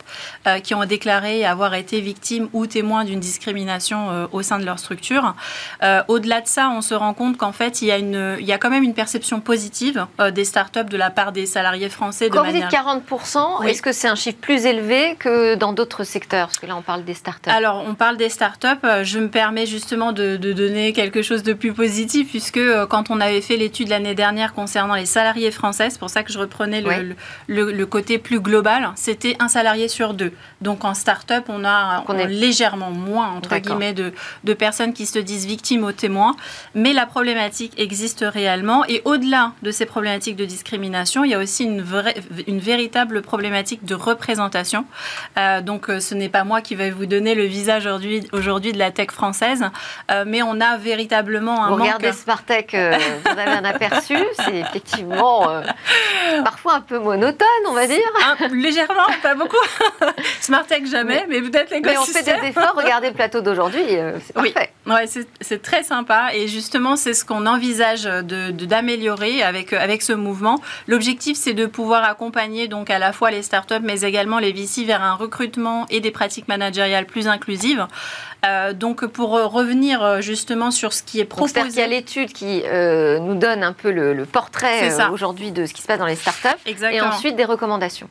euh, 0.46 0.58
qui 0.60 0.74
ont 0.74 0.84
déclaré 0.84 1.44
avoir 1.44 1.74
été 1.74 2.00
victimes 2.00 2.48
ou 2.52 2.66
témoins 2.66 3.04
d'une 3.04 3.20
discrimination 3.20 4.10
euh, 4.10 4.26
au 4.32 4.42
sein 4.42 4.58
de 4.58 4.64
leur 4.64 4.78
structure. 4.78 5.34
Euh, 5.82 6.02
Au-delà 6.08 6.40
de 6.40 6.46
ça, 6.48 6.70
on 6.70 6.80
se 6.80 6.94
rend 6.94 7.14
compte 7.14 7.36
qu'en 7.36 7.52
fait, 7.52 7.82
il 7.82 7.88
y, 7.88 7.92
a 7.92 7.98
une, 7.98 8.36
il 8.40 8.46
y 8.46 8.52
a 8.52 8.58
quand 8.58 8.70
même 8.70 8.82
une 8.82 8.94
perception 8.94 9.40
positive 9.40 10.06
des 10.32 10.44
start-up 10.44 10.88
de 10.88 10.96
la 10.96 11.10
part 11.10 11.32
des 11.32 11.46
salariés 11.46 11.88
français. 11.88 12.28
Quand 12.30 12.42
de 12.42 12.46
vous 12.48 12.52
dites 12.52 12.64
manière... 12.64 13.00
40%, 13.08 13.60
Oui. 13.60 13.68
est-ce 13.70 13.82
que 13.82 13.92
c'est 13.92 14.08
un 14.08 14.14
chiffre 14.14 14.38
plus 14.40 14.66
élevé 14.66 15.16
que 15.18 15.54
dans 15.54 15.72
d'autres 15.72 16.04
secteurs? 16.04 16.46
Parce 16.48 16.58
que 16.58 16.66
là, 16.66 16.76
on 16.76 16.82
parle 16.82 17.04
des 17.04 17.14
startups. 17.14 17.50
Alors, 17.50 17.84
on 17.86 17.94
parle 17.94 18.16
des 18.16 18.28
startups. 18.28 18.66
Euh, 18.84 19.04
Je 19.04 19.18
me 19.18 19.28
permets 19.28 19.66
justement 19.66 20.12
de, 20.12 20.36
de 20.36 20.52
donner 20.52 20.92
quelque 20.92 21.22
chose 21.22 21.42
de 21.42 21.52
plus 21.52 21.72
positif, 21.72 22.28
puisque 22.30 22.60
quand 22.88 23.10
on 23.10 23.20
avait 23.20 23.40
fait 23.40 23.56
l'étude 23.56 23.88
l'année 23.88 24.14
dernière 24.14 24.52
concernant 24.54 24.94
les 24.94 25.06
salariés 25.06 25.50
français, 25.50 25.90
c'est 25.90 25.98
pour 25.98 26.10
ça 26.10 26.22
que 26.22 26.32
je 26.32 26.38
reprenais 26.38 26.80
le, 26.80 27.14
le- 27.46 27.72
le 27.72 27.86
côté 27.86 28.18
plus 28.18 28.40
global, 28.40 28.90
c'était 28.96 29.36
un 29.38 29.48
salarié 29.48 29.88
sur 29.88 30.14
deux. 30.14 30.32
Donc, 30.60 30.84
en 30.84 30.94
startup, 30.94 31.44
on 31.48 31.64
a 31.64 31.98
Donc, 31.98 32.10
on 32.10 32.14
on 32.14 32.18
est- 32.18 32.22
a 32.24 32.26
légèrement 32.26 32.90
moins, 32.90 33.28
entre 33.30 33.56
guillemets, 33.58 33.92
de, 33.92 34.12
de 34.44 34.54
personnes 34.54 34.92
qui 34.92 35.06
se 35.06 35.18
disent 35.18 35.46
victimes 35.46 35.84
ou 35.84 35.92
témoins. 35.92 36.36
Mais 36.74 36.92
la 36.92 37.06
problématique 37.06 37.72
existe 37.78 38.24
réellement. 38.26 38.84
Et 38.86 39.02
au-delà 39.04 39.52
de 39.62 39.70
ces 39.70 39.86
problématiques 39.86 40.36
de 40.36 40.44
discrimination, 40.44 41.24
il 41.24 41.30
y 41.30 41.34
a 41.34 41.38
aussi 41.38 41.64
une, 41.64 41.82
vraie, 41.82 42.14
une 42.46 42.58
véritable 42.60 43.22
problématique 43.22 43.84
de 43.84 43.94
représentation. 43.94 44.84
Euh, 45.38 45.60
donc, 45.60 45.88
euh, 45.88 46.00
ce 46.00 46.14
n'est 46.14 46.28
pas 46.28 46.44
moi 46.44 46.60
qui 46.60 46.74
vais 46.74 46.90
vous 46.90 47.06
donner 47.06 47.34
le 47.34 47.44
visage 47.44 47.86
aujourd'hui 48.32 48.72
de 48.72 48.78
la 48.78 48.90
tech 48.90 49.10
française, 49.10 49.64
euh, 50.10 50.24
mais 50.26 50.42
on 50.42 50.60
a 50.60 50.76
véritablement 50.76 51.64
un 51.64 51.70
Vous 51.70 51.76
manque. 51.76 51.86
regardez 51.86 52.12
Smartech, 52.12 52.74
euh, 52.74 52.96
vous 53.24 53.30
avez 53.38 53.50
un 53.50 53.64
aperçu, 53.64 54.16
c'est 54.44 54.56
effectivement 54.58 55.48
parfois 56.44 56.74
un 56.76 56.80
peu 56.80 56.96
monotone, 57.10 57.46
on 57.68 57.72
va 57.72 57.86
dire. 57.86 57.98
Un- 58.40 58.48
légèrement, 58.48 59.06
pas 59.22 59.34
beaucoup. 59.34 59.56
Smart 60.40 60.64
Tech 60.66 60.82
jamais, 60.90 61.26
mais 61.28 61.40
peut-être 61.42 61.70
Mais 61.70 61.78
on 61.98 62.04
fait 62.04 62.22
l'écosystème. 62.22 62.40
des 62.40 62.46
efforts, 62.48 62.74
regardez 62.76 63.08
le 63.08 63.14
plateau 63.14 63.40
d'aujourd'hui, 63.40 63.82
euh, 63.90 64.18
c'est 64.24 64.38
Oui. 64.38 64.54
Ouais, 64.86 65.06
c'est 65.40 65.62
très 65.62 65.82
sympa 65.82 66.30
et 66.34 66.48
justement 66.48 66.96
c'est 66.96 67.14
ce 67.14 67.24
qu'on 67.24 67.46
envisage 67.46 68.04
de 68.04 68.50
de- 68.50 68.64
d'améliorer 68.64 69.42
avec 69.42 69.72
avec 69.72 70.02
ce 70.02 70.12
mouvement. 70.12 70.60
L'objectif 70.88 71.36
c'est 71.36 71.52
de 71.52 71.66
pouvoir 71.66 72.02
accompagner 72.04 72.66
donc 72.66 72.90
à 72.90 72.98
la 72.98 73.12
fois 73.12 73.30
les 73.30 73.42
startups 73.42 73.74
mais 73.82 74.00
également 74.00 74.38
les 74.38 74.52
VC 74.52 74.84
vers 74.84 75.02
un 75.02 75.14
recrutement 75.14 75.86
et 75.90 76.00
des 76.00 76.10
pratiques 76.10 76.48
managériales 76.48 77.06
plus 77.06 77.28
inclusives. 77.28 77.86
Euh, 78.46 78.72
donc 78.72 79.04
pour 79.06 79.36
euh, 79.36 79.46
revenir 79.46 80.02
euh, 80.02 80.20
justement 80.22 80.70
sur 80.70 80.92
ce 80.94 81.02
qui 81.02 81.20
est 81.20 81.24
Donc, 81.24 81.48
C'est-à-dire 81.48 81.70
qu'il 81.72 81.80
y 81.80 81.82
a 81.82 81.86
proposé. 81.86 81.96
l'étude 81.96 82.32
qui 82.32 82.62
euh, 82.64 83.18
nous 83.18 83.34
donne 83.34 83.62
un 83.62 83.72
peu 83.74 83.90
le, 83.90 84.14
le 84.14 84.24
portrait 84.24 84.88
aujourd'hui 85.12 85.52
de 85.52 85.66
ce 85.66 85.74
qui 85.74 85.82
se 85.82 85.86
passe 85.86 85.98
dans 85.98 86.06
les 86.06 86.16
startups 86.16 86.48
et 86.64 86.70
Exactement. 86.70 87.08
ensuite 87.08 87.36
des 87.36 87.44
recommandations. 87.44 88.08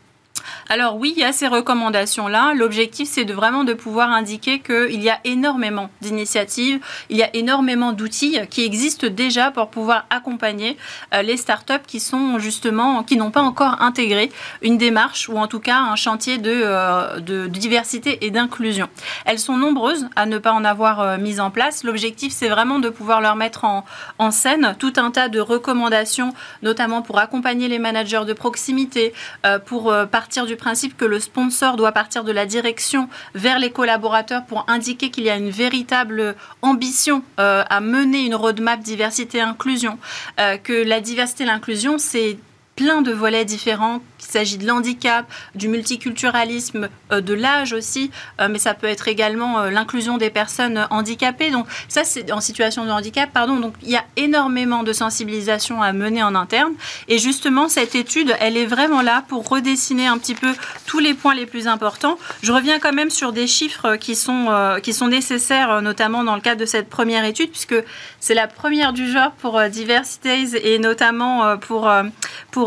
Alors 0.69 0.97
oui, 0.97 1.13
il 1.15 1.21
y 1.21 1.25
a 1.25 1.31
ces 1.31 1.47
recommandations-là. 1.47 2.53
L'objectif, 2.55 3.09
c'est 3.09 3.25
de 3.25 3.33
vraiment 3.33 3.63
de 3.63 3.73
pouvoir 3.73 4.11
indiquer 4.11 4.59
qu'il 4.59 5.01
y 5.01 5.09
a 5.09 5.19
énormément 5.23 5.89
d'initiatives, 6.01 6.79
il 7.09 7.17
y 7.17 7.23
a 7.23 7.35
énormément 7.35 7.91
d'outils 7.91 8.37
qui 8.49 8.63
existent 8.63 9.07
déjà 9.07 9.51
pour 9.51 9.69
pouvoir 9.69 10.05
accompagner 10.09 10.77
euh, 11.13 11.21
les 11.21 11.37
startups 11.37 11.85
qui 11.87 11.99
sont 11.99 12.39
justement, 12.39 13.03
qui 13.03 13.17
n'ont 13.17 13.31
pas 13.31 13.41
encore 13.41 13.81
intégré 13.81 14.31
une 14.61 14.77
démarche 14.77 15.29
ou 15.29 15.37
en 15.37 15.47
tout 15.47 15.59
cas 15.59 15.79
un 15.79 15.95
chantier 15.95 16.37
de, 16.37 16.61
euh, 16.63 17.47
diversité 17.47 18.25
et 18.25 18.31
d'inclusion. 18.31 18.89
Elles 19.25 19.39
sont 19.39 19.57
nombreuses 19.57 20.07
à 20.15 20.25
ne 20.25 20.37
pas 20.37 20.51
en 20.51 20.63
avoir 20.63 21.01
euh, 21.01 21.17
mis 21.17 21.39
en 21.39 21.51
place. 21.51 21.83
L'objectif, 21.83 22.33
c'est 22.33 22.49
vraiment 22.49 22.79
de 22.79 22.89
pouvoir 22.89 23.21
leur 23.21 23.35
mettre 23.35 23.65
en, 23.65 23.85
en 24.17 24.31
scène 24.31 24.75
tout 24.79 24.93
un 24.97 25.11
tas 25.11 25.29
de 25.29 25.39
recommandations, 25.39 26.33
notamment 26.63 27.01
pour 27.01 27.19
accompagner 27.19 27.67
les 27.67 27.79
managers 27.79 28.25
de 28.25 28.33
proximité, 28.33 29.13
pour 29.65 29.91
euh, 29.91 30.05
du 30.45 30.55
principe 30.55 30.97
que 30.97 31.05
le 31.05 31.19
sponsor 31.19 31.75
doit 31.75 31.91
partir 31.91 32.23
de 32.23 32.31
la 32.31 32.45
direction 32.45 33.09
vers 33.35 33.59
les 33.59 33.71
collaborateurs 33.71 34.45
pour 34.45 34.65
indiquer 34.67 35.09
qu'il 35.09 35.23
y 35.23 35.29
a 35.29 35.35
une 35.35 35.49
véritable 35.49 36.35
ambition 36.61 37.23
euh, 37.39 37.63
à 37.69 37.81
mener 37.81 38.25
une 38.25 38.35
roadmap 38.35 38.79
diversité-inclusion, 38.79 39.97
euh, 40.39 40.57
que 40.57 40.73
la 40.73 41.01
diversité 41.01 41.43
et 41.43 41.47
l'inclusion, 41.47 41.97
c'est 41.97 42.37
plein 42.79 43.01
de 43.01 43.11
volets 43.11 43.43
différents. 43.43 43.99
Il 44.21 44.25
s'agit 44.25 44.57
de 44.57 44.65
l'handicap, 44.65 45.25
du 45.53 45.67
multiculturalisme, 45.67 46.87
euh, 47.11 47.19
de 47.19 47.33
l'âge 47.33 47.73
aussi, 47.73 48.09
euh, 48.39 48.47
mais 48.49 48.57
ça 48.57 48.73
peut 48.73 48.87
être 48.87 49.09
également 49.09 49.59
euh, 49.59 49.69
l'inclusion 49.69 50.17
des 50.17 50.29
personnes 50.29 50.87
handicapées. 50.89 51.51
Donc 51.51 51.67
ça, 51.89 52.05
c'est 52.05 52.31
en 52.31 52.39
situation 52.39 52.85
de 52.85 52.89
handicap, 52.89 53.29
pardon. 53.33 53.57
Donc 53.57 53.73
il 53.81 53.89
y 53.89 53.97
a 53.97 54.05
énormément 54.15 54.83
de 54.83 54.93
sensibilisation 54.93 55.81
à 55.81 55.91
mener 55.91 56.23
en 56.23 56.35
interne. 56.35 56.71
Et 57.09 57.17
justement, 57.17 57.67
cette 57.67 57.95
étude, 57.95 58.33
elle 58.39 58.55
est 58.55 58.65
vraiment 58.65 59.01
là 59.01 59.25
pour 59.27 59.49
redessiner 59.49 60.07
un 60.07 60.17
petit 60.17 60.35
peu 60.35 60.53
tous 60.85 60.99
les 60.99 61.13
points 61.13 61.35
les 61.35 61.45
plus 61.45 61.67
importants. 61.67 62.17
Je 62.43 62.53
reviens 62.53 62.79
quand 62.79 62.93
même 62.93 63.09
sur 63.09 63.33
des 63.33 63.47
chiffres 63.47 63.97
qui 63.97 64.15
sont, 64.15 64.47
qui 64.81 64.93
sont 64.93 65.07
nécessaires, 65.07 65.81
notamment 65.81 66.23
dans 66.23 66.35
le 66.35 66.41
cadre 66.41 66.61
de 66.61 66.65
cette 66.65 66.89
première 66.89 67.25
étude, 67.25 67.51
puisque 67.51 67.75
c'est 68.21 68.33
la 68.33 68.47
première 68.47 68.93
du 68.93 69.11
genre 69.11 69.31
pour 69.31 69.61
Diversities 69.69 70.55
et 70.63 70.79
notamment 70.79 71.57
pour, 71.57 71.89
euh, 71.89 72.03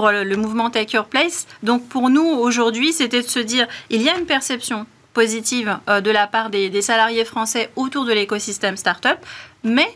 euh, 0.07 0.25
le 0.25 0.37
mouvement 0.37 0.71
Take 0.71 0.97
Your 0.97 1.07
Place. 1.07 1.47
Donc 1.63 1.89
pour 1.89 2.11
nous, 2.11 2.25
aujourd'hui, 2.25 2.93
c'était 2.93 3.23
de 3.23 3.29
se 3.29 3.39
dire, 3.39 3.67
il 3.91 4.03
y 4.03 4.09
a 4.09 4.19
une 4.19 4.27
perception 4.27 4.87
positive 5.13 5.79
euh, 5.89 6.01
de 6.01 6.11
la 6.11 6.27
part 6.27 6.51
des, 6.51 6.71
des 6.71 6.83
salariés 6.83 7.25
français 7.25 7.71
autour 7.77 8.05
de 8.05 8.13
l'écosystème 8.13 8.77
startup, 8.77 9.19
mais 9.65 9.89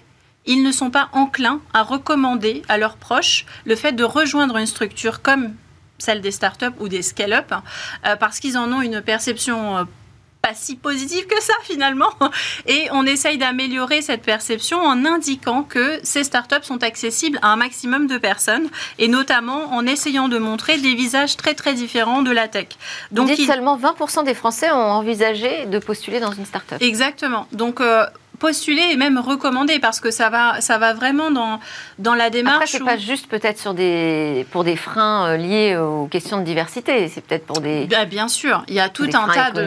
ils 0.46 0.62
ne 0.62 0.70
sont 0.70 0.90
pas 0.90 1.08
enclins 1.12 1.60
à 1.74 1.82
recommander 1.82 2.62
à 2.68 2.78
leurs 2.78 2.96
proches 2.96 3.46
le 3.64 3.74
fait 3.74 3.92
de 3.92 4.04
rejoindre 4.04 4.56
une 4.56 4.66
structure 4.66 5.22
comme 5.22 5.54
celle 5.98 6.20
des 6.20 6.30
startups 6.30 6.76
ou 6.78 6.88
des 6.88 7.02
scale-up, 7.02 7.52
euh, 8.06 8.16
parce 8.16 8.38
qu'ils 8.38 8.58
en 8.58 8.72
ont 8.72 8.82
une 8.82 9.00
perception 9.00 9.86
pas 10.46 10.54
si 10.54 10.76
positive 10.76 11.26
que 11.26 11.42
ça 11.42 11.54
finalement. 11.64 12.12
Et 12.66 12.88
on 12.92 13.04
essaye 13.04 13.38
d'améliorer 13.38 14.00
cette 14.02 14.22
perception 14.22 14.78
en 14.78 15.04
indiquant 15.04 15.62
que 15.62 15.98
ces 16.02 16.22
startups 16.24 16.62
sont 16.62 16.82
accessibles 16.82 17.38
à 17.42 17.48
un 17.48 17.56
maximum 17.56 18.06
de 18.06 18.18
personnes 18.18 18.68
et 18.98 19.08
notamment 19.08 19.72
en 19.72 19.86
essayant 19.86 20.28
de 20.28 20.38
montrer 20.38 20.78
des 20.78 20.94
visages 20.94 21.36
très 21.36 21.54
très 21.54 21.74
différents 21.74 22.22
de 22.22 22.30
la 22.30 22.46
tech. 22.48 22.68
Donc, 23.10 23.28
Vous 23.28 23.34
dites 23.34 23.46
seulement 23.46 23.76
20% 23.76 24.24
des 24.24 24.34
Français 24.34 24.70
ont 24.70 24.92
envisagé 25.00 25.66
de 25.66 25.78
postuler 25.78 26.20
dans 26.20 26.32
une 26.32 26.46
startup. 26.46 26.78
Exactement. 26.80 27.48
Donc 27.52 27.80
euh, 27.80 28.06
postuler 28.38 28.82
et 28.92 28.96
même 28.96 29.18
recommander 29.18 29.78
parce 29.78 30.00
que 30.00 30.10
ça 30.10 30.30
va, 30.30 30.60
ça 30.60 30.78
va 30.78 30.94
vraiment 30.94 31.30
dans, 31.30 31.60
dans 31.98 32.14
la 32.14 32.30
démarche. 32.30 32.56
Après, 32.56 32.66
c'est 32.66 32.84
pas 32.84 32.96
juste 32.96 33.28
peut-être 33.28 33.58
sur 33.58 33.74
des, 33.74 34.46
pour 34.50 34.64
des 34.64 34.76
freins 34.76 35.26
euh, 35.26 35.36
liés 35.36 35.76
aux 35.76 36.06
questions 36.06 36.38
de 36.38 36.44
diversité, 36.44 37.08
c'est 37.08 37.20
peut-être 37.20 37.46
pour 37.46 37.60
des. 37.60 37.86
Bah, 37.86 38.04
bien 38.04 38.28
sûr, 38.28 38.64
il 38.68 38.74
y 38.74 38.80
a 38.80 38.88
tout 38.88 39.08
un 39.14 39.28
tas 39.28 39.50
de. 39.50 39.64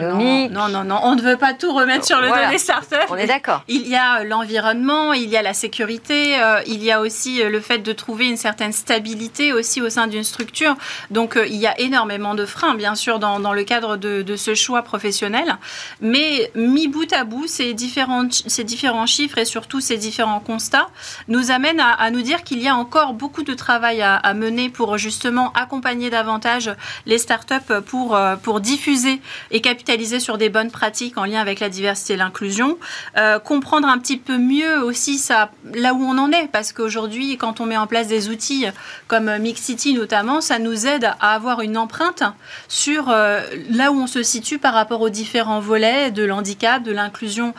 Non, 0.50 0.68
non, 0.68 0.84
non, 0.84 1.00
on 1.02 1.14
ne 1.14 1.22
veut 1.22 1.36
pas 1.36 1.54
tout 1.54 1.72
remettre 1.72 2.04
sur 2.04 2.20
le 2.20 2.28
dos 2.28 2.50
des 2.50 2.58
startups. 2.58 2.96
On 3.10 3.16
est 3.16 3.26
d'accord. 3.26 3.62
Il 3.68 3.86
y 3.88 3.96
a 3.96 4.24
l'environnement, 4.24 5.12
il 5.12 5.28
y 5.28 5.36
a 5.36 5.42
la 5.42 5.54
sécurité, 5.54 6.40
euh, 6.40 6.60
il 6.66 6.82
y 6.82 6.90
a 6.90 7.00
aussi 7.00 7.42
euh, 7.42 7.50
le 7.50 7.60
fait 7.60 7.78
de 7.78 7.92
trouver 7.92 8.28
une 8.28 8.36
certaine 8.36 8.72
stabilité 8.72 9.52
aussi 9.52 9.80
au 9.82 9.90
sein 9.90 10.06
d'une 10.06 10.24
structure. 10.24 10.76
Donc, 11.10 11.38
il 11.46 11.56
y 11.56 11.66
a 11.66 11.78
énormément 11.80 12.34
de 12.34 12.44
freins, 12.44 12.74
bien 12.74 12.94
sûr, 12.94 13.18
dans, 13.18 13.40
dans 13.40 13.52
le 13.52 13.64
cadre 13.64 13.96
de, 13.96 14.22
de, 14.22 14.36
ce 14.36 14.54
choix 14.54 14.82
professionnel. 14.82 15.56
Mais 16.00 16.50
mis 16.54 16.88
bout 16.88 17.12
à 17.12 17.24
bout, 17.24 17.46
ces 17.46 17.74
différentes 17.74 18.42
ces 18.46 18.59
différents 18.64 19.06
chiffres 19.06 19.38
et 19.38 19.44
surtout 19.44 19.80
ces 19.80 19.96
différents 19.96 20.40
constats 20.40 20.88
nous 21.28 21.50
amènent 21.50 21.80
à, 21.80 22.10
nous 22.10 22.22
dire 22.22 22.42
qu'il 22.42 22.60
y 22.60 22.68
a 22.68 22.76
encore 22.76 23.14
beaucoup 23.14 23.42
de 23.42 23.54
travail 23.54 24.02
à, 24.02 24.34
mener 24.34 24.70
pour 24.70 24.96
justement 24.98 25.52
accompagner 25.52 26.10
davantage 26.10 26.70
les 27.06 27.18
startups 27.18 27.80
pour, 27.86 28.14
euh, 28.14 28.36
pour 28.36 28.60
diffuser 28.60 29.20
et 29.50 29.60
capitaliser 29.60 30.20
sur 30.20 30.38
des 30.38 30.48
bonnes 30.48 30.70
pratiques 30.70 31.18
en 31.18 31.24
lien 31.24 31.40
avec 31.40 31.60
la 31.60 31.68
diversité 31.68 32.14
et 32.14 32.16
l'inclusion. 32.16 32.78
Euh, 33.16 33.38
comprendre 33.38 33.88
un 33.88 33.98
petit 33.98 34.16
peu 34.16 34.38
mieux 34.38 34.82
aussi 34.82 35.18
ça, 35.18 35.50
là 35.74 35.94
où 35.94 36.02
on 36.02 36.16
en 36.18 36.32
est, 36.32 36.48
parce 36.48 36.72
qu'aujourd'hui, 36.72 37.36
quand 37.36 37.60
on 37.60 37.66
met 37.66 37.76
en 37.76 37.86
place 37.86 38.08
des 38.08 38.28
outils 38.28 38.66
comme 39.08 39.38
Mixity 39.38 39.94
notamment, 39.94 40.40
ça 40.40 40.58
nous 40.58 40.86
aide 40.86 41.10
à 41.20 41.34
avoir 41.34 41.60
une 41.60 41.76
empreinte 41.76 42.22
sur 42.68 43.10
euh, 43.10 43.42
là 43.70 43.92
où 43.92 44.00
on 44.00 44.06
se 44.06 44.22
situe 44.22 44.58
par 44.58 44.74
rapport 44.74 45.00
aux 45.00 45.08
différents 45.08 45.60
volets 45.60 46.10
de 46.10 46.24
l'handicap, 46.24 46.82
de 46.82 46.92
l'inclusion 46.92 47.54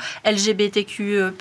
Euh, 0.99 1.31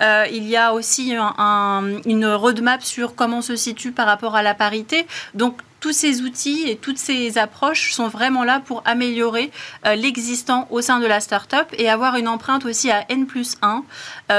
euh, 0.00 0.26
il 0.30 0.48
y 0.48 0.56
a 0.56 0.72
aussi 0.72 1.12
une 1.12 2.26
roadmap 2.26 2.82
sur 2.82 3.14
comment 3.14 3.38
on 3.38 3.42
se 3.42 3.56
situe 3.56 3.92
par 3.92 4.06
rapport 4.06 4.36
à 4.36 4.42
la 4.42 4.54
parité. 4.54 5.06
Donc 5.34 5.60
tous 5.80 5.92
ces 5.92 6.22
outils 6.22 6.68
et 6.68 6.76
toutes 6.76 6.98
ces 6.98 7.38
approches 7.38 7.92
sont 7.92 8.08
vraiment 8.08 8.44
là 8.44 8.60
pour 8.60 8.82
améliorer 8.84 9.50
euh, 9.86 9.94
l'existant 9.94 10.66
au 10.70 10.80
sein 10.80 10.98
de 10.98 11.06
la 11.06 11.20
start-up 11.20 11.68
et 11.76 11.88
avoir 11.88 12.16
une 12.16 12.28
empreinte 12.28 12.64
aussi 12.64 12.90
à 12.90 13.04
N 13.08 13.26
plus 13.26 13.56
1 13.62 13.84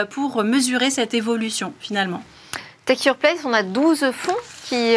pour 0.10 0.44
mesurer 0.44 0.90
cette 0.90 1.14
évolution 1.14 1.74
finalement. 1.80 2.24
Place, 2.86 3.46
on 3.46 3.54
a 3.54 3.62
12 3.62 4.12
fonds 4.12 4.36
qui 4.68 4.96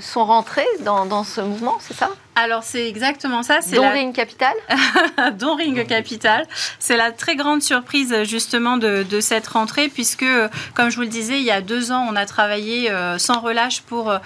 sont 0.00 0.24
rentrés 0.24 0.66
dans 0.80 1.22
ce 1.22 1.40
mouvement, 1.40 1.78
c'est 1.80 1.94
ça? 1.94 2.10
Alors 2.38 2.62
c'est 2.62 2.86
exactement 2.86 3.42
ça. 3.42 3.60
C'est 3.62 3.76
la... 3.76 3.90
Ring 3.90 4.14
Capital. 4.14 4.52
Don 5.38 5.54
Ring 5.56 5.86
Capital. 5.86 6.46
C'est 6.78 6.98
la 6.98 7.10
très 7.10 7.34
grande 7.34 7.62
surprise 7.62 8.14
justement 8.24 8.76
de, 8.76 9.04
cette 9.20 9.46
rentrée 9.46 9.88
puisque, 9.88 10.26
comme 10.74 10.90
je 10.90 10.96
vous 10.96 11.02
le 11.02 11.08
disais, 11.08 11.38
il 11.38 11.44
y 11.44 11.50
a 11.50 11.62
deux 11.62 11.92
ans, 11.92 12.06
on 12.10 12.14
a 12.14 12.26
travaillé 12.26 12.90
euh, 12.90 13.16
sans 13.16 13.40
relâche 13.40 13.80
pour 13.80 14.10
euh, 14.10 14.18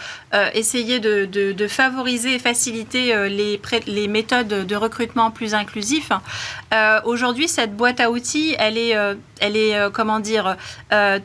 essayer 0.54 0.98
de, 0.98 1.68
favoriser 1.68 2.34
et 2.34 2.38
faciliter 2.40 3.14
euh, 3.14 3.28
les, 3.28 3.60
les 3.86 4.08
méthodes 4.08 4.66
de 4.66 4.76
recrutement 4.76 5.30
plus 5.30 5.54
inclusifs. 5.54 6.10
Aujourd'hui, 7.04 7.46
cette 7.46 7.76
boîte 7.76 8.00
à 8.00 8.10
outils, 8.10 8.56
elle 8.58 8.76
est, 8.78 8.94
elle 9.40 9.56
est 9.56 9.76
comment 9.92 10.20
dire, 10.20 10.56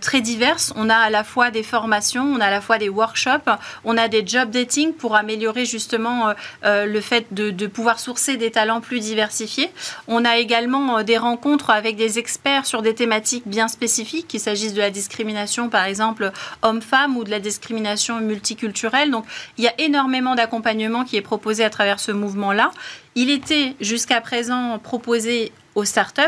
très 0.02 0.22
diverse. 0.22 0.74
On 0.76 0.90
a 0.90 0.96
à 0.96 1.10
la 1.10 1.24
fois 1.24 1.52
des 1.52 1.64
formations, 1.64 2.24
on 2.24 2.40
a 2.40 2.46
à 2.46 2.52
la 2.52 2.62
fois 2.62 2.78
des 2.78 2.90
workshops, 2.90 3.50
on 3.84 3.98
a 3.98 4.08
des 4.08 4.26
job 4.26 4.50
dating 4.50 4.94
pour 4.94 5.16
améliorer 5.16 5.66
justement 5.66 6.34
euh, 6.76 6.86
le 6.86 7.02
fait 7.02 7.28
de, 7.32 7.68
pouvoir 7.68 8.00
sourcer 8.00 8.38
des 8.38 8.52
talents 8.52 8.82
plus 8.82 9.00
diversifiés. 9.00 9.70
On 10.08 10.26
a 10.26 10.38
également 10.38 11.00
euh, 11.00 11.04
des 11.04 11.18
rencontres 11.18 11.70
avec 11.70 11.96
des 11.96 12.20
experts 12.20 12.66
sur 12.66 12.82
des 12.82 12.94
thématiques 12.94 13.48
bien 13.48 13.68
spécifiques, 13.68 14.28
qu'il 14.28 14.40
s'agisse 14.40 14.74
de 14.74 14.82
la 14.82 14.92
discrimination, 14.92 15.70
par 15.70 15.86
exemple, 15.86 16.32
homme-femme 16.62 17.18
ou 17.18 17.24
de 17.24 17.32
la 17.32 17.40
discrimination 17.40 18.20
multiculturelle. 18.20 19.12
Donc, 19.12 19.26
il 19.58 19.64
y 19.64 19.68
a 19.68 19.74
énormément 19.80 20.36
d'accompagnement 20.36 21.04
qui 21.04 21.18
est 21.18 21.22
proposé 21.22 21.64
à 21.64 21.70
travers 21.70 22.00
ce 22.00 22.12
mouvement-là. 22.12 22.72
Il 23.16 23.30
était 23.30 23.76
jusqu'à 23.80 24.22
présent 24.22 24.78
proposé 24.80 25.52
aux 25.76 25.86
startups. 25.86 26.22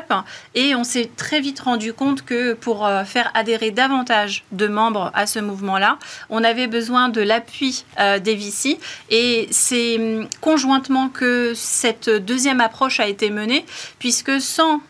Et 0.55 0.75
on 0.75 0.83
s'est 0.83 1.09
très 1.15 1.39
vite 1.39 1.59
rendu 1.61 1.93
compte 1.93 2.23
que 2.23 2.53
pour 2.53 2.85
euh, 2.85 3.03
faire 3.03 3.31
adhérer 3.33 3.71
davantage 3.71 4.43
de 4.51 4.67
membres 4.67 5.11
à 5.13 5.25
ce 5.25 5.39
mouvement-là, 5.39 5.97
on 6.29 6.43
avait 6.43 6.67
besoin 6.67 7.09
de 7.09 7.21
l'appui 7.21 7.85
euh, 7.99 8.19
des 8.19 8.35
VC. 8.35 8.77
Et 9.09 9.47
c'est 9.51 9.97
hum, 9.97 10.27
conjointement 10.41 11.09
que 11.09 11.53
cette 11.55 12.09
deuxième 12.09 12.61
approche 12.61 12.99
a 12.99 13.07
été 13.07 13.29
menée, 13.29 13.65
puisque 13.99 14.39
sans 14.41 14.81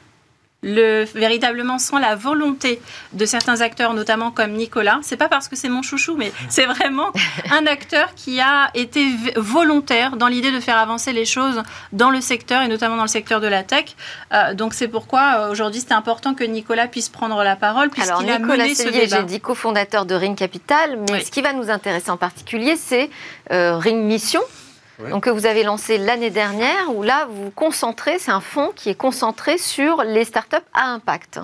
le, 0.67 1.06
véritablement 1.15 1.80
sans 1.80 1.97
la 1.97 2.15
volonté 2.15 2.82
de 3.13 3.25
certains 3.25 3.62
acteurs, 3.62 3.93
notamment 3.93 4.32
comme 4.32 4.51
Nicolas. 4.51 4.99
C'est 5.01 5.17
pas 5.17 5.30
parce 5.30 5.47
que 5.47 5.56
c'est 5.56 5.69
mon 5.69 5.82
chouchou, 5.82 6.15
mais 6.17 6.32
c'est 6.49 6.65
vraiment 6.65 7.12
un 7.51 7.65
acteur 7.65 8.13
qui 8.15 8.39
a 8.39 8.69
été 8.73 9.08
volontaire 9.36 10.17
dans 10.17 10.27
l'idée 10.27 10.51
de 10.51 10.60
faire 10.60 10.77
avancer 10.77 11.13
les 11.13 11.25
choses 11.25 11.63
dans 11.93 12.10
le 12.10 12.21
secteur 12.21 12.62
et 12.62 12.67
notamment 12.67 12.97
dans 12.97 13.03
le 13.03 13.08
secteur 13.08 13.39
de 13.39 13.47
la 13.47 13.63
tech. 13.63 13.95
Euh, 14.34 14.53
donc 14.53 14.73
c'est 14.73 14.88
pourquoi 14.88 15.21
euh, 15.38 15.51
aujourd'hui 15.51 15.80
c'était 15.80 15.93
important 15.93 16.34
que 16.34 16.43
Nicolas 16.43 16.88
puisse 16.88 17.10
prendre 17.10 17.41
la 17.43 17.56
parole 17.56 17.89
puisqu'il 17.89 18.30
a 18.30 18.39
mené 18.39 18.75
ce 18.75 18.89
débat. 18.89 19.17
j'ai 19.17 19.23
dit 19.23 19.39
cofondateur 19.39 20.06
de 20.06 20.15
Ring 20.15 20.38
Capital, 20.38 20.99
mais 21.10 21.23
ce 21.23 21.32
qui 21.32 21.41
va 21.41 21.53
nous 21.53 21.69
intéresser 21.69 22.12
en 22.12 22.17
particulier, 22.17 22.75
c'est 22.75 23.10
euh, 23.51 23.77
Ring 23.77 24.03
Mission 24.03 24.41
donc 25.10 25.23
que 25.23 25.29
vous 25.29 25.45
avez 25.45 25.63
lancé 25.63 25.97
l'année 25.97 26.29
dernière, 26.29 26.95
où 26.95 27.03
là, 27.03 27.27
vous 27.29 27.51
concentrez, 27.51 28.17
c'est 28.19 28.31
un 28.31 28.41
fonds 28.41 28.71
qui 28.75 28.89
est 28.89 28.95
concentré 28.95 29.57
sur 29.57 30.03
les 30.03 30.23
startups 30.23 30.57
à 30.73 30.91
impact. 30.93 31.39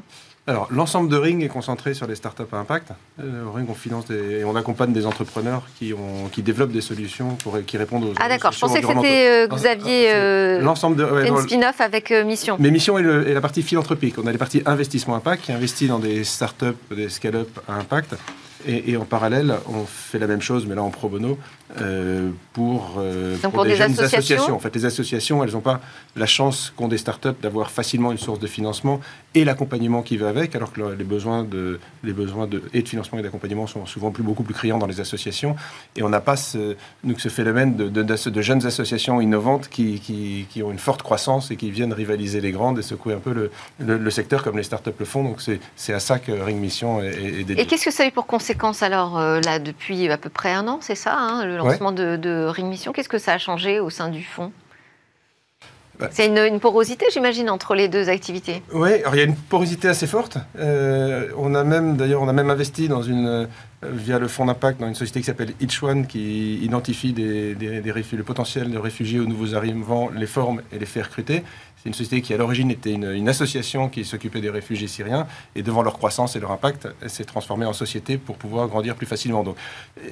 Alors, 0.45 0.67
l'ensemble 0.71 1.07
de 1.07 1.15
Ring 1.15 1.41
est 1.41 1.47
concentré 1.47 1.93
sur 1.93 2.05
les 2.05 2.15
startups 2.15 2.43
à 2.51 2.57
impact. 2.57 2.91
Euh, 3.21 3.45
Ring, 3.53 3.65
on 3.69 3.73
finance 3.73 4.09
et 4.09 4.43
on 4.43 4.57
accompagne 4.57 4.91
des 4.91 5.05
entrepreneurs 5.05 5.63
qui, 5.79 5.93
ont, 5.93 6.27
qui 6.29 6.41
développent 6.41 6.73
des 6.73 6.81
solutions 6.81 7.35
pour, 7.35 7.57
qui 7.65 7.77
répondent 7.77 8.03
aux. 8.03 8.13
Ah 8.19 8.27
d'accord, 8.27 8.51
je 8.51 8.59
pensais 8.59 8.81
que 8.81 8.87
c'était 8.87 9.29
euh, 9.29 9.47
que 9.47 9.55
vous 9.55 9.65
aviez 9.65 10.11
euh, 10.11 10.59
l'ensemble 10.59 10.97
de 10.97 11.27
une 11.27 11.37
spin-off 11.37 11.79
avec 11.79 12.11
Mission. 12.11 12.57
Mais 12.59 12.71
Mission 12.71 12.97
est, 12.97 13.33
la 13.33 13.39
partie 13.39 13.61
philanthropique. 13.61 14.15
On 14.21 14.27
a 14.27 14.33
les 14.33 14.37
parties 14.37 14.61
investissement 14.65 15.15
impact 15.15 15.43
qui 15.45 15.53
investit 15.53 15.87
dans 15.87 15.99
des 15.99 16.25
startups, 16.25 16.75
des 16.91 17.07
scale-up 17.07 17.47
à 17.69 17.75
impact. 17.75 18.15
Et, 18.65 18.95
en 18.95 19.03
parallèle, 19.03 19.55
on 19.67 19.85
fait 19.85 20.19
la 20.19 20.27
même 20.27 20.41
chose, 20.41 20.65
mais 20.65 20.75
là 20.75 20.83
en 20.83 20.89
pro 20.89 21.09
bono, 21.09 21.37
euh, 21.81 22.29
pour, 22.53 22.95
euh, 22.97 23.37
pour, 23.37 23.63
des, 23.65 23.75
jeunes 23.75 23.99
associations. 23.99 24.55
En 24.55 24.59
fait, 24.59 24.75
les 24.75 24.85
associations, 24.85 25.43
elles 25.43 25.51
n'ont 25.51 25.61
pas 25.61 25.81
la 26.15 26.25
chance 26.25 26.73
qu'ont 26.75 26.87
des 26.87 26.97
startups 26.97 27.29
d'avoir 27.41 27.71
facilement 27.71 28.11
une 28.11 28.17
source 28.17 28.39
de 28.39 28.47
financement 28.47 28.99
et 29.35 29.43
l'accompagnement 29.43 30.03
qui 30.03 30.17
va 30.17 30.29
avec, 30.29 30.55
alors 30.55 30.71
que 30.71 30.81
les 30.81 31.03
besoins 31.03 31.43
de, 31.43 31.79
les 32.03 32.13
besoins 32.13 32.45
de, 32.45 32.61
et 32.73 32.83
de 32.83 32.87
financement 32.87 33.19
et 33.19 33.23
d'accompagnement 33.23 33.65
sont 33.65 33.85
souvent 33.85 34.11
plus, 34.11 34.23
beaucoup 34.23 34.43
plus 34.43 34.53
criants 34.53 34.77
dans 34.77 34.87
les 34.87 34.99
associations. 34.99 35.55
Et 35.95 36.03
on 36.03 36.09
n'a 36.09 36.21
pas 36.21 36.35
ce, 36.35 36.75
ce 37.17 37.29
phénomène 37.29 37.75
de, 37.75 37.89
de, 37.89 38.03
de, 38.03 38.41
jeunes 38.41 38.65
associations 38.65 39.19
innovantes 39.19 39.69
qui, 39.69 39.99
qui, 39.99 40.45
qui, 40.49 40.61
ont 40.61 40.71
une 40.71 40.79
forte 40.79 41.01
croissance 41.01 41.49
et 41.49 41.55
qui 41.55 41.71
viennent 41.71 41.93
rivaliser 41.93 42.41
les 42.41 42.51
grandes 42.51 42.77
et 42.77 42.83
secouer 42.83 43.13
un 43.15 43.19
peu 43.19 43.33
le, 43.33 43.51
le, 43.79 44.11
secteur 44.11 44.43
comme 44.43 44.57
les 44.57 44.63
startups 44.63 44.91
le 44.99 45.05
font. 45.05 45.23
Donc 45.23 45.41
c'est 45.75 45.93
à 45.93 45.99
ça 45.99 46.19
que 46.19 46.31
Ring 46.31 46.59
Mission 46.59 47.01
est, 47.01 47.07
est 47.07 47.43
dédié. 47.43 47.61
Et 47.61 47.65
qu'est-ce 47.65 47.85
que 47.85 47.91
ça 47.91 48.03
a 48.03 48.07
eu 48.07 48.11
pour 48.11 48.27
conséquence 48.27 48.83
alors, 48.83 49.17
euh, 49.17 49.39
là, 49.41 49.59
depuis 49.59 50.09
à 50.09 50.17
peu 50.17 50.29
près 50.29 50.51
un 50.51 50.67
an, 50.67 50.79
c'est 50.81 50.95
ça, 50.95 51.15
hein, 51.17 51.45
le 51.45 51.62
lancement 51.63 51.91
de, 51.91 52.15
de 52.15 52.45
Ring 52.45 52.67
Mission 52.67 52.93
Qu'est-ce 52.93 53.09
que 53.09 53.17
ça 53.17 53.33
a 53.33 53.37
changé 53.37 53.79
au 53.79 53.89
sein 53.89 54.09
du 54.09 54.23
fonds 54.23 54.51
bah. 55.99 56.09
c'est 56.11 56.25
une, 56.25 56.59
porosité, 56.59 57.05
j'imagine, 57.13 57.51
entre 57.51 57.75
les 57.75 57.87
deux 57.87 58.09
activités. 58.09 58.63
Oui, 58.73 58.93
alors 59.01 59.13
il 59.13 59.19
y 59.19 59.21
a 59.21 59.25
une 59.25 59.35
porosité 59.35 59.87
assez 59.87 60.07
forte. 60.07 60.39
Euh, 60.57 61.29
on 61.37 61.53
a 61.53 61.63
même, 61.63 61.97
d'ailleurs, 61.97 62.23
on 62.23 62.27
a 62.27 62.33
même 62.33 62.49
investi 62.49 62.87
dans 62.87 63.03
une, 63.03 63.27
euh, 63.27 63.45
via 63.83 64.17
le 64.17 64.27
fonds 64.27 64.45
d'impact 64.45 64.79
dans 64.79 64.87
une 64.87 64.95
société 64.95 65.19
qui 65.19 65.27
s'appelle 65.27 65.53
Each 65.61 65.83
One, 65.83 66.07
qui 66.07 66.55
identifie 66.63 67.13
des, 67.13 67.53
des, 67.53 67.81
le 67.81 68.23
potentiel 68.23 68.71
de 68.71 68.77
réfugiés 68.79 69.19
aux 69.19 69.25
nouveaux 69.25 69.53
arrivants, 69.53 70.09
les 70.09 70.25
forme 70.25 70.63
et 70.71 70.79
les 70.79 70.87
fait 70.87 71.03
recruter. 71.03 71.43
C'est 71.83 71.89
une 71.89 71.95
société 71.95 72.21
qui, 72.21 72.33
à 72.33 72.37
l'origine, 72.37 72.71
était 72.71 72.93
une, 72.93 73.27
association 73.27 73.89
qui 73.89 74.05
s'occupait 74.05 74.39
des 74.39 74.49
réfugiés 74.49 74.87
syriens. 74.87 75.27
Et 75.53 75.63
devant 75.63 75.81
leur 75.81 75.97
croissance 75.97 76.37
et 76.37 76.39
leur 76.39 76.51
impact, 76.51 76.87
elle 77.01 77.09
s'est 77.09 77.25
transformée 77.25 77.65
en 77.65 77.73
société 77.73 78.17
pour 78.17 78.37
pouvoir 78.37 78.69
grandir 78.69 78.95
plus 78.95 79.05
facilement. 79.05 79.43
Donc, 79.43 79.57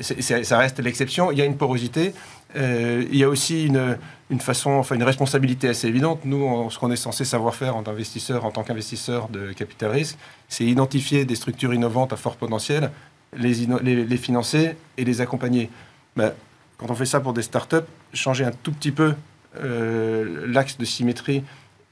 ça 0.01 0.57
reste 0.57 0.79
l'exception. 0.79 1.31
Il 1.31 1.37
y 1.37 1.41
a 1.41 1.45
une 1.45 1.55
porosité. 1.55 2.13
Euh, 2.57 3.05
il 3.09 3.17
y 3.17 3.23
a 3.23 3.29
aussi 3.29 3.67
une, 3.67 4.39
façon, 4.41 4.71
enfin 4.71 4.95
une 4.95 5.03
responsabilité 5.03 5.69
assez 5.69 5.87
évidente. 5.87 6.25
Nous, 6.25 6.69
ce 6.69 6.77
qu'on 6.77 6.91
est 6.91 6.97
censé 6.97 7.23
savoir 7.23 7.55
faire 7.55 7.77
en 7.77 7.87
investisseur, 7.87 8.43
en 8.43 8.51
tant 8.51 8.63
qu'investisseur 8.63 9.29
de 9.29 9.53
capital 9.53 9.91
risque, 9.91 10.17
c'est 10.49 10.65
identifier 10.65 11.23
des 11.23 11.35
structures 11.35 11.73
innovantes 11.73 12.11
à 12.11 12.17
fort 12.17 12.35
potentiel, 12.35 12.91
les, 13.37 13.53
les, 13.81 14.17
financer 14.17 14.75
et 14.97 15.05
les 15.05 15.21
accompagner. 15.21 15.69
Ben, 16.17 16.33
quand 16.77 16.91
on 16.91 16.95
fait 16.95 17.05
ça 17.05 17.21
pour 17.21 17.31
des 17.31 17.43
startups, 17.43 17.87
changer 18.13 18.43
un 18.43 18.51
tout 18.51 18.73
petit 18.73 18.91
peu 18.91 19.13
euh, 19.57 20.45
l'axe 20.47 20.77
de 20.77 20.85
symétrie 20.85 21.43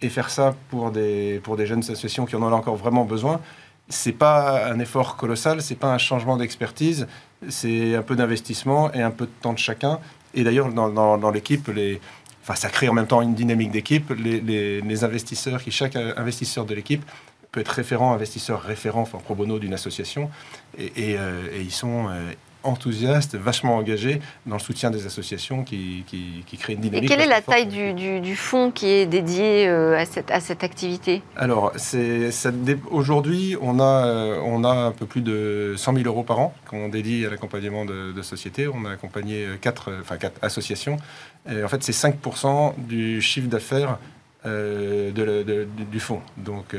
et 0.02 0.10
faire 0.10 0.30
ça 0.30 0.56
pour 0.70 0.92
des, 0.92 1.42
pour 1.44 1.58
des 1.58 1.66
jeunes 1.66 1.80
associations 1.80 2.26
qui 2.26 2.36
en 2.36 2.44
ont 2.44 2.52
encore 2.52 2.76
vraiment 2.76 3.06
besoin, 3.06 3.42
c'est 3.90 4.14
pas 4.14 4.68
un 4.68 4.80
effort 4.80 5.18
colossal, 5.18 5.62
c'est 5.62 5.76
pas 5.76 5.92
un 5.92 5.98
changement 5.98 6.38
d'expertise, 6.38 7.08
c'est 7.50 7.96
un 7.96 8.04
peu 8.04 8.16
d'investissement 8.16 8.94
et 8.94 9.02
un 9.02 9.12
peu 9.12 9.26
de 9.26 9.32
temps 9.42 9.54
de 9.54 9.58
chacun. 9.58 10.00
Et 10.36 10.44
d'ailleurs, 10.44 10.72
dans, 10.72 11.18
dans, 11.18 11.32
l'équipe, 11.32 11.68
les, 11.70 12.00
enfin, 12.44 12.54
ça 12.54 12.70
crée 12.70 12.88
en 12.88 12.94
même 12.94 13.08
temps 13.08 13.22
une 13.22 13.34
dynamique 13.34 13.72
d'équipe. 13.72 14.12
Les, 14.12 14.40
les, 14.82 15.04
investisseurs, 15.04 15.64
qui 15.64 15.72
chaque 15.72 15.96
investisseur 15.96 16.66
de 16.66 16.76
l'équipe 16.76 17.04
peut 17.52 17.62
être 17.62 17.70
référent, 17.70 18.14
investisseur 18.14 18.62
référent, 18.62 19.02
enfin 19.02 19.18
pro 19.18 19.34
bono 19.34 19.58
d'une 19.58 19.74
association, 19.74 20.30
et, 20.78 20.92
et, 20.96 21.18
euh, 21.18 21.48
ils 21.60 21.72
sont 21.72 22.08
euh, 22.10 22.32
enthousiastes, 22.64 23.36
vachement 23.36 23.78
engagés 23.78 24.22
dans 24.46 24.56
le 24.56 24.62
soutien 24.62 24.92
des 24.92 25.06
associations 25.06 25.64
qui, 25.64 26.04
qui, 26.08 26.58
créent 26.58 26.74
une 26.74 26.82
dynamique. 26.82 27.06
Et 27.06 27.08
quelle 27.08 27.22
est 27.26 27.30
la 27.30 27.42
taille 27.42 27.68
du, 27.68 27.94
du, 28.20 28.36
fonds 28.36 28.72
qui 28.72 28.88
est 28.88 29.06
dédié 29.06 29.68
euh, 29.68 29.98
à, 29.98 30.06
cette, 30.06 30.32
à 30.32 30.40
cette 30.40 30.64
activité? 30.64 31.22
Alors, 31.36 31.72
aujourd'hui, 32.92 33.56
on 33.62 33.80
a, 33.80 34.06
euh, 34.06 34.42
on 34.44 34.64
a 34.64 34.72
un 34.72 34.92
peu 34.92 35.06
plus 35.06 35.22
de 35.22 35.76
100 35.78 35.94
000 35.94 36.06
euros 36.06 36.24
par 36.24 36.40
an 36.40 36.54
qu'on 36.68 36.90
dédie 36.90 37.26
à 37.26 37.30
l'accompagnement 37.30 37.86
de, 37.86 38.12
de, 38.12 38.22
sociétés. 38.22 38.68
On 38.68 38.86
a 38.86 38.92
accompagné 38.92 39.48
quatre, 39.62 39.92
enfin, 40.02 40.18
quatre 40.18 40.44
associations. 40.44 40.98
Et 41.50 41.64
en 41.64 41.68
fait, 41.68 41.84
c'est 41.84 41.94
5% 41.94 42.74
du 42.78 43.22
chiffre 43.22 43.48
d'affaires 43.48 43.98
euh, 44.46 45.12
de, 45.12 45.68
du 45.90 46.00
fonds. 46.00 46.22
Donc, 46.38 46.76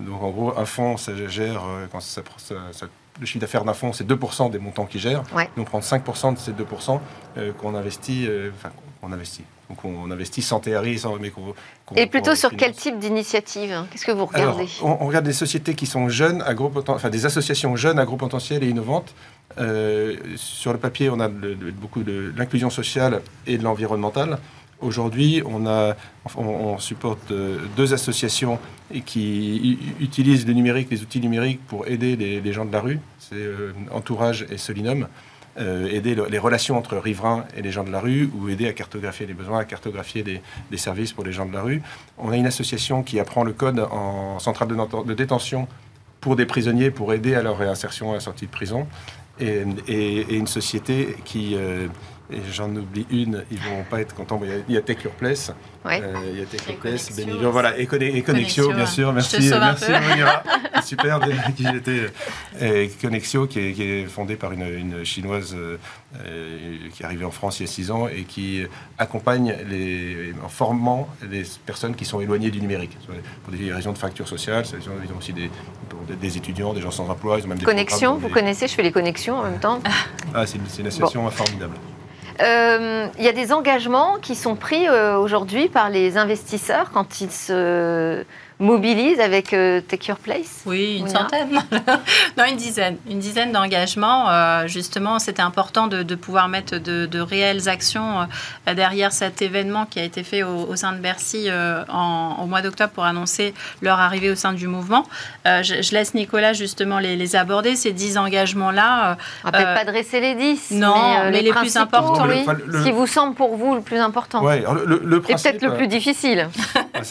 donc, 0.00 0.22
en 0.22 0.30
gros, 0.30 0.58
un 0.58 0.64
fonds, 0.64 0.96
ça 0.96 1.12
gère, 1.28 1.62
quand 1.92 2.00
ça, 2.00 2.22
ça, 2.38 2.54
ça 2.72 2.86
le 3.20 3.26
chiffre 3.26 3.40
d'affaires 3.40 3.64
d'un 3.64 3.74
fonds, 3.74 3.92
c'est 3.92 4.08
2% 4.08 4.50
des 4.50 4.58
montants 4.58 4.86
qu'il 4.86 5.00
gère. 5.00 5.22
Nous, 5.56 5.62
on 5.62 5.64
prend 5.64 5.80
5% 5.80 6.34
de 6.34 6.38
ces 6.38 6.52
2% 6.52 6.98
euh, 7.36 7.52
qu'on 7.52 7.74
investit, 7.74 8.26
euh, 8.26 8.50
enfin, 8.56 8.70
qu'on 9.00 9.12
investit. 9.12 9.44
Donc, 9.68 9.84
on 9.84 10.10
investit 10.10 10.42
sans 10.42 10.58
TRI, 10.58 10.98
sans, 10.98 11.16
mais 11.16 11.30
qu'on. 11.30 11.54
Et 11.94 12.06
plutôt 12.06 12.34
sur 12.34 12.50
quel 12.56 12.72
type 12.72 12.98
d'initiative 12.98 13.70
hein? 13.70 13.86
Qu'est-ce 13.90 14.04
que 14.04 14.10
vous 14.10 14.26
regardez? 14.26 14.66
On, 14.82 15.06
regarde 15.06 15.24
des 15.24 15.32
sociétés 15.32 15.74
qui 15.74 15.86
sont 15.86 16.08
jeunes, 16.08 16.42
à 16.42 16.54
gros 16.54 16.72
enfin 16.88 17.08
des 17.08 17.24
associations 17.24 17.76
jeunes 17.76 18.00
à 18.00 18.04
gros 18.04 18.16
potentiel 18.16 18.64
et 18.64 18.68
innovantes. 18.68 19.14
Euh, 19.58 20.16
sur 20.36 20.72
le 20.72 20.78
papier, 20.78 21.08
on 21.08 21.20
a 21.20 21.28
beaucoup 21.28 22.02
de 22.02 22.32
l'inclusion 22.36 22.70
sociale 22.70 23.20
et 23.46 23.58
de 23.58 23.62
l'environnemental. 23.62 24.38
Aujourd'hui, 24.80 25.42
on, 25.44 26.78
supporte 26.78 27.30
euh, 27.32 27.58
deux 27.76 27.92
associations 27.92 28.58
qui 29.04 29.78
utilisent 30.00 30.46
le 30.46 30.54
numérique, 30.54 30.88
les 30.90 31.02
outils 31.02 31.20
numériques 31.20 31.60
pour 31.66 31.86
aider 31.86 32.16
les, 32.16 32.52
gens 32.52 32.64
de 32.64 32.72
la 32.72 32.80
rue. 32.80 32.98
C'est 33.18 33.34
euh, 33.34 33.72
Entourage 33.90 34.46
et 34.50 34.56
Solinum. 34.56 35.06
Euh, 35.58 35.88
aider 35.88 36.14
les 36.14 36.38
relations 36.38 36.78
entre 36.78 36.96
riverains 36.96 37.44
et 37.56 37.60
les 37.60 37.72
gens 37.72 37.82
de 37.84 37.90
la 37.90 38.00
rue 38.00 38.30
ou 38.34 38.48
aider 38.48 38.68
à 38.68 38.72
cartographier 38.72 39.26
les 39.26 39.34
besoins, 39.34 39.58
à 39.58 39.64
cartographier 39.64 40.22
des, 40.22 40.76
services 40.78 41.12
pour 41.12 41.24
les 41.24 41.32
gens 41.32 41.44
de 41.44 41.52
la 41.52 41.60
rue. 41.60 41.82
On 42.16 42.30
a 42.30 42.36
une 42.36 42.46
association 42.46 43.02
qui 43.02 43.20
apprend 43.20 43.44
le 43.44 43.52
code 43.52 43.80
en 43.80 44.38
centrale 44.38 44.68
de, 44.68 45.14
détention 45.14 45.66
pour 46.20 46.36
des 46.36 46.46
prisonniers 46.46 46.90
pour 46.90 47.12
aider 47.12 47.34
à 47.34 47.42
leur 47.42 47.58
réinsertion 47.58 48.12
à 48.12 48.14
la 48.14 48.20
sortie 48.20 48.46
de 48.46 48.50
prison. 48.50 48.86
Et, 49.40 49.64
une 50.30 50.46
société 50.46 51.16
qui, 51.24 51.56
et 52.32 52.40
j'en 52.52 52.74
oublie 52.74 53.06
une, 53.10 53.44
ils 53.50 53.58
vont 53.58 53.84
pas 53.88 54.00
être 54.00 54.14
contents. 54.14 54.40
Il 54.68 54.74
y 54.74 54.76
a, 54.76 54.82
Take 54.82 55.04
Your 55.04 55.12
Place. 55.14 55.52
Ouais. 55.84 56.00
Euh, 56.02 56.14
il 56.32 56.38
y 56.38 56.42
a 56.42 56.46
Take 56.46 56.72
Your 56.72 56.80
Place, 56.80 57.10
voilà, 57.52 57.78
et, 57.78 57.86
Connexio, 57.86 58.72
bien 58.72 58.86
sûr. 58.86 59.12
Merci, 59.12 59.50
merci 59.50 59.84
Super, 60.84 61.20
qui 61.56 61.66
était 61.66 62.10
et 62.60 62.90
Connexio, 63.00 63.46
qui 63.46 63.60
est, 63.60 63.72
qui 63.72 63.82
est 63.82 64.04
fondée 64.06 64.36
par 64.36 64.52
une, 64.52 64.62
une 64.62 65.04
chinoise 65.04 65.54
euh, 65.54 65.76
qui 66.92 67.02
est 67.02 67.06
arrivée 67.06 67.24
en 67.24 67.30
France 67.30 67.60
il 67.60 67.66
y 67.66 67.68
a 67.68 67.72
six 67.72 67.90
ans 67.90 68.08
et 68.08 68.22
qui 68.24 68.64
accompagne 68.98 69.54
les, 69.68 70.34
en 70.44 70.48
formant 70.48 71.08
les 71.30 71.44
personnes 71.64 71.94
qui 71.94 72.04
sont 72.04 72.20
éloignées 72.20 72.50
du 72.50 72.60
numérique 72.60 72.96
pour 73.44 73.54
des 73.54 73.72
raisons 73.72 73.92
de 73.92 73.98
fracture 73.98 74.26
sociale. 74.26 74.64
Ils 74.72 75.12
ont 75.12 75.18
aussi 75.18 75.32
des, 75.32 75.50
des, 76.20 76.36
étudiants, 76.36 76.74
des 76.74 76.80
gens 76.80 76.90
sans 76.90 77.08
emploi. 77.08 77.38
Ils 77.38 77.44
ont 77.44 77.48
même 77.48 77.58
des 77.58 77.64
Connexion, 77.64 78.16
vous 78.16 78.28
connaissez 78.28 78.66
Je 78.66 78.74
fais 78.74 78.82
les 78.82 78.92
connexions 78.92 79.36
en 79.36 79.44
même 79.44 79.60
temps. 79.60 79.80
Ah, 80.34 80.46
c'est 80.46 80.58
une, 80.58 80.86
association 80.86 81.28
formidable. 81.30 81.76
Euh, 82.40 83.06
il 83.18 83.24
y 83.24 83.28
a 83.28 83.32
des 83.32 83.52
engagements 83.52 84.16
qui 84.20 84.34
sont 84.34 84.54
pris 84.54 84.88
euh, 84.88 85.18
aujourd'hui 85.18 85.68
par 85.68 85.90
les 85.90 86.16
investisseurs 86.16 86.90
quand 86.92 87.20
ils 87.20 87.30
se 87.30 88.24
mobilise 88.60 89.18
avec 89.20 89.52
euh, 89.52 89.80
Take 89.80 90.08
Your 90.08 90.18
Place 90.18 90.62
Oui, 90.66 90.98
une 91.00 91.08
centaine. 91.08 91.48
non, 92.38 92.44
une 92.44 92.56
dizaine. 92.56 92.98
Une 93.08 93.18
dizaine 93.18 93.52
d'engagements. 93.52 94.30
Euh, 94.30 94.66
justement, 94.66 95.18
c'était 95.18 95.42
important 95.42 95.86
de, 95.86 96.14
pouvoir 96.14 96.48
mettre 96.48 96.76
de, 96.76 97.20
réelles 97.20 97.68
actions 97.68 98.20
euh, 98.68 98.74
derrière 98.74 99.12
cet 99.12 99.42
événement 99.42 99.86
qui 99.86 99.98
a 99.98 100.04
été 100.04 100.22
fait 100.22 100.42
au, 100.42 100.76
sein 100.76 100.92
de 100.92 100.98
Bercy 100.98 101.48
en, 101.88 102.36
au 102.42 102.46
mois 102.46 102.60
d'octobre 102.60 102.92
pour 102.92 103.04
annoncer 103.04 103.54
leur 103.82 103.98
arrivée 103.98 104.30
au 104.30 104.34
sein 104.34 104.52
du 104.52 104.68
mouvement. 104.68 105.06
Je, 105.44 105.92
laisse 105.92 106.14
Nicolas 106.14 106.52
justement 106.52 106.98
les, 106.98 107.36
aborder, 107.36 107.76
ces 107.76 107.92
dix 107.92 108.18
engagements-là. 108.18 109.16
On 109.44 109.50
va 109.50 109.52
peut-être 109.52 109.74
pas 109.74 109.90
dresser 109.90 110.20
les 110.20 110.34
dix. 110.34 110.70
Non, 110.70 110.94
mais, 111.30 111.42
les, 111.42 111.50
plus 111.52 111.76
importants. 111.76 112.28
Oui. 112.28 112.44
Ce 112.72 112.84
qui 112.84 112.92
vous 112.92 113.06
semble 113.06 113.34
pour 113.34 113.56
vous 113.56 113.74
le 113.74 113.80
plus 113.80 113.98
important. 113.98 114.44
Oui, 114.44 114.60
le, 114.86 115.00
le, 115.04 115.20
principe. 115.20 115.46
Et 115.46 115.58
peut-être 115.58 115.70
le 115.72 115.76
plus 115.76 115.88
difficile. 115.88 116.48
Ah, 116.92 117.02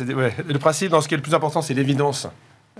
le 0.48 0.60
principe 0.60 0.92
dans 0.92 1.02
ce 1.02 1.08
qui 1.08 1.16
est 1.16 1.18
le 1.18 1.24
plus 1.24 1.34
important, 1.34 1.39
important, 1.40 1.62
c'est 1.62 1.74
l'évidence 1.74 2.28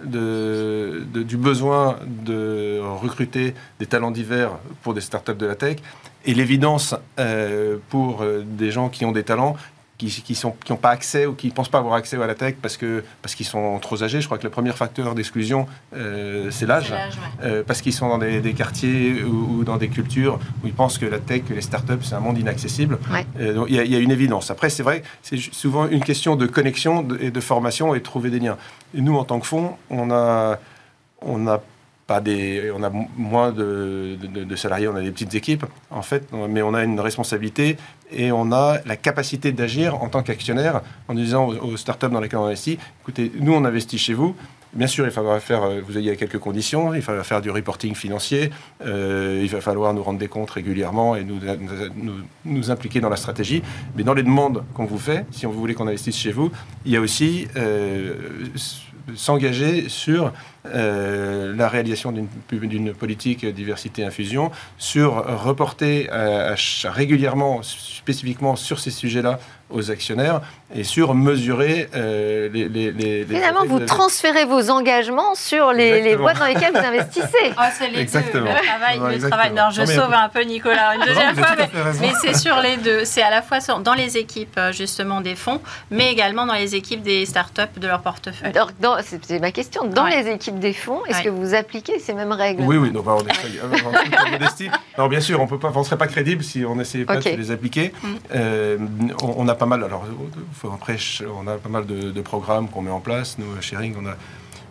de, 0.04 1.06
du 1.14 1.38
besoin 1.38 1.98
de 2.06 2.80
recruter 3.02 3.54
des 3.80 3.86
talents 3.86 4.12
divers 4.12 4.52
pour 4.84 4.94
des 4.94 5.02
startups 5.02 5.34
de 5.34 5.46
la 5.46 5.56
tech 5.56 5.78
et 6.26 6.34
l'évidence 6.34 6.94
euh, 7.20 7.78
pour 7.90 8.22
euh, 8.22 8.44
des 8.46 8.72
gens 8.72 8.90
qui 8.90 9.06
ont 9.06 9.14
des 9.14 9.24
talents 9.24 9.56
qui 10.00 10.08
qui 10.08 10.34
sont 10.34 10.56
qui 10.64 10.72
n'ont 10.72 10.78
pas 10.78 10.90
accès 10.90 11.26
ou 11.28 11.34
qui 11.34 11.48
ne 11.48 11.52
pensent 11.52 11.70
pas 11.70 11.78
avoir 11.78 11.94
accès 11.96 12.20
à 12.20 12.26
la 12.26 12.34
tech 12.34 12.56
parce 12.62 12.78
que 12.78 13.04
parce 13.22 13.36
qu'ils 13.36 13.46
sont 13.46 13.78
trop 13.80 14.02
âgés. 14.02 14.22
Je 14.22 14.26
crois 14.26 14.40
que 14.40 14.44
le 14.44 14.50
premier 14.50 14.72
facteur 14.72 15.14
d'exclusion 15.14 15.68
euh, 15.96 16.50
c'est 16.50 16.66
l'âge, 16.66 16.94
euh, 17.44 17.64
parce 17.68 17.82
qu'ils 17.82 17.94
sont 17.94 18.08
dans 18.08 18.18
des, 18.18 18.54
quartiers 18.54 19.24
ou, 19.24 19.64
dans 19.64 19.78
des 19.78 19.90
cultures 19.90 20.40
où 20.64 20.68
ils 20.68 20.74
pensent 20.74 20.98
que 20.98 21.06
la 21.06 21.20
tech, 21.20 21.44
que 21.44 21.54
les 21.54 21.62
startups 21.62 22.02
c'est 22.02 22.16
un 22.16 22.22
monde 22.22 22.40
inaccessible. 22.40 22.98
Euh, 23.40 23.54
donc 23.54 23.68
il 23.70 23.76
y, 23.76 23.96
a 23.96 24.00
une 24.00 24.12
évidence. 24.12 24.50
Après 24.50 24.70
c'est 24.70 24.84
vrai, 24.84 25.04
c'est 25.22 25.38
souvent 25.38 25.88
une 25.88 26.04
question 26.04 26.36
de 26.38 26.48
connexion 26.48 27.06
et 27.20 27.30
de 27.30 27.42
formation 27.42 27.94
et 27.94 28.00
de 28.00 28.04
trouver 28.04 28.30
des 28.30 28.40
liens. 28.40 28.58
Et 28.96 29.02
nous 29.02 29.18
en 29.18 29.26
tant 29.26 29.40
que 29.40 29.46
fonds, 29.46 29.76
on 29.90 30.10
a 30.12 30.58
on 31.22 31.46
a 31.48 31.62
on 32.10 32.84
a 32.84 32.92
moins 33.18 33.52
de, 33.52 34.18
salariés, 34.56 34.88
on 34.88 34.96
a 34.96 35.02
des 35.02 35.12
petites 35.12 35.36
équipes, 35.36 35.66
en 35.90 36.02
fait, 36.02 36.28
mais 36.50 36.62
on 36.62 36.74
a 36.74 36.84
une 36.84 37.00
responsabilité 37.00 37.78
et 38.12 38.32
on 38.32 38.52
a 38.52 38.78
la 38.86 38.96
capacité 38.96 39.52
d'agir 39.52 40.02
en 40.02 40.10
tant 40.10 40.24
qu'actionnaire 40.24 40.82
en 41.08 41.14
disant 41.14 41.48
aux, 41.48 41.78
startups 41.78 42.10
dans 42.10 42.20
lesquelles 42.20 42.40
on 42.40 42.46
investit, 42.46 42.80
écoutez, 43.02 43.32
nous 43.40 43.54
on 43.54 43.66
investit 43.66 43.98
chez 43.98 44.14
vous, 44.14 44.36
Bien 44.72 44.86
sûr, 44.86 45.06
il 45.06 45.12
faudra 45.12 45.40
faire, 45.40 45.64
euh, 45.64 45.82
vous 45.84 45.98
ayez 45.98 46.16
quelques 46.16 46.38
conditions, 46.38 46.94
il 46.94 47.02
faudra 47.02 47.24
faire 47.24 47.42
du 47.42 47.50
reporting 47.50 47.96
financier, 47.96 48.52
euh, 48.86 49.42
il 49.42 49.50
va 49.50 49.62
falloir 49.62 49.96
nous 49.96 50.04
rendre 50.04 50.20
des 50.20 50.28
comptes 50.28 50.52
régulièrement 50.52 51.16
et 51.16 51.24
nous, 51.24 51.40
nous, 52.46 52.70
impliquer 52.70 53.00
dans 53.00 53.10
la 53.10 53.16
stratégie. 53.16 53.64
Mais 53.96 54.04
dans 54.04 54.14
les 54.14 54.22
demandes 54.22 54.64
qu'on 54.76 54.86
vous 54.86 55.00
fait, 55.00 55.26
si 55.32 55.48
on 55.48 55.52
voulait 55.52 55.74
qu'on 55.74 55.88
investisse 55.88 56.18
chez 56.18 56.32
vous, 56.32 56.52
il 56.86 56.92
y 56.92 56.98
a 56.98 57.02
aussi 57.02 57.48
euh, 57.58 58.14
s'engager 59.16 59.90
sur 59.90 60.34
euh, 60.66 61.56
la 61.56 61.70
réalisation 61.70 62.12
d'une 62.12 62.94
politique 62.94 63.46
diversité-infusion, 63.46 64.52
sur 64.78 65.26
reporter 65.44 66.10
régulièrement, 66.84 67.62
spécifiquement 67.64 68.56
sur 68.56 68.80
ces 68.80 68.92
sujets-là 68.92 69.40
aux 69.70 69.92
actionnaires 69.92 70.42
et 70.74 70.84
sur 70.84 71.14
mesurer 71.14 71.90
euh, 71.96 72.50
les, 72.52 72.68
les, 72.70 73.26
Finalement, 73.26 73.66
vous 73.66 73.80
transférez 73.80 74.46
vos 74.46 74.70
engagements 74.70 75.34
sur 75.36 75.74
les, 75.74 76.16
boîtes 76.16 76.40
dans 76.40 76.46
lesquelles 76.46 76.74
vous 76.74 76.78
investissez. 76.94 77.54
Ah, 77.58 77.70
c'est 77.72 77.90
les 77.90 78.00
Exactement. 78.00 78.46
deux. 78.46 78.52
Le 78.52 78.68
travail, 78.68 79.20
le 79.20 79.30
travail. 79.30 79.54
Non, 79.54 79.70
je 79.72 79.86
sauve 79.86 80.14
un 80.14 80.30
peu 80.30 80.42
Nicolas 80.44 80.96
une 80.96 81.06
deuxième 81.06 81.36
fois, 81.36 81.56
mais, 82.02 82.14
c'est 82.22 82.36
sur 82.36 82.60
les 82.62 82.78
deux. 82.78 83.06
C'est 83.06 83.22
à 83.22 83.30
la 83.30 83.42
fois 83.42 83.60
dans 83.84 83.94
les 83.94 84.18
équipes 84.18 84.58
euh, 84.58 84.72
justement 84.72 85.22
des 85.22 85.36
fonds, 85.36 85.62
mais 85.92 86.12
également 86.12 86.46
dans 86.46 86.54
les 86.54 86.76
équipes 86.76 87.02
des 87.02 87.26
startups 87.26 87.62
de 87.78 87.88
leur 87.88 88.02
portefeuille. 88.02 88.54
C'est 89.22 89.40
ma 89.40 89.52
question. 89.52 89.86
Dans 89.86 90.06
les 90.06 90.28
équipes 90.30 90.49
des 90.52 90.74
fonds, 90.74 91.06
est-ce 91.06 91.22
que 91.22 91.30
vous 91.30 91.54
appliquez 91.54 92.00
ces 92.00 92.14
mêmes 92.14 92.32
règles 92.32 92.64
Oui, 92.64 92.78
oui. 92.78 92.92
Non, 92.92 93.02
bah, 93.02 93.18
on 93.18 93.26
est 93.26 94.70
Alors 94.96 95.10
bien 95.10 95.22
sûr, 95.22 95.40
on 95.42 95.48
peut 95.48 95.60
pas, 95.60 95.72
on 95.76 95.84
serait 95.84 95.98
pas 95.98 96.08
crédible 96.08 96.44
si 96.44 96.66
on 96.66 96.80
essayait 96.80 97.06
pas 97.06 97.18
de 97.18 97.30
les 97.30 97.52
appliquer. 97.52 97.94
Mm. 98.02 98.08
Euh, 98.36 98.78
on, 99.22 99.48
a 99.48 99.56
pas 99.56 99.66
mal. 99.66 99.84
Alors 99.84 100.06
après, 100.74 100.98
on 101.28 101.48
a 101.48 101.56
pas 101.56 101.70
mal 101.70 101.86
de, 101.86 102.22
programmes 102.22 102.70
qu'on 102.70 102.82
met 102.82 102.92
en 102.92 103.00
place. 103.00 103.38
Nous, 103.38 103.58
à 103.58 103.62
Sharing, 103.62 103.96
on 104.02 104.06
a 104.08 104.16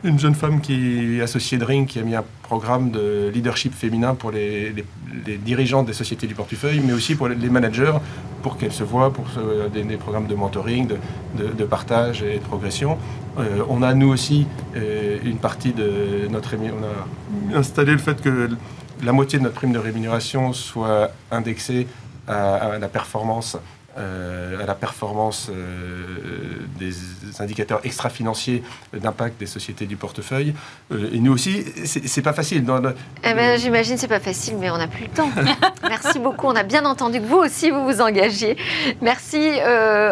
une 0.05 0.19
jeune 0.19 0.35
femme 0.35 0.61
qui 0.61 1.19
est 1.19 1.23
associée 1.23 1.59
de 1.59 1.65
Ring 1.65 1.87
qui 1.87 1.99
a 1.99 2.03
mis 2.03 2.15
un 2.15 2.25
programme 2.43 2.91
de 2.91 3.31
leadership 3.35 3.75
féminin 3.75 4.15
pour 4.15 4.31
les, 4.31 4.75
dirigeants 5.45 5.83
des 5.83 5.93
sociétés 5.93 6.27
du 6.27 6.35
portefeuille, 6.35 6.81
mais 6.85 6.93
aussi 6.93 7.15
pour 7.15 7.29
les 7.29 7.51
managers, 7.51 7.95
pour 8.43 8.57
qu'elles 8.57 8.73
se 8.73 8.85
voient, 8.85 9.13
pour 9.13 9.27
des, 9.73 9.97
programmes 9.97 10.27
de 10.27 10.35
mentoring, 10.35 10.89
de, 11.37 11.65
partage 11.65 12.23
et 12.23 12.39
de 12.39 12.45
progression. 12.45 12.97
Euh, 13.39 13.63
on 13.69 13.83
a, 13.83 13.95
nous 13.95 14.09
aussi, 14.09 14.47
euh, 14.77 15.19
une 15.25 15.39
partie 15.39 15.73
de 15.73 16.29
notre... 16.31 16.55
On 16.57 17.55
a 17.55 17.59
installé 17.59 17.93
le 17.93 17.99
fait 17.99 18.21
que 18.21 18.51
la 19.03 19.13
moitié 19.13 19.39
de 19.39 19.45
notre 19.45 19.57
prime 19.57 19.73
de 19.73 19.79
rémunération 19.79 20.53
soit 20.53 21.11
indexée 21.31 21.87
à 22.27 22.79
la 22.79 22.89
performance 22.89 23.57
à 23.99 24.67
la 24.67 24.75
performance 24.75 25.49
euh, 25.51 26.59
des 26.79 26.93
indicateurs 27.41 27.81
extra-financiers 27.85 28.63
d'impact 28.93 29.39
des 29.39 29.47
sociétés 29.47 29.87
du 29.87 29.97
portefeuille. 29.97 30.55
et 30.91 31.19
nous 31.19 31.33
aussi, 31.33 31.65
c'est 31.85 32.23
pas 32.23 32.33
facile. 32.33 32.65
Dans 32.65 32.81
eh 33.25 33.35
ben, 33.35 33.59
J'imagine 33.59 33.97
c'est 33.97 34.09
pas 34.09 34.21
facile, 34.21 34.57
mais 34.59 34.71
on 34.71 34.79
n'a 34.79 34.89
plus 34.89 35.05
le 35.05 35.11
temps. 35.11 35.31
Merci 35.89 36.19
beaucoup. 36.19 36.47
On 36.47 36.57
a 36.57 36.63
bien 36.63 36.85
entendu 36.85 37.21
que 37.21 37.27
vous 37.27 37.37
aussi, 37.37 37.71
vous 37.71 37.85
vous 37.85 38.01
engagiez. 38.01 38.57
Merci 39.01 39.51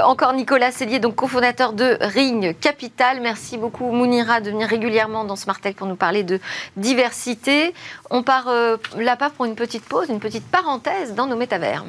encore 0.04 0.32
Nicolas 0.32 0.72
Cellier, 0.72 0.98
donc 0.98 1.14
cofondateur 1.14 1.72
de 1.72 1.96
Ring 2.00 2.56
Capital. 2.58 3.20
Merci 3.20 3.58
beaucoup 3.58 3.90
Mounira 3.90 4.40
de 4.40 4.50
venir 4.50 4.68
régulièrement 4.68 5.24
dans 5.24 5.36
Smart 5.36 5.60
Tech 5.60 5.74
pour 5.76 5.86
nous 5.86 5.96
parler 5.96 6.22
de 6.22 6.40
diversité. 6.76 7.74
On 8.10 8.22
part 8.22 8.48
là-bas 8.96 9.30
pour 9.30 9.44
une 9.44 9.54
petite 9.54 9.84
pause, 9.84 10.08
une 10.08 10.20
petite 10.20 10.46
parenthèse 10.46 11.14
dans 11.14 11.26
nos 11.26 11.36
métavers. 11.36 11.84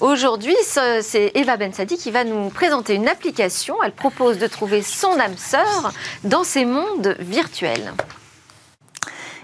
Aujourd'hui, 0.00 0.56
c'est 0.62 1.32
Eva 1.34 1.56
Bensadi 1.56 1.96
qui 1.96 2.10
va 2.10 2.24
nous 2.24 2.50
présenter 2.50 2.94
une 2.94 3.08
application. 3.08 3.76
Elle 3.82 3.92
propose 3.92 4.38
de 4.38 4.46
trouver 4.46 4.82
son 4.82 5.18
âme 5.18 5.36
sœur 5.36 5.92
dans 6.24 6.44
ces 6.44 6.64
mondes 6.64 7.16
virtuels. 7.18 7.92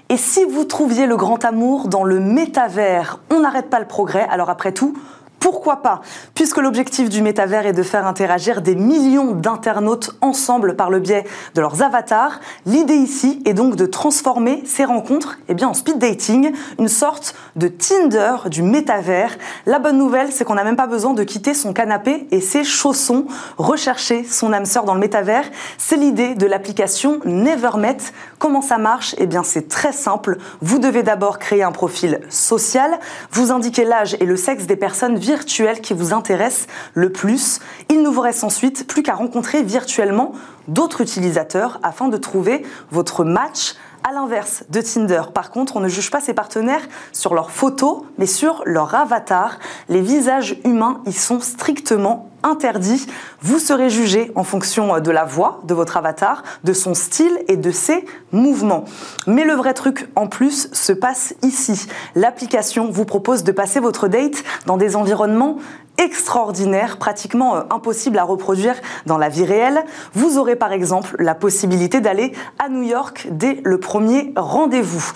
Et 0.09 0.19
si 0.19 0.45
vous 0.45 0.65
trouviez 0.65 1.07
le 1.07 1.17
grand 1.17 1.45
amour 1.45 1.89
dans 1.89 2.05
le 2.05 2.21
métavers, 2.21 3.19
on 3.31 3.41
n'arrête 3.41 3.71
pas 3.71 3.81
le 3.81 3.87
progrès. 3.87 4.27
Alors 4.29 4.51
après 4.51 4.73
tout, 4.73 4.95
pourquoi 5.43 5.83
pas 5.83 6.01
Puisque 6.35 6.59
l'objectif 6.59 7.09
du 7.09 7.21
métavers 7.21 7.67
est 7.67 7.73
de 7.73 7.83
faire 7.83 8.07
interagir 8.07 8.63
des 8.63 8.77
millions 8.77 9.33
d'internautes 9.33 10.13
ensemble 10.21 10.77
par 10.77 10.89
le 10.89 11.01
biais 11.01 11.25
de 11.57 11.61
leurs 11.61 11.83
avatars, 11.83 12.39
l'idée 12.65 12.95
ici 12.95 13.43
est 13.45 13.53
donc 13.53 13.75
de 13.75 13.85
transformer 13.85 14.63
ces 14.65 14.85
rencontres 14.85 15.39
eh 15.49 15.55
bien, 15.55 15.69
en 15.69 15.75
speed 15.75 15.99
dating, 15.99 16.53
une 16.79 16.87
sorte 16.87 17.35
de 17.57 17.67
Tinder 17.67 18.37
du 18.51 18.63
métavers. 18.63 19.37
La 19.67 19.81
bonne 19.81 19.99
nouvelle, 19.99 20.31
c'est 20.31 20.45
qu'on 20.45 20.55
n'a 20.55 20.63
même 20.63 20.77
pas 20.77 20.87
besoin 20.87 21.13
de 21.13 21.25
quitter 21.25 21.55
son 21.55 21.73
canapé 21.73 22.29
et 22.31 22.41
ses 22.41 22.63
chaussons. 22.63 23.27
Rechercher 23.59 24.23
son 24.23 24.53
âme 24.53 24.65
sœur 24.65 24.85
dans 24.85 24.95
le 24.95 25.01
métavers, 25.01 25.51
c'est 25.77 25.97
l'idée 25.97 26.37
de 26.37 26.47
l'application 26.47 27.19
NeverMet. 27.25 27.99
Comment 28.39 28.63
ça 28.63 28.79
marche? 28.79 29.17
Eh 29.19 29.27
bien, 29.27 29.43
c'est 29.43 29.69
très 29.69 29.93
simple. 29.93 30.39
Vous 30.61 30.79
devez 30.79 31.03
d'abord 31.03 31.41
créer 31.41 31.65
un 31.65 31.73
profil 31.73 32.21
social, 32.29 32.99
vous 33.33 33.51
indiquez 33.51 33.85
l'âge 33.85 34.17
et 34.21 34.25
le 34.25 34.37
sexe 34.37 34.67
des 34.67 34.77
personnes 34.77 35.19
virtuel 35.33 35.81
qui 35.81 35.95
vous 35.95 36.13
intéresse 36.13 36.67
le 36.93 37.11
plus. 37.11 37.61
Il 37.89 38.03
ne 38.03 38.09
vous 38.11 38.21
reste 38.21 38.45
ensuite 38.45 38.87
plus 38.87 39.03
qu'à 39.03 39.15
rencontrer 39.15 39.63
virtuellement 39.63 40.33
d'autres 40.69 41.01
utilisateurs 41.01 41.81
afin 41.83 42.09
de 42.09 42.19
trouver 42.19 42.67
votre 42.91 43.25
match 43.25 43.77
à 44.05 44.13
l'inverse 44.13 44.65
de 44.69 44.81
Tinder, 44.81 45.23
par 45.33 45.51
contre, 45.51 45.77
on 45.77 45.81
ne 45.81 45.89
juge 45.89 46.11
pas 46.11 46.21
ses 46.21 46.35
partenaires 46.35 46.83
sur 47.13 47.35
leurs 47.35 47.51
photos, 47.51 48.03
mais 48.19 48.27
sur 48.27 48.63
leur 48.65 48.95
avatar. 48.95 49.59
Les 49.89 50.01
visages 50.01 50.57
humains 50.65 51.01
y 51.07 51.13
sont 51.13 51.41
strictement 51.41 52.29
interdits. 52.43 53.07
Vous 53.41 53.59
serez 53.59 53.91
jugé 53.91 54.33
en 54.35 54.45
fonction 54.45 54.99
de 54.99 55.11
la 55.11 55.25
voix 55.25 55.61
de 55.65 55.75
votre 55.75 55.97
avatar, 55.97 56.43
de 56.65 56.73
son 56.73 56.95
style 56.95 57.39
et 57.49 57.57
de 57.57 57.71
ses 57.71 58.05
mouvements. 58.33 58.85
Mais 59.27 59.45
le 59.45 59.55
vrai 59.55 59.75
truc 59.75 60.09
en 60.17 60.27
plus 60.27 60.69
se 60.73 60.93
passe 60.93 61.35
ici. 61.43 61.87
L'application 62.15 62.91
vous 62.91 63.05
propose 63.05 63.45
de 63.45 63.53
passer 63.53 63.81
votre 63.81 64.09
date 64.09 64.43
dans 64.67 64.77
des 64.77 64.97
environnements 64.97 65.59
extraordinaire, 65.99 66.99
pratiquement 66.99 67.57
euh, 67.57 67.61
impossible 67.71 68.19
à 68.19 68.25
reproduire 68.25 68.75
dans 69.07 69.19
la 69.19 69.29
vie 69.29 69.45
réelle. 69.45 69.85
Vous 70.15 70.39
aurez 70.39 70.57
par 70.57 70.73
exemple 70.73 71.17
la 71.19 71.35
possibilité 71.35 72.01
d'aller 72.01 72.33
à 72.59 72.69
New 72.69 72.83
York 72.83 73.29
dès 73.31 73.61
le 73.65 73.79
premier 73.79 74.33
rendez-vous. 74.37 75.13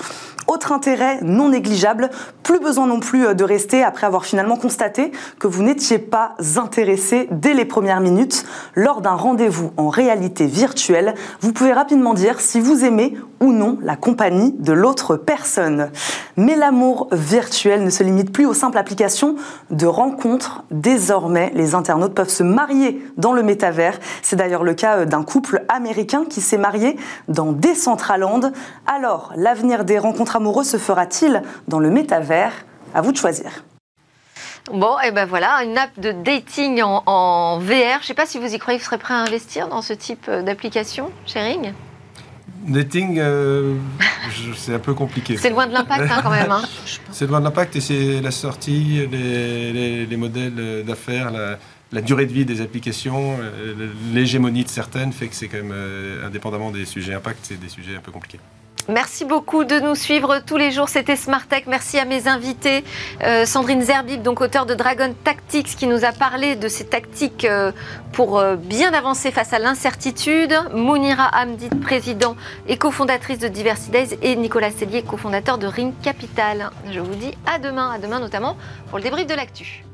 Autre 0.47 0.72
intérêt 0.72 1.18
non 1.22 1.49
négligeable, 1.49 2.11
plus 2.42 2.61
besoin 2.61 2.86
non 2.86 3.01
plus 3.01 3.26
euh, 3.26 3.34
de 3.34 3.42
rester 3.44 3.82
après 3.82 4.07
avoir 4.07 4.24
finalement 4.24 4.57
constaté 4.57 5.11
que 5.38 5.49
vous 5.49 5.62
n'étiez 5.62 5.99
pas 5.99 6.34
intéressé 6.57 7.28
dès 7.32 7.55
les 7.55 7.64
premières 7.64 8.01
minutes. 8.01 8.47
Lors 8.74 9.01
d'un 9.01 9.14
rendez-vous 9.14 9.72
en 9.76 9.88
réalité 9.88 10.47
virtuelle, 10.47 11.14
vous 11.40 11.53
pouvez 11.53 11.72
rapidement 11.72 12.14
dire 12.14 12.40
si 12.40 12.61
vous 12.61 12.84
aimez 12.84 13.14
ou 13.40 13.53
non 13.53 13.78
la 13.82 13.97
compagnie 13.97 14.55
de 14.59 14.72
l'autre 14.72 15.16
personne. 15.16 15.90
Mais 16.36 16.55
l'amour 16.55 17.09
virtuel 17.12 17.82
ne 17.82 17.90
se 17.90 18.03
limite 18.03 18.32
plus 18.32 18.47
aux 18.47 18.55
simples 18.55 18.78
applications 18.78 19.36
de 19.70 19.86
rencontres. 19.86 20.64
Désormais, 20.70 21.51
les 21.55 21.74
internautes 21.74 22.14
peuvent 22.14 22.28
se 22.28 22.42
marier 22.42 23.03
dans 23.16 23.32
le 23.32 23.42
métavers. 23.42 23.99
C'est 24.22 24.36
d'ailleurs 24.36 24.64
le 24.64 24.74
cas 24.74 24.99
euh, 24.99 25.05
d'un 25.07 25.24
couple 25.24 25.64
américain 25.68 26.24
qui 26.28 26.40
s'est 26.40 26.59
marié 26.59 26.97
dans 27.28 27.53
Decentraland. 27.53 28.53
Alors, 28.86 29.32
l'avenir 29.36 29.84
des 29.84 29.99
rencontres 29.99 30.36
amoureux 30.37 30.64
se 30.64 30.76
fera-t-il 30.76 31.43
dans 31.68 31.78
le 31.78 31.91
métavers? 31.91 32.53
À 32.95 33.03
vous 33.03 33.12
de 33.12 33.16
choisir. 33.16 33.64
Bon, 34.72 34.99
et 35.05 35.12
ben 35.12 35.26
voilà, 35.26 35.62
une 35.62 35.78
app 35.78 35.99
de 35.99 36.11
dating 36.11 36.82
en, 36.82 37.59
VR. 37.59 37.99
Je 37.99 37.99
ne 37.99 38.03
sais 38.03 38.14
pas 38.14 38.26
si 38.26 38.39
vous 38.39 38.53
y 38.53 38.59
croyez, 38.59 38.78
vous 38.78 38.84
serez 38.84 38.99
prêt 38.99 39.14
à 39.14 39.18
investir 39.18 39.68
dans 39.68 39.80
ce 39.80 39.93
type 39.93 40.26
euh, 40.28 40.43
d'application, 40.43 41.11
sharing? 41.24 41.72
Dating, 42.66 43.18
euh, 43.20 43.74
c'est 44.57 44.74
un 44.74 44.80
peu 44.80 44.93
compliqué. 44.93 45.37
C'est 45.37 45.51
loin 45.51 45.68
de 45.68 45.72
l'impact 45.72 46.11
hein, 46.11 46.20
quand 46.20 46.30
même. 46.30 46.51
Hein. 46.51 46.62
C'est 47.12 47.28
loin 47.28 47.39
de 47.39 47.45
l'impact 47.45 47.76
et 47.76 47.80
c'est 47.80 48.20
la 48.20 48.30
sortie, 48.30 49.07
les, 49.11 50.16
modèles 50.16 50.84
d'affaires, 50.84 51.30
la, 51.93 52.01
durée 52.03 52.26
de 52.26 52.32
vie 52.32 52.45
des 52.45 52.61
applications, 52.61 53.39
euh, 53.41 53.89
l'hégémonie 54.12 54.64
de 54.64 54.68
certaines 54.68 55.12
fait 55.12 55.28
que 55.28 55.34
c'est 55.34 55.49
quand 55.49 55.62
même, 55.62 55.74
indépendamment 56.24 56.70
des 56.70 56.84
sujets 56.84 57.14
impact, 57.14 57.39
c'est 57.43 57.59
des 57.59 57.70
sujets 57.70 57.97
un 57.97 58.01
peu 58.01 58.12
compliqués. 58.12 58.41
Merci 58.89 59.24
beaucoup 59.24 59.64
de 59.64 59.80
nous 59.80 59.97
suivre 59.97 60.39
tous 60.47 60.57
les 60.57 60.70
jours. 60.70 60.89
C'était 60.89 61.16
Smart 61.16 61.45
Tech. 61.45 61.64
Merci 61.66 61.99
à 61.99 62.05
mes 62.05 62.28
invités. 62.28 62.84
Euh, 63.24 63.45
Sandrine 63.45 63.82
Zerbib, 63.82 64.22
donc 64.22 64.41
auteur 64.41 64.64
de 64.64 64.74
Dragon 64.74 65.12
Tactics, 65.24 65.74
qui 65.76 65.89
nous 65.89 66.05
a 66.05 66.12
parlé 66.12 66.55
de 66.55 66.68
ces 66.68 66.87
tactiques 66.87 67.45
euh, 67.45 67.72
pour 68.12 68.39
euh, 68.39 68.55
bien 68.55 68.93
avancer 68.95 69.32
face 69.32 69.53
à 69.53 69.59
l'incertitude. 69.59 70.55
Mounira 70.72 71.30
Hamdid, 71.34 71.80
président 71.80 72.37
et 72.68 72.76
cofondatrice 72.76 73.41
de 73.41 73.49
Diversity. 73.49 74.16
Et 74.22 74.37
Nicolas 74.37 74.70
Cellier, 74.70 75.03
cofondateur 75.03 75.59
de 75.59 75.66
Ring 75.66 75.93
Capital. 76.03 76.70
Je 76.93 77.01
vous 77.01 77.14
dis 77.16 77.34
à 77.45 77.59
demain, 77.59 77.91
à 77.91 77.99
demain 77.99 78.20
notamment 78.20 78.57
pour 78.89 78.99
le 78.99 79.05
débrief 79.05 79.26
de 79.26 79.34
l'actu. 79.34 79.84